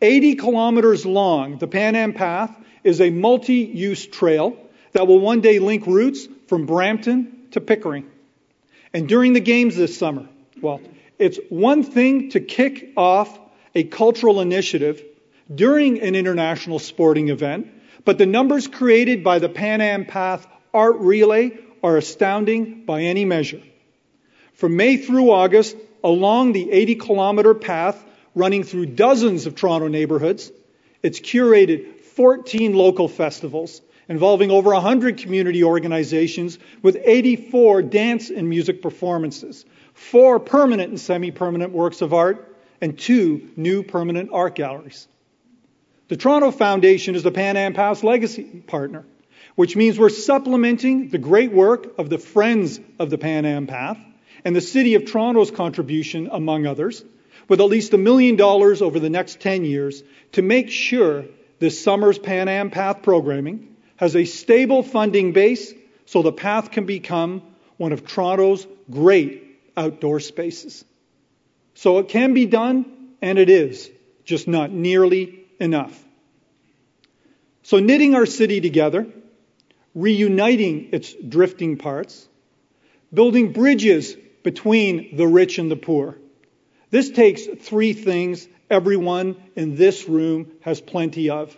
80 0.00 0.36
kilometers 0.36 1.04
long, 1.04 1.58
the 1.58 1.66
Pan 1.66 1.96
Am 1.96 2.12
Path 2.12 2.56
is 2.84 3.00
a 3.00 3.10
multi 3.10 3.56
use 3.56 4.06
trail 4.06 4.56
that 4.92 5.08
will 5.08 5.18
one 5.18 5.40
day 5.40 5.58
link 5.58 5.84
routes 5.84 6.28
from 6.46 6.66
Brampton 6.66 7.48
to 7.50 7.60
Pickering. 7.60 8.08
And 8.94 9.08
during 9.08 9.32
the 9.32 9.40
Games 9.40 9.74
this 9.74 9.98
summer, 9.98 10.28
well, 10.62 10.80
it's 11.18 11.40
one 11.48 11.82
thing 11.82 12.30
to 12.30 12.40
kick 12.40 12.92
off 12.96 13.36
a 13.74 13.82
cultural 13.82 14.40
initiative 14.40 15.02
during 15.52 16.00
an 16.02 16.14
international 16.14 16.78
sporting 16.78 17.30
event, 17.30 17.66
but 18.04 18.16
the 18.16 18.26
numbers 18.26 18.68
created 18.68 19.24
by 19.24 19.40
the 19.40 19.48
Pan 19.48 19.80
Am 19.80 20.04
Path 20.04 20.46
Art 20.72 20.98
Relay 20.98 21.58
are 21.82 21.96
astounding 21.96 22.84
by 22.84 23.02
any 23.02 23.24
measure. 23.24 23.62
From 24.54 24.76
May 24.76 24.96
through 24.96 25.30
August, 25.30 25.76
along 26.04 26.52
the 26.52 26.70
80 26.70 26.94
kilometer 26.96 27.54
path 27.54 28.02
running 28.34 28.62
through 28.62 28.86
dozens 28.86 29.46
of 29.46 29.54
Toronto 29.54 29.88
neighborhoods, 29.88 30.52
it's 31.02 31.20
curated 31.20 32.00
14 32.00 32.74
local 32.74 33.08
festivals 33.08 33.80
involving 34.08 34.50
over 34.50 34.72
100 34.72 35.18
community 35.18 35.64
organizations 35.64 36.58
with 36.82 36.98
84 37.02 37.82
dance 37.82 38.28
and 38.28 38.48
music 38.48 38.82
performances, 38.82 39.64
four 39.94 40.40
permanent 40.40 40.90
and 40.90 41.00
semi 41.00 41.30
permanent 41.30 41.72
works 41.72 42.02
of 42.02 42.12
art, 42.12 42.56
and 42.80 42.98
two 42.98 43.50
new 43.56 43.82
permanent 43.82 44.30
art 44.32 44.54
galleries. 44.54 45.06
The 46.08 46.16
Toronto 46.16 46.50
Foundation 46.50 47.14
is 47.14 47.22
the 47.22 47.30
Pan 47.30 47.56
Am 47.56 47.72
Path's 47.72 48.02
legacy 48.02 48.42
partner, 48.42 49.04
which 49.54 49.76
means 49.76 49.98
we're 49.98 50.08
supplementing 50.08 51.08
the 51.08 51.18
great 51.18 51.52
work 51.52 51.98
of 51.98 52.10
the 52.10 52.18
Friends 52.18 52.80
of 52.98 53.10
the 53.10 53.18
Pan 53.18 53.44
Am 53.44 53.66
Path 53.66 53.98
and 54.44 54.54
the 54.54 54.60
City 54.60 54.94
of 54.94 55.04
Toronto's 55.04 55.50
contribution, 55.50 56.28
among 56.32 56.66
others, 56.66 57.04
with 57.48 57.60
at 57.60 57.66
least 57.66 57.92
a 57.92 57.98
million 57.98 58.36
dollars 58.36 58.80
over 58.82 58.98
the 58.98 59.10
next 59.10 59.40
10 59.40 59.64
years 59.64 60.02
to 60.32 60.42
make 60.42 60.70
sure 60.70 61.24
this 61.58 61.82
summer's 61.82 62.18
Pan 62.18 62.48
Am 62.48 62.70
Path 62.70 63.02
programming 63.02 63.76
has 63.96 64.16
a 64.16 64.24
stable 64.24 64.82
funding 64.82 65.32
base 65.32 65.74
so 66.06 66.22
the 66.22 66.32
path 66.32 66.70
can 66.70 66.86
become 66.86 67.42
one 67.76 67.92
of 67.92 68.06
Toronto's 68.06 68.66
great 68.90 69.60
outdoor 69.76 70.20
spaces. 70.20 70.84
So 71.74 71.98
it 71.98 72.08
can 72.08 72.34
be 72.34 72.46
done, 72.46 73.14
and 73.22 73.38
it 73.38 73.48
is, 73.48 73.90
just 74.24 74.48
not 74.48 74.70
nearly 74.70 75.44
enough. 75.58 75.98
So 77.62 77.78
knitting 77.78 78.14
our 78.14 78.26
city 78.26 78.60
together, 78.60 79.06
reuniting 79.94 80.90
its 80.92 81.12
drifting 81.12 81.76
parts, 81.76 82.28
building 83.12 83.52
bridges 83.52 84.16
between 84.42 85.16
the 85.16 85.26
rich 85.26 85.58
and 85.58 85.70
the 85.70 85.76
poor. 85.76 86.16
This 86.90 87.10
takes 87.10 87.46
three 87.46 87.92
things 87.92 88.46
everyone 88.68 89.36
in 89.56 89.76
this 89.76 90.08
room 90.08 90.50
has 90.60 90.80
plenty 90.80 91.30
of 91.30 91.56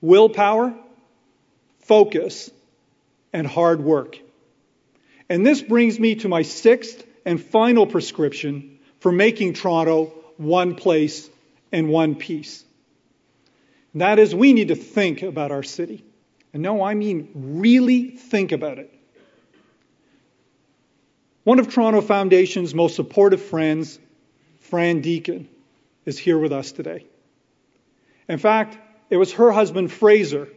willpower, 0.00 0.74
focus, 1.80 2.50
and 3.32 3.46
hard 3.46 3.80
work. 3.80 4.18
And 5.28 5.46
this 5.46 5.62
brings 5.62 5.98
me 5.98 6.16
to 6.16 6.28
my 6.28 6.42
sixth 6.42 7.04
and 7.24 7.40
final 7.40 7.86
prescription 7.86 8.78
for 8.98 9.12
making 9.12 9.54
Toronto 9.54 10.12
one 10.36 10.74
place 10.74 11.28
and 11.70 11.88
one 11.88 12.16
piece. 12.16 12.64
And 13.92 14.02
that 14.02 14.18
is, 14.18 14.34
we 14.34 14.52
need 14.52 14.68
to 14.68 14.76
think 14.76 15.22
about 15.22 15.52
our 15.52 15.62
city. 15.62 16.04
And 16.52 16.62
no, 16.62 16.82
I 16.82 16.94
mean 16.94 17.30
really 17.34 18.10
think 18.10 18.52
about 18.52 18.78
it. 18.78 18.92
One 21.44 21.58
of 21.58 21.72
Toronto 21.72 22.00
Foundation's 22.00 22.74
most 22.74 22.96
supportive 22.96 23.42
friends, 23.42 23.98
Fran 24.60 25.00
Deacon, 25.00 25.48
is 26.04 26.18
here 26.18 26.38
with 26.38 26.52
us 26.52 26.72
today. 26.72 27.06
In 28.28 28.38
fact, 28.38 28.76
it 29.08 29.16
was 29.16 29.32
her 29.32 29.50
husband, 29.50 29.90
Fraser, 29.90 30.48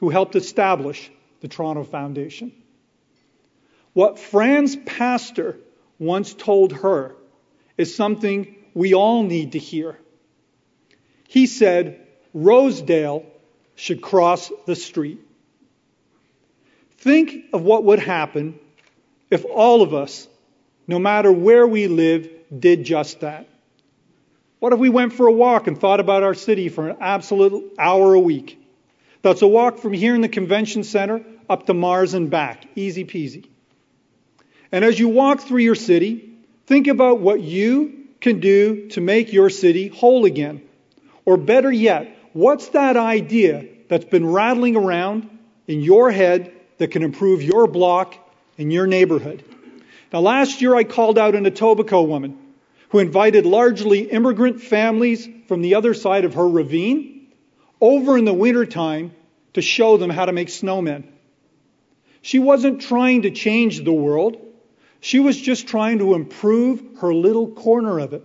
who 0.00 0.08
helped 0.08 0.34
establish 0.34 1.10
the 1.40 1.48
Toronto 1.48 1.84
Foundation. 1.84 2.52
What 3.92 4.18
Fran's 4.18 4.74
pastor 4.74 5.56
once 5.98 6.34
told 6.34 6.72
her 6.72 7.14
is 7.76 7.94
something 7.94 8.56
we 8.74 8.94
all 8.94 9.22
need 9.22 9.52
to 9.52 9.58
hear. 9.58 9.98
He 11.28 11.46
said, 11.46 12.06
Rosedale 12.32 13.24
should 13.76 14.02
cross 14.02 14.50
the 14.66 14.76
street. 14.76 15.23
Think 16.98 17.46
of 17.52 17.62
what 17.62 17.84
would 17.84 17.98
happen 17.98 18.58
if 19.30 19.44
all 19.44 19.82
of 19.82 19.94
us, 19.94 20.28
no 20.86 20.98
matter 20.98 21.30
where 21.30 21.66
we 21.66 21.88
live, 21.88 22.30
did 22.56 22.84
just 22.84 23.20
that? 23.20 23.48
What 24.60 24.72
if 24.72 24.78
we 24.78 24.88
went 24.88 25.12
for 25.12 25.26
a 25.26 25.32
walk 25.32 25.66
and 25.66 25.78
thought 25.78 26.00
about 26.00 26.22
our 26.22 26.32
city 26.32 26.70
for 26.70 26.88
an 26.88 26.96
absolute 27.00 27.74
hour 27.78 28.14
a 28.14 28.20
week? 28.20 28.58
That's 29.20 29.42
a 29.42 29.46
walk 29.46 29.78
from 29.78 29.92
here 29.92 30.14
in 30.14 30.20
the 30.22 30.28
convention 30.28 30.84
center 30.84 31.22
up 31.50 31.66
to 31.66 31.74
Mars 31.74 32.14
and 32.14 32.30
back. 32.30 32.66
Easy 32.74 33.04
peasy. 33.04 33.46
And 34.72 34.84
as 34.84 34.98
you 34.98 35.08
walk 35.08 35.40
through 35.40 35.60
your 35.60 35.74
city, 35.74 36.38
think 36.66 36.86
about 36.86 37.20
what 37.20 37.42
you 37.42 38.06
can 38.20 38.40
do 38.40 38.88
to 38.88 39.02
make 39.02 39.32
your 39.32 39.50
city 39.50 39.88
whole 39.88 40.24
again. 40.24 40.62
Or 41.26 41.36
better 41.36 41.70
yet, 41.70 42.16
what's 42.32 42.68
that 42.68 42.96
idea 42.96 43.66
that's 43.88 44.06
been 44.06 44.26
rattling 44.26 44.76
around 44.76 45.28
in 45.66 45.82
your 45.82 46.10
head 46.10 46.53
that 46.78 46.90
can 46.90 47.02
improve 47.02 47.42
your 47.42 47.66
block 47.66 48.14
and 48.58 48.72
your 48.72 48.86
neighborhood. 48.86 49.44
Now, 50.12 50.20
last 50.20 50.62
year 50.62 50.74
I 50.74 50.84
called 50.84 51.18
out 51.18 51.34
an 51.34 51.44
Etobicoke 51.44 52.08
woman 52.08 52.38
who 52.90 53.00
invited 53.00 53.46
largely 53.46 54.00
immigrant 54.10 54.60
families 54.60 55.28
from 55.48 55.62
the 55.62 55.74
other 55.74 55.94
side 55.94 56.24
of 56.24 56.34
her 56.34 56.48
ravine 56.48 57.26
over 57.80 58.16
in 58.16 58.24
the 58.24 58.32
wintertime 58.32 59.12
to 59.54 59.62
show 59.62 59.96
them 59.96 60.10
how 60.10 60.24
to 60.24 60.32
make 60.32 60.48
snowmen. 60.48 61.04
She 62.22 62.38
wasn't 62.38 62.80
trying 62.80 63.22
to 63.22 63.30
change 63.30 63.82
the 63.82 63.92
world. 63.92 64.36
She 65.00 65.20
was 65.20 65.40
just 65.40 65.66
trying 65.66 65.98
to 65.98 66.14
improve 66.14 66.82
her 67.00 67.12
little 67.12 67.48
corner 67.48 67.98
of 67.98 68.12
it. 68.12 68.22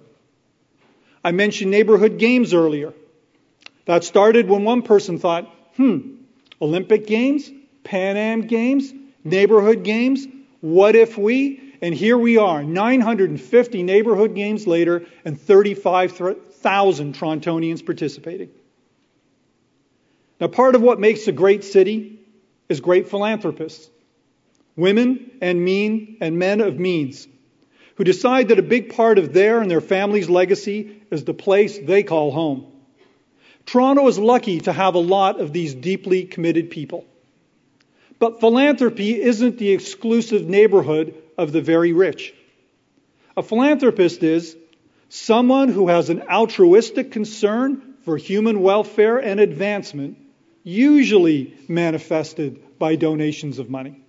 I 1.23 1.31
mentioned 1.31 1.71
neighborhood 1.71 2.17
games 2.17 2.53
earlier. 2.53 2.93
That 3.85 4.03
started 4.03 4.47
when 4.47 4.63
one 4.63 4.83
person 4.83 5.19
thought, 5.19 5.53
hmm, 5.75 6.15
Olympic 6.61 7.07
Games, 7.07 7.49
Pan 7.83 8.17
Am 8.17 8.41
Games, 8.41 8.93
neighborhood 9.23 9.83
games. 9.83 10.27
What 10.61 10.95
if 10.95 11.17
we? 11.17 11.69
And 11.81 11.95
here 11.95 12.17
we 12.17 12.37
are, 12.37 12.61
950 12.61 13.83
neighborhood 13.83 14.35
games 14.35 14.67
later 14.67 15.05
and 15.23 15.39
35,000 15.39 17.15
Torontonians 17.15 17.85
participating. 17.85 18.49
Now, 20.41 20.47
part 20.47 20.75
of 20.75 20.81
what 20.81 20.99
makes 20.99 21.27
a 21.27 21.31
great 21.31 21.63
city 21.63 22.19
is 22.67 22.81
great 22.81 23.09
philanthropists, 23.09 23.89
women 24.75 25.31
and 25.41 25.63
mean 25.63 26.17
and 26.21 26.37
men 26.37 26.61
of 26.61 26.77
means, 26.77 27.27
who 27.95 28.03
decide 28.03 28.49
that 28.49 28.59
a 28.59 28.63
big 28.63 28.93
part 28.95 29.17
of 29.17 29.33
their 29.33 29.61
and 29.61 29.71
their 29.71 29.81
family's 29.81 30.29
legacy 30.29 31.01
is 31.11 31.23
the 31.23 31.33
place 31.33 31.77
they 31.77 32.03
call 32.03 32.31
home. 32.31 32.65
Toronto 33.65 34.07
is 34.07 34.17
lucky 34.17 34.61
to 34.61 34.73
have 34.73 34.95
a 34.95 34.99
lot 34.99 35.39
of 35.39 35.53
these 35.53 35.73
deeply 35.73 36.23
committed 36.23 36.69
people. 36.69 37.05
But 38.19 38.41
philanthropy 38.41 39.19
isn't 39.19 39.57
the 39.57 39.71
exclusive 39.71 40.47
neighborhood 40.47 41.15
of 41.37 41.53
the 41.53 41.61
very 41.61 41.93
rich. 41.93 42.33
A 43.37 43.41
philanthropist 43.41 44.21
is 44.23 44.57
someone 45.07 45.69
who 45.69 45.87
has 45.87 46.09
an 46.09 46.21
altruistic 46.29 47.11
concern 47.11 47.95
for 48.03 48.17
human 48.17 48.61
welfare 48.61 49.17
and 49.17 49.39
advancement, 49.39 50.17
usually 50.63 51.55
manifested 51.67 52.77
by 52.77 52.95
donations 52.95 53.59
of 53.59 53.69
money. 53.69 54.01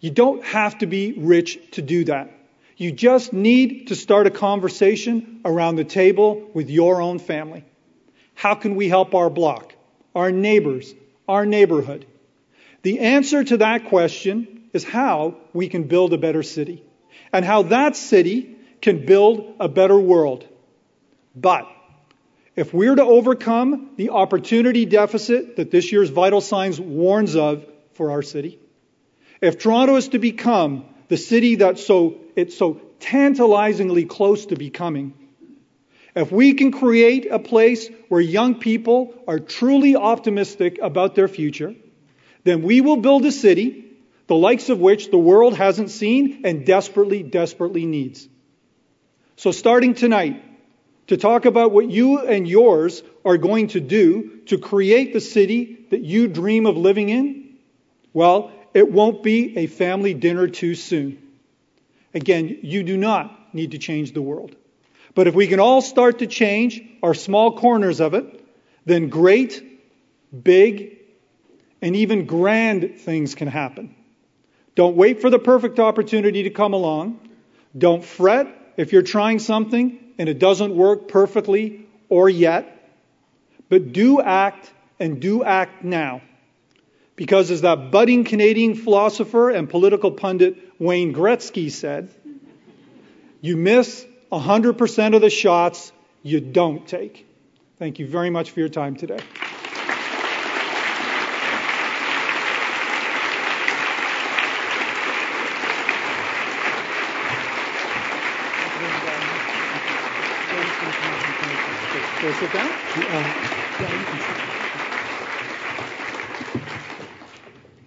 You 0.00 0.10
don't 0.10 0.42
have 0.44 0.78
to 0.78 0.86
be 0.86 1.12
rich 1.12 1.58
to 1.72 1.82
do 1.82 2.04
that. 2.04 2.32
You 2.76 2.90
just 2.90 3.32
need 3.32 3.88
to 3.88 3.94
start 3.94 4.26
a 4.26 4.30
conversation 4.30 5.42
around 5.44 5.76
the 5.76 5.84
table 5.84 6.50
with 6.54 6.70
your 6.70 7.02
own 7.02 7.18
family. 7.18 7.64
How 8.34 8.54
can 8.54 8.74
we 8.74 8.88
help 8.88 9.14
our 9.14 9.28
block, 9.28 9.74
our 10.14 10.32
neighbors, 10.32 10.94
our 11.28 11.44
neighborhood? 11.44 12.06
The 12.82 13.00
answer 13.00 13.44
to 13.44 13.58
that 13.58 13.86
question 13.86 14.68
is 14.72 14.84
how 14.84 15.36
we 15.52 15.68
can 15.68 15.84
build 15.84 16.12
a 16.12 16.18
better 16.18 16.42
city 16.42 16.84
and 17.32 17.44
how 17.44 17.62
that 17.62 17.96
city 17.96 18.56
can 18.80 19.04
build 19.04 19.54
a 19.60 19.68
better 19.68 19.98
world. 19.98 20.46
But 21.34 21.68
if 22.56 22.72
we're 22.74 22.94
to 22.94 23.04
overcome 23.04 23.90
the 23.96 24.10
opportunity 24.10 24.86
deficit 24.86 25.56
that 25.56 25.70
this 25.70 25.92
year's 25.92 26.10
Vital 26.10 26.40
Signs 26.40 26.80
warns 26.80 27.36
of 27.36 27.66
for 27.94 28.10
our 28.10 28.22
city, 28.22 28.58
if 29.40 29.58
Toronto 29.58 29.96
is 29.96 30.08
to 30.08 30.18
become 30.18 30.84
the 31.08 31.16
city 31.16 31.56
that 31.56 31.78
so 31.78 32.16
it's 32.36 32.56
so 32.56 32.80
tantalizingly 33.00 34.04
close 34.04 34.46
to 34.46 34.56
becoming, 34.56 35.14
if 36.14 36.32
we 36.32 36.54
can 36.54 36.72
create 36.72 37.26
a 37.30 37.38
place 37.38 37.88
where 38.08 38.20
young 38.20 38.56
people 38.56 39.14
are 39.28 39.38
truly 39.38 39.96
optimistic 39.96 40.78
about 40.82 41.14
their 41.14 41.28
future, 41.28 41.74
then 42.44 42.62
we 42.62 42.80
will 42.80 42.96
build 42.96 43.24
a 43.26 43.32
city 43.32 43.90
the 44.30 44.36
likes 44.36 44.68
of 44.68 44.78
which 44.78 45.10
the 45.10 45.18
world 45.18 45.56
hasn't 45.56 45.90
seen 45.90 46.42
and 46.44 46.64
desperately, 46.64 47.24
desperately 47.24 47.84
needs. 47.84 48.28
So, 49.34 49.50
starting 49.50 49.94
tonight, 49.94 50.44
to 51.08 51.16
talk 51.16 51.46
about 51.46 51.72
what 51.72 51.90
you 51.90 52.20
and 52.20 52.46
yours 52.46 53.02
are 53.24 53.36
going 53.36 53.66
to 53.68 53.80
do 53.80 54.38
to 54.46 54.58
create 54.58 55.12
the 55.12 55.20
city 55.20 55.84
that 55.90 56.02
you 56.02 56.28
dream 56.28 56.66
of 56.66 56.76
living 56.76 57.08
in, 57.08 57.56
well, 58.12 58.52
it 58.72 58.92
won't 58.92 59.24
be 59.24 59.58
a 59.58 59.66
family 59.66 60.14
dinner 60.14 60.46
too 60.46 60.76
soon. 60.76 61.18
Again, 62.14 62.60
you 62.62 62.84
do 62.84 62.96
not 62.96 63.52
need 63.52 63.72
to 63.72 63.78
change 63.78 64.12
the 64.12 64.22
world. 64.22 64.54
But 65.16 65.26
if 65.26 65.34
we 65.34 65.48
can 65.48 65.58
all 65.58 65.82
start 65.82 66.20
to 66.20 66.28
change 66.28 66.80
our 67.02 67.14
small 67.14 67.58
corners 67.58 68.00
of 68.00 68.14
it, 68.14 68.46
then 68.84 69.08
great, 69.08 69.60
big, 70.44 70.99
and 71.82 71.96
even 71.96 72.26
grand 72.26 72.98
things 72.98 73.34
can 73.34 73.48
happen. 73.48 73.94
Don't 74.74 74.96
wait 74.96 75.20
for 75.20 75.30
the 75.30 75.38
perfect 75.38 75.78
opportunity 75.78 76.44
to 76.44 76.50
come 76.50 76.72
along. 76.72 77.20
Don't 77.76 78.04
fret 78.04 78.48
if 78.76 78.92
you're 78.92 79.02
trying 79.02 79.38
something 79.38 79.98
and 80.18 80.28
it 80.28 80.38
doesn't 80.38 80.74
work 80.74 81.08
perfectly 81.08 81.86
or 82.08 82.28
yet. 82.28 82.76
But 83.68 83.92
do 83.92 84.20
act 84.20 84.70
and 84.98 85.20
do 85.20 85.44
act 85.44 85.84
now. 85.84 86.22
Because 87.16 87.50
as 87.50 87.60
that 87.62 87.90
budding 87.90 88.24
Canadian 88.24 88.74
philosopher 88.74 89.50
and 89.50 89.68
political 89.68 90.10
pundit 90.10 90.56
Wayne 90.78 91.12
Gretzky 91.12 91.70
said, 91.70 92.08
you 93.40 93.56
miss 93.56 94.06
100% 94.32 95.14
of 95.14 95.20
the 95.20 95.30
shots 95.30 95.92
you 96.22 96.40
don't 96.40 96.86
take. 96.86 97.26
Thank 97.78 97.98
you 97.98 98.06
very 98.06 98.30
much 98.30 98.50
for 98.50 98.60
your 98.60 98.68
time 98.68 98.96
today. 98.96 99.18
Sit 112.20 112.52
down? 112.52 112.70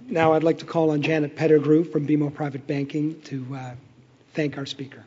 Now 0.10 0.34
I'd 0.34 0.44
like 0.44 0.58
to 0.60 0.66
call 0.66 0.90
on 0.90 1.04
Janet 1.04 1.36
Pettigrew 1.36 1.84
from 1.84 2.08
BMO 2.08 2.34
Private 2.34 2.66
Banking 2.66 3.22
to 3.22 3.46
uh, 3.56 3.76
thank 4.34 4.58
our 4.58 4.66
speaker. 4.66 5.04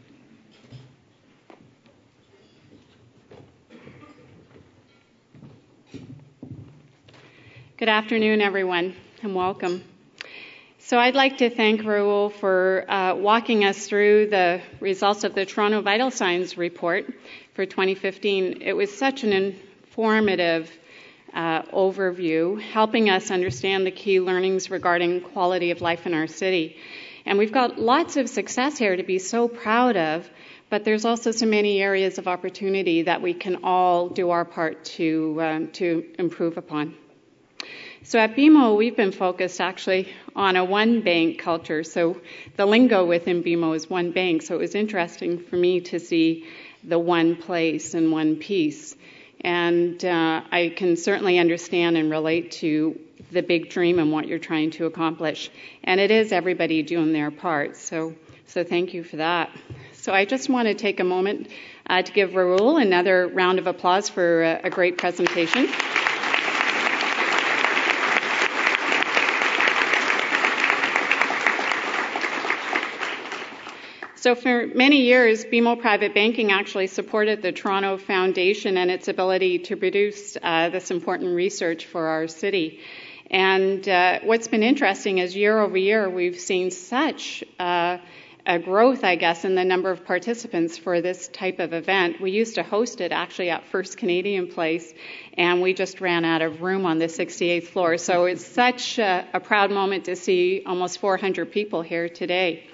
Good 7.77 7.89
afternoon, 7.89 8.41
everyone, 8.41 8.95
and 9.23 9.35
welcome. 9.35 9.83
So 10.89 11.01
I'd 11.01 11.17
like 11.17 11.39
to 11.39 11.51
thank 11.51 11.81
Rahul 11.81 12.31
for 12.31 12.89
uh, 12.89 13.17
walking 13.17 13.65
us 13.65 13.89
through 13.89 14.29
the 14.29 14.61
results 14.79 15.25
of 15.25 15.35
the 15.35 15.45
Toronto 15.45 15.81
Vital 15.81 16.13
Signs 16.13 16.57
report 16.57 17.13
for 17.55 17.67
2015. 17.67 18.63
It 18.63 18.73
was 18.73 18.97
such 18.97 19.25
an 19.25 19.33
informative 19.33 20.71
uh, 21.35 21.63
overview, 21.63 22.61
helping 22.61 23.11
us 23.11 23.33
understand 23.33 23.85
the 23.85 23.91
key 23.91 24.21
learnings 24.21 24.71
regarding 24.71 25.23
quality 25.23 25.73
of 25.73 25.81
life 25.81 26.07
in 26.07 26.15
our 26.15 26.29
city. 26.29 26.77
And 27.25 27.37
we've 27.37 27.51
got 27.51 27.81
lots 27.81 28.17
of 28.17 28.29
success 28.29 28.79
here 28.79 28.95
to 28.95 29.03
be 29.03 29.19
so 29.19 29.49
proud 29.49 29.97
of, 29.97 30.31
but 30.71 30.85
there's 30.85 31.05
also 31.05 31.33
so 31.33 31.47
many 31.47 31.83
areas 31.83 32.19
of 32.19 32.29
opportunity 32.29 33.03
that 33.03 33.21
we 33.23 33.35
can 33.35 33.65
all 33.65 34.09
do 34.09 34.31
our 34.31 34.45
part 34.45 34.85
to, 34.85 35.37
um, 35.43 35.69
to 35.73 36.05
improve 36.17 36.57
upon. 36.57 36.95
So 38.07 38.21
at 38.21 38.37
BMO, 38.37 38.77
we've 38.77 38.97
been 38.97 39.11
focused 39.11 39.61
actually 39.61 40.09
on 40.37 40.55
a 40.55 40.65
one 40.65 41.01
bank 41.01 41.41
culture. 41.41 41.83
So 41.83 42.21
the 42.55 42.65
lingo 42.65 43.05
within 43.05 43.43
BMO 43.43 43.75
is 43.75 43.91
one 43.91 44.13
bank. 44.13 44.43
So 44.43 44.55
it 44.55 44.59
was 44.59 44.77
interesting 44.77 45.41
for 45.41 45.57
me 45.57 45.81
to 45.81 45.99
see 45.99 46.47
the 46.85 47.01
one 47.01 47.35
place 47.35 47.95
and 47.95 48.13
one 48.13 48.37
piece. 48.37 48.95
And 49.41 50.05
uh, 50.05 50.43
I 50.53 50.73
can 50.77 50.97
certainly 50.97 51.41
understand 51.41 51.97
and 51.97 52.09
relate 52.09 52.53
to 52.63 52.97
the 53.33 53.43
big 53.43 53.71
dream 53.71 53.99
and 53.99 54.13
what 54.13 54.29
you're 54.29 54.39
trying 54.39 54.71
to 54.73 54.87
accomplish. 54.87 55.51
And 55.83 55.99
it 55.99 56.13
is 56.13 56.31
everybody 56.31 56.85
doing 56.85 57.13
their 57.13 57.33
part. 57.33 57.77
So, 57.77 58.15
so 58.47 58.63
thank 58.63 58.95
you 58.95 59.03
for 59.03 59.17
that. 59.17 59.51
So 59.95 60.13
I 60.13 60.27
just 60.27 60.49
want 60.49 60.69
to 60.69 60.75
take 60.75 61.01
a 61.01 61.05
moment 61.05 61.49
uh, 61.91 62.03
to 62.03 62.13
give 62.13 62.31
Rahul 62.31 62.81
another 62.81 63.27
round 63.27 63.59
of 63.59 63.67
applause 63.67 64.09
for 64.09 64.45
a, 64.45 64.61
a 64.65 64.71
great 64.71 64.97
presentation. 64.97 65.69
So, 74.27 74.35
for 74.35 74.67
many 74.67 75.03
years, 75.03 75.45
BMO 75.45 75.81
Private 75.81 76.13
Banking 76.13 76.51
actually 76.51 76.89
supported 76.89 77.43
the 77.43 77.53
Toronto 77.53 77.97
Foundation 77.97 78.77
and 78.77 78.91
its 78.91 79.07
ability 79.07 79.61
to 79.61 79.77
produce 79.77 80.37
uh, 80.43 80.69
this 80.69 80.91
important 80.91 81.37
research 81.37 81.87
for 81.87 82.09
our 82.09 82.27
city. 82.27 82.81
And 83.31 83.89
uh, 83.89 84.19
what's 84.25 84.49
been 84.49 84.65
interesting 84.65 85.19
is 85.19 85.37
year 85.37 85.61
over 85.61 85.79
year, 85.79 86.11
we've 86.11 86.41
seen 86.41 86.73
such 86.73 87.45
uh, 87.61 87.99
a 88.45 88.59
growth, 88.59 89.05
I 89.05 89.15
guess, 89.15 89.45
in 89.45 89.55
the 89.55 89.65
number 89.65 89.93
of 89.93 90.05
participants 90.05 90.77
for 90.77 91.01
this 91.01 91.29
type 91.29 91.61
of 91.61 91.73
event. 91.73 92.21
We 92.21 92.33
used 92.33 92.57
to 92.57 92.65
host 92.65 93.01
it 93.01 93.13
actually 93.13 93.51
at 93.51 93.63
First 93.67 93.97
Canadian 93.97 94.49
Place, 94.49 94.93
and 95.39 95.63
we 95.63 95.73
just 95.73 96.01
ran 96.01 96.25
out 96.25 96.43
of 96.43 96.63
room 96.63 96.85
on 96.85 96.99
the 96.99 97.07
68th 97.07 97.69
floor. 97.69 97.97
So 97.97 98.25
it's 98.25 98.45
such 98.45 98.99
a, 98.99 99.25
a 99.35 99.39
proud 99.39 99.71
moment 99.71 100.07
to 100.07 100.17
see 100.17 100.65
almost 100.67 100.99
400 100.99 101.53
people 101.53 101.83
here 101.83 102.09
today. 102.09 102.65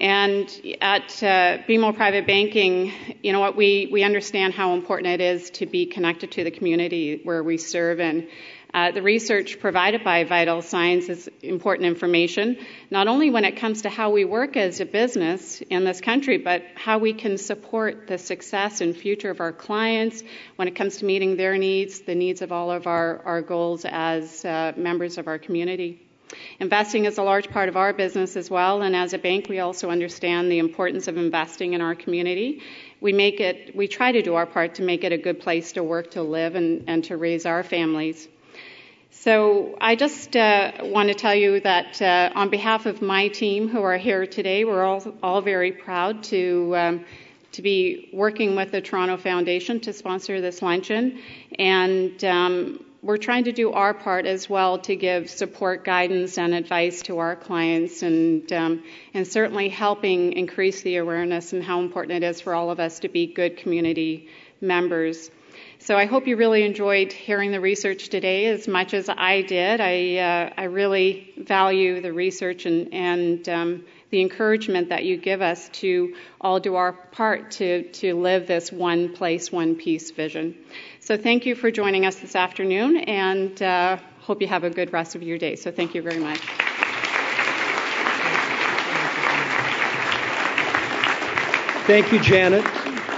And 0.00 0.48
at 0.80 1.10
uh, 1.24 1.58
BMO 1.68 1.94
Private 1.96 2.24
Banking, 2.24 2.92
you 3.20 3.32
know 3.32 3.40
what, 3.40 3.56
we, 3.56 3.88
we 3.90 4.04
understand 4.04 4.54
how 4.54 4.74
important 4.74 5.08
it 5.08 5.20
is 5.20 5.50
to 5.50 5.66
be 5.66 5.86
connected 5.86 6.30
to 6.32 6.44
the 6.44 6.52
community 6.52 7.20
where 7.24 7.42
we 7.42 7.56
serve. 7.56 7.98
And 7.98 8.28
uh, 8.72 8.92
the 8.92 9.02
research 9.02 9.58
provided 9.58 10.04
by 10.04 10.22
Vital 10.22 10.62
Signs 10.62 11.08
is 11.08 11.28
important 11.42 11.88
information, 11.88 12.58
not 12.92 13.08
only 13.08 13.30
when 13.30 13.44
it 13.44 13.56
comes 13.56 13.82
to 13.82 13.88
how 13.88 14.10
we 14.10 14.24
work 14.24 14.56
as 14.56 14.80
a 14.80 14.86
business 14.86 15.60
in 15.62 15.84
this 15.84 16.00
country, 16.00 16.38
but 16.38 16.62
how 16.76 16.98
we 16.98 17.12
can 17.12 17.36
support 17.36 18.06
the 18.06 18.18
success 18.18 18.80
and 18.80 18.96
future 18.96 19.30
of 19.30 19.40
our 19.40 19.52
clients 19.52 20.22
when 20.54 20.68
it 20.68 20.76
comes 20.76 20.98
to 20.98 21.06
meeting 21.06 21.36
their 21.36 21.58
needs, 21.58 22.00
the 22.00 22.14
needs 22.14 22.40
of 22.40 22.52
all 22.52 22.70
of 22.70 22.86
our, 22.86 23.20
our 23.24 23.42
goals 23.42 23.84
as 23.84 24.44
uh, 24.44 24.72
members 24.76 25.18
of 25.18 25.26
our 25.26 25.38
community. 25.38 26.07
Investing 26.60 27.04
is 27.04 27.18
a 27.18 27.22
large 27.22 27.48
part 27.50 27.68
of 27.68 27.76
our 27.76 27.92
business 27.92 28.36
as 28.36 28.50
well, 28.50 28.82
and 28.82 28.94
as 28.94 29.12
a 29.12 29.18
bank, 29.18 29.48
we 29.48 29.60
also 29.60 29.90
understand 29.90 30.50
the 30.50 30.58
importance 30.58 31.08
of 31.08 31.16
investing 31.16 31.72
in 31.72 31.80
our 31.80 31.94
community. 31.94 32.62
We 33.00 33.12
make 33.12 33.40
it, 33.40 33.74
we 33.74 33.88
try 33.88 34.12
to 34.12 34.22
do 34.22 34.34
our 34.34 34.46
part 34.46 34.76
to 34.76 34.82
make 34.82 35.04
it 35.04 35.12
a 35.12 35.18
good 35.18 35.40
place 35.40 35.72
to 35.72 35.82
work, 35.82 36.12
to 36.12 36.22
live, 36.22 36.54
and, 36.54 36.84
and 36.88 37.04
to 37.04 37.16
raise 37.16 37.46
our 37.46 37.62
families. 37.62 38.28
So 39.10 39.76
I 39.80 39.96
just 39.96 40.36
uh, 40.36 40.72
want 40.82 41.08
to 41.08 41.14
tell 41.14 41.34
you 41.34 41.60
that 41.60 42.00
uh, 42.00 42.30
on 42.34 42.50
behalf 42.50 42.86
of 42.86 43.02
my 43.02 43.28
team 43.28 43.68
who 43.68 43.82
are 43.82 43.96
here 43.96 44.26
today, 44.26 44.64
we're 44.64 44.84
all, 44.84 45.02
all 45.22 45.40
very 45.40 45.72
proud 45.72 46.22
to 46.24 46.76
um, 46.76 47.04
to 47.50 47.62
be 47.62 48.10
working 48.12 48.56
with 48.56 48.70
the 48.70 48.80
Toronto 48.80 49.16
Foundation 49.16 49.80
to 49.80 49.92
sponsor 49.92 50.40
this 50.40 50.62
luncheon, 50.62 51.18
and 51.58 52.22
um, 52.24 52.84
we're 53.02 53.16
trying 53.16 53.44
to 53.44 53.52
do 53.52 53.72
our 53.72 53.94
part 53.94 54.26
as 54.26 54.50
well 54.50 54.78
to 54.78 54.96
give 54.96 55.30
support, 55.30 55.84
guidance, 55.84 56.36
and 56.36 56.52
advice 56.52 57.02
to 57.02 57.18
our 57.18 57.36
clients, 57.36 58.02
and 58.02 58.52
um, 58.52 58.82
and 59.14 59.26
certainly 59.26 59.68
helping 59.68 60.32
increase 60.32 60.82
the 60.82 60.96
awareness 60.96 61.52
and 61.52 61.62
how 61.62 61.80
important 61.80 62.22
it 62.22 62.26
is 62.26 62.40
for 62.40 62.54
all 62.54 62.70
of 62.70 62.80
us 62.80 63.00
to 63.00 63.08
be 63.08 63.26
good 63.26 63.56
community 63.56 64.28
members. 64.60 65.30
So 65.80 65.96
I 65.96 66.06
hope 66.06 66.26
you 66.26 66.36
really 66.36 66.64
enjoyed 66.64 67.12
hearing 67.12 67.52
the 67.52 67.60
research 67.60 68.08
today 68.08 68.46
as 68.46 68.66
much 68.66 68.94
as 68.94 69.08
I 69.08 69.42
did. 69.42 69.80
I 69.80 70.16
uh, 70.16 70.52
I 70.56 70.64
really 70.64 71.32
value 71.36 72.00
the 72.00 72.12
research 72.12 72.66
and 72.66 72.92
and 72.92 73.48
um, 73.48 73.84
the 74.10 74.20
encouragement 74.20 74.88
that 74.88 75.04
you 75.04 75.16
give 75.16 75.42
us 75.42 75.68
to 75.68 76.14
all 76.40 76.58
do 76.58 76.74
our 76.74 76.92
part 76.92 77.52
to 77.52 77.84
to 77.92 78.14
live 78.14 78.46
this 78.46 78.72
one 78.72 79.14
place, 79.14 79.52
one 79.52 79.76
peace 79.76 80.10
vision. 80.10 80.56
So 81.08 81.16
thank 81.16 81.46
you 81.46 81.54
for 81.54 81.70
joining 81.70 82.04
us 82.04 82.16
this 82.16 82.36
afternoon, 82.36 82.98
and 82.98 83.62
uh, 83.62 83.96
hope 84.20 84.42
you 84.42 84.46
have 84.48 84.62
a 84.62 84.68
good 84.68 84.92
rest 84.92 85.14
of 85.14 85.22
your 85.22 85.38
day. 85.38 85.56
So 85.56 85.70
thank 85.70 85.94
you 85.94 86.02
very 86.02 86.18
much. 86.18 86.38
Thank 91.86 92.12
you, 92.12 92.18
Janet. 92.18 92.62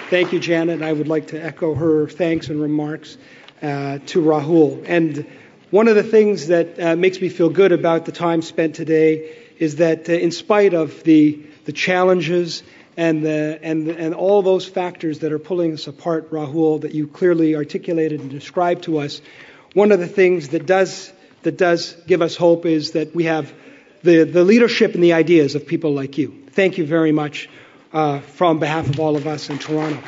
Thank 0.09 0.32
you, 0.32 0.38
Janet. 0.38 0.82
I 0.82 0.93
would 0.93 1.09
like 1.09 1.26
to 1.28 1.45
echo 1.45 1.74
her 1.74 2.07
thanks 2.07 2.49
and 2.49 2.62
remarks 2.62 3.18
uh, 3.61 3.99
to 4.07 4.22
Rahul. 4.22 4.84
And 4.86 5.26
one 5.72 5.88
of 5.88 5.97
the 5.97 6.05
things 6.05 6.47
that 6.47 6.78
uh, 6.78 6.95
makes 6.95 7.20
me 7.20 7.28
feel 7.28 7.49
good 7.51 7.72
about 7.72 8.05
the 8.05 8.12
time 8.12 8.43
spent 8.43 8.76
today 8.76 9.36
is 9.59 9.74
that, 9.76 10.09
uh, 10.09 10.12
in 10.12 10.30
spite 10.30 10.74
of 10.74 11.03
the 11.03 11.41
the 11.64 11.72
challenges 11.72 12.62
and 12.97 13.24
the, 13.24 13.59
and 13.62 13.88
and 13.88 14.14
all 14.14 14.43
those 14.43 14.66
factors 14.66 15.20
that 15.20 15.32
are 15.32 15.38
pulling 15.38 15.72
us 15.72 15.86
apart, 15.86 16.30
Rahul, 16.30 16.82
that 16.82 16.95
you 16.95 17.07
clearly 17.07 17.55
articulated 17.57 18.20
and 18.20 18.30
described 18.30 18.84
to 18.84 18.99
us, 18.99 19.22
one 19.74 19.93
of 19.93 20.01
the 20.01 20.09
things 20.09 20.51
that 20.51 20.66
does 20.66 21.12
that 21.43 21.57
does 21.57 21.97
give 22.07 22.22
us 22.22 22.36
hope 22.36 22.66
is 22.66 22.93
that 22.93 23.14
we 23.14 23.24
have 23.24 23.53
the 24.03 24.24
the 24.24 24.45
leadership 24.45 24.95
and 24.95 25.03
the 25.03 25.12
ideas 25.12 25.55
of 25.55 25.66
people 25.66 25.93
like 25.93 26.18
you. 26.18 26.45
Thank 26.51 26.78
you 26.78 26.86
very 26.86 27.12
much 27.12 27.49
uh, 27.93 28.20
from 28.20 28.59
behalf 28.59 28.88
of 28.88 29.01
all 29.01 29.16
of 29.16 29.26
us 29.26 29.51
in 29.51 29.59
Toronto. 29.59 30.01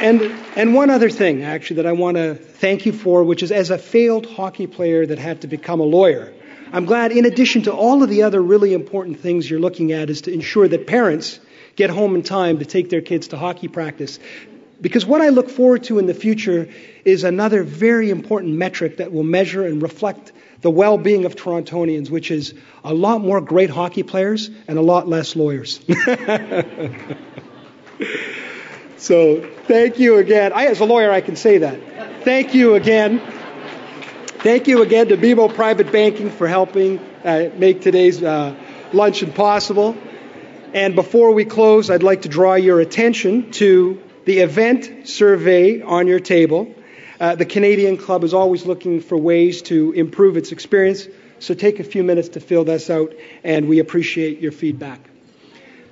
And, 0.00 0.22
and 0.56 0.74
one 0.74 0.88
other 0.88 1.10
thing, 1.10 1.42
actually, 1.42 1.76
that 1.76 1.86
I 1.86 1.92
want 1.92 2.16
to 2.16 2.34
thank 2.34 2.86
you 2.86 2.92
for, 2.92 3.22
which 3.22 3.42
is 3.42 3.52
as 3.52 3.68
a 3.68 3.76
failed 3.76 4.24
hockey 4.24 4.66
player 4.66 5.04
that 5.04 5.18
had 5.18 5.42
to 5.42 5.46
become 5.46 5.78
a 5.78 5.84
lawyer, 5.84 6.32
I'm 6.72 6.84
glad, 6.84 7.10
in 7.10 7.24
addition 7.24 7.62
to 7.62 7.72
all 7.72 8.02
of 8.04 8.08
the 8.08 8.22
other 8.22 8.40
really 8.40 8.74
important 8.74 9.18
things 9.18 9.50
you're 9.50 9.58
looking 9.58 9.90
at, 9.90 10.08
is 10.08 10.20
to 10.22 10.32
ensure 10.32 10.68
that 10.68 10.86
parents 10.86 11.40
get 11.74 11.90
home 11.90 12.14
in 12.14 12.22
time 12.22 12.60
to 12.60 12.64
take 12.64 12.90
their 12.90 13.00
kids 13.00 13.28
to 13.28 13.36
hockey 13.36 13.66
practice. 13.66 14.20
Because 14.80 15.04
what 15.04 15.20
I 15.20 15.30
look 15.30 15.50
forward 15.50 15.82
to 15.84 15.98
in 15.98 16.06
the 16.06 16.14
future 16.14 16.68
is 17.04 17.24
another 17.24 17.64
very 17.64 18.10
important 18.10 18.54
metric 18.54 18.98
that 18.98 19.12
will 19.12 19.24
measure 19.24 19.66
and 19.66 19.82
reflect 19.82 20.32
the 20.60 20.70
well 20.70 20.96
being 20.96 21.24
of 21.24 21.34
Torontonians, 21.34 22.08
which 22.08 22.30
is 22.30 22.54
a 22.84 22.94
lot 22.94 23.20
more 23.20 23.40
great 23.40 23.70
hockey 23.70 24.04
players 24.04 24.48
and 24.68 24.78
a 24.78 24.82
lot 24.82 25.08
less 25.08 25.34
lawyers. 25.34 25.80
so, 28.96 29.50
thank 29.64 29.98
you 29.98 30.18
again. 30.18 30.52
I, 30.52 30.66
as 30.66 30.78
a 30.80 30.84
lawyer, 30.84 31.10
I 31.10 31.20
can 31.20 31.34
say 31.34 31.58
that. 31.58 32.24
Thank 32.24 32.54
you 32.54 32.74
again. 32.74 33.20
Thank 34.42 34.68
you 34.68 34.80
again 34.80 35.08
to 35.08 35.18
BMO 35.18 35.54
Private 35.54 35.92
Banking 35.92 36.30
for 36.30 36.48
helping 36.48 36.98
uh, 36.98 37.50
make 37.56 37.82
today's 37.82 38.22
uh, 38.22 38.54
luncheon 38.90 39.32
possible. 39.32 39.94
And 40.72 40.94
before 40.94 41.32
we 41.32 41.44
close, 41.44 41.90
I'd 41.90 42.02
like 42.02 42.22
to 42.22 42.30
draw 42.30 42.54
your 42.54 42.80
attention 42.80 43.50
to 43.52 44.02
the 44.24 44.38
event 44.38 45.06
survey 45.06 45.82
on 45.82 46.06
your 46.06 46.20
table. 46.20 46.74
Uh, 47.20 47.34
the 47.34 47.44
Canadian 47.44 47.98
Club 47.98 48.24
is 48.24 48.32
always 48.32 48.64
looking 48.64 49.02
for 49.02 49.18
ways 49.18 49.60
to 49.62 49.92
improve 49.92 50.38
its 50.38 50.52
experience, 50.52 51.06
so 51.38 51.52
take 51.52 51.78
a 51.78 51.84
few 51.84 52.02
minutes 52.02 52.30
to 52.30 52.40
fill 52.40 52.64
this 52.64 52.88
out, 52.88 53.12
and 53.44 53.68
we 53.68 53.78
appreciate 53.78 54.40
your 54.40 54.52
feedback. 54.52 55.09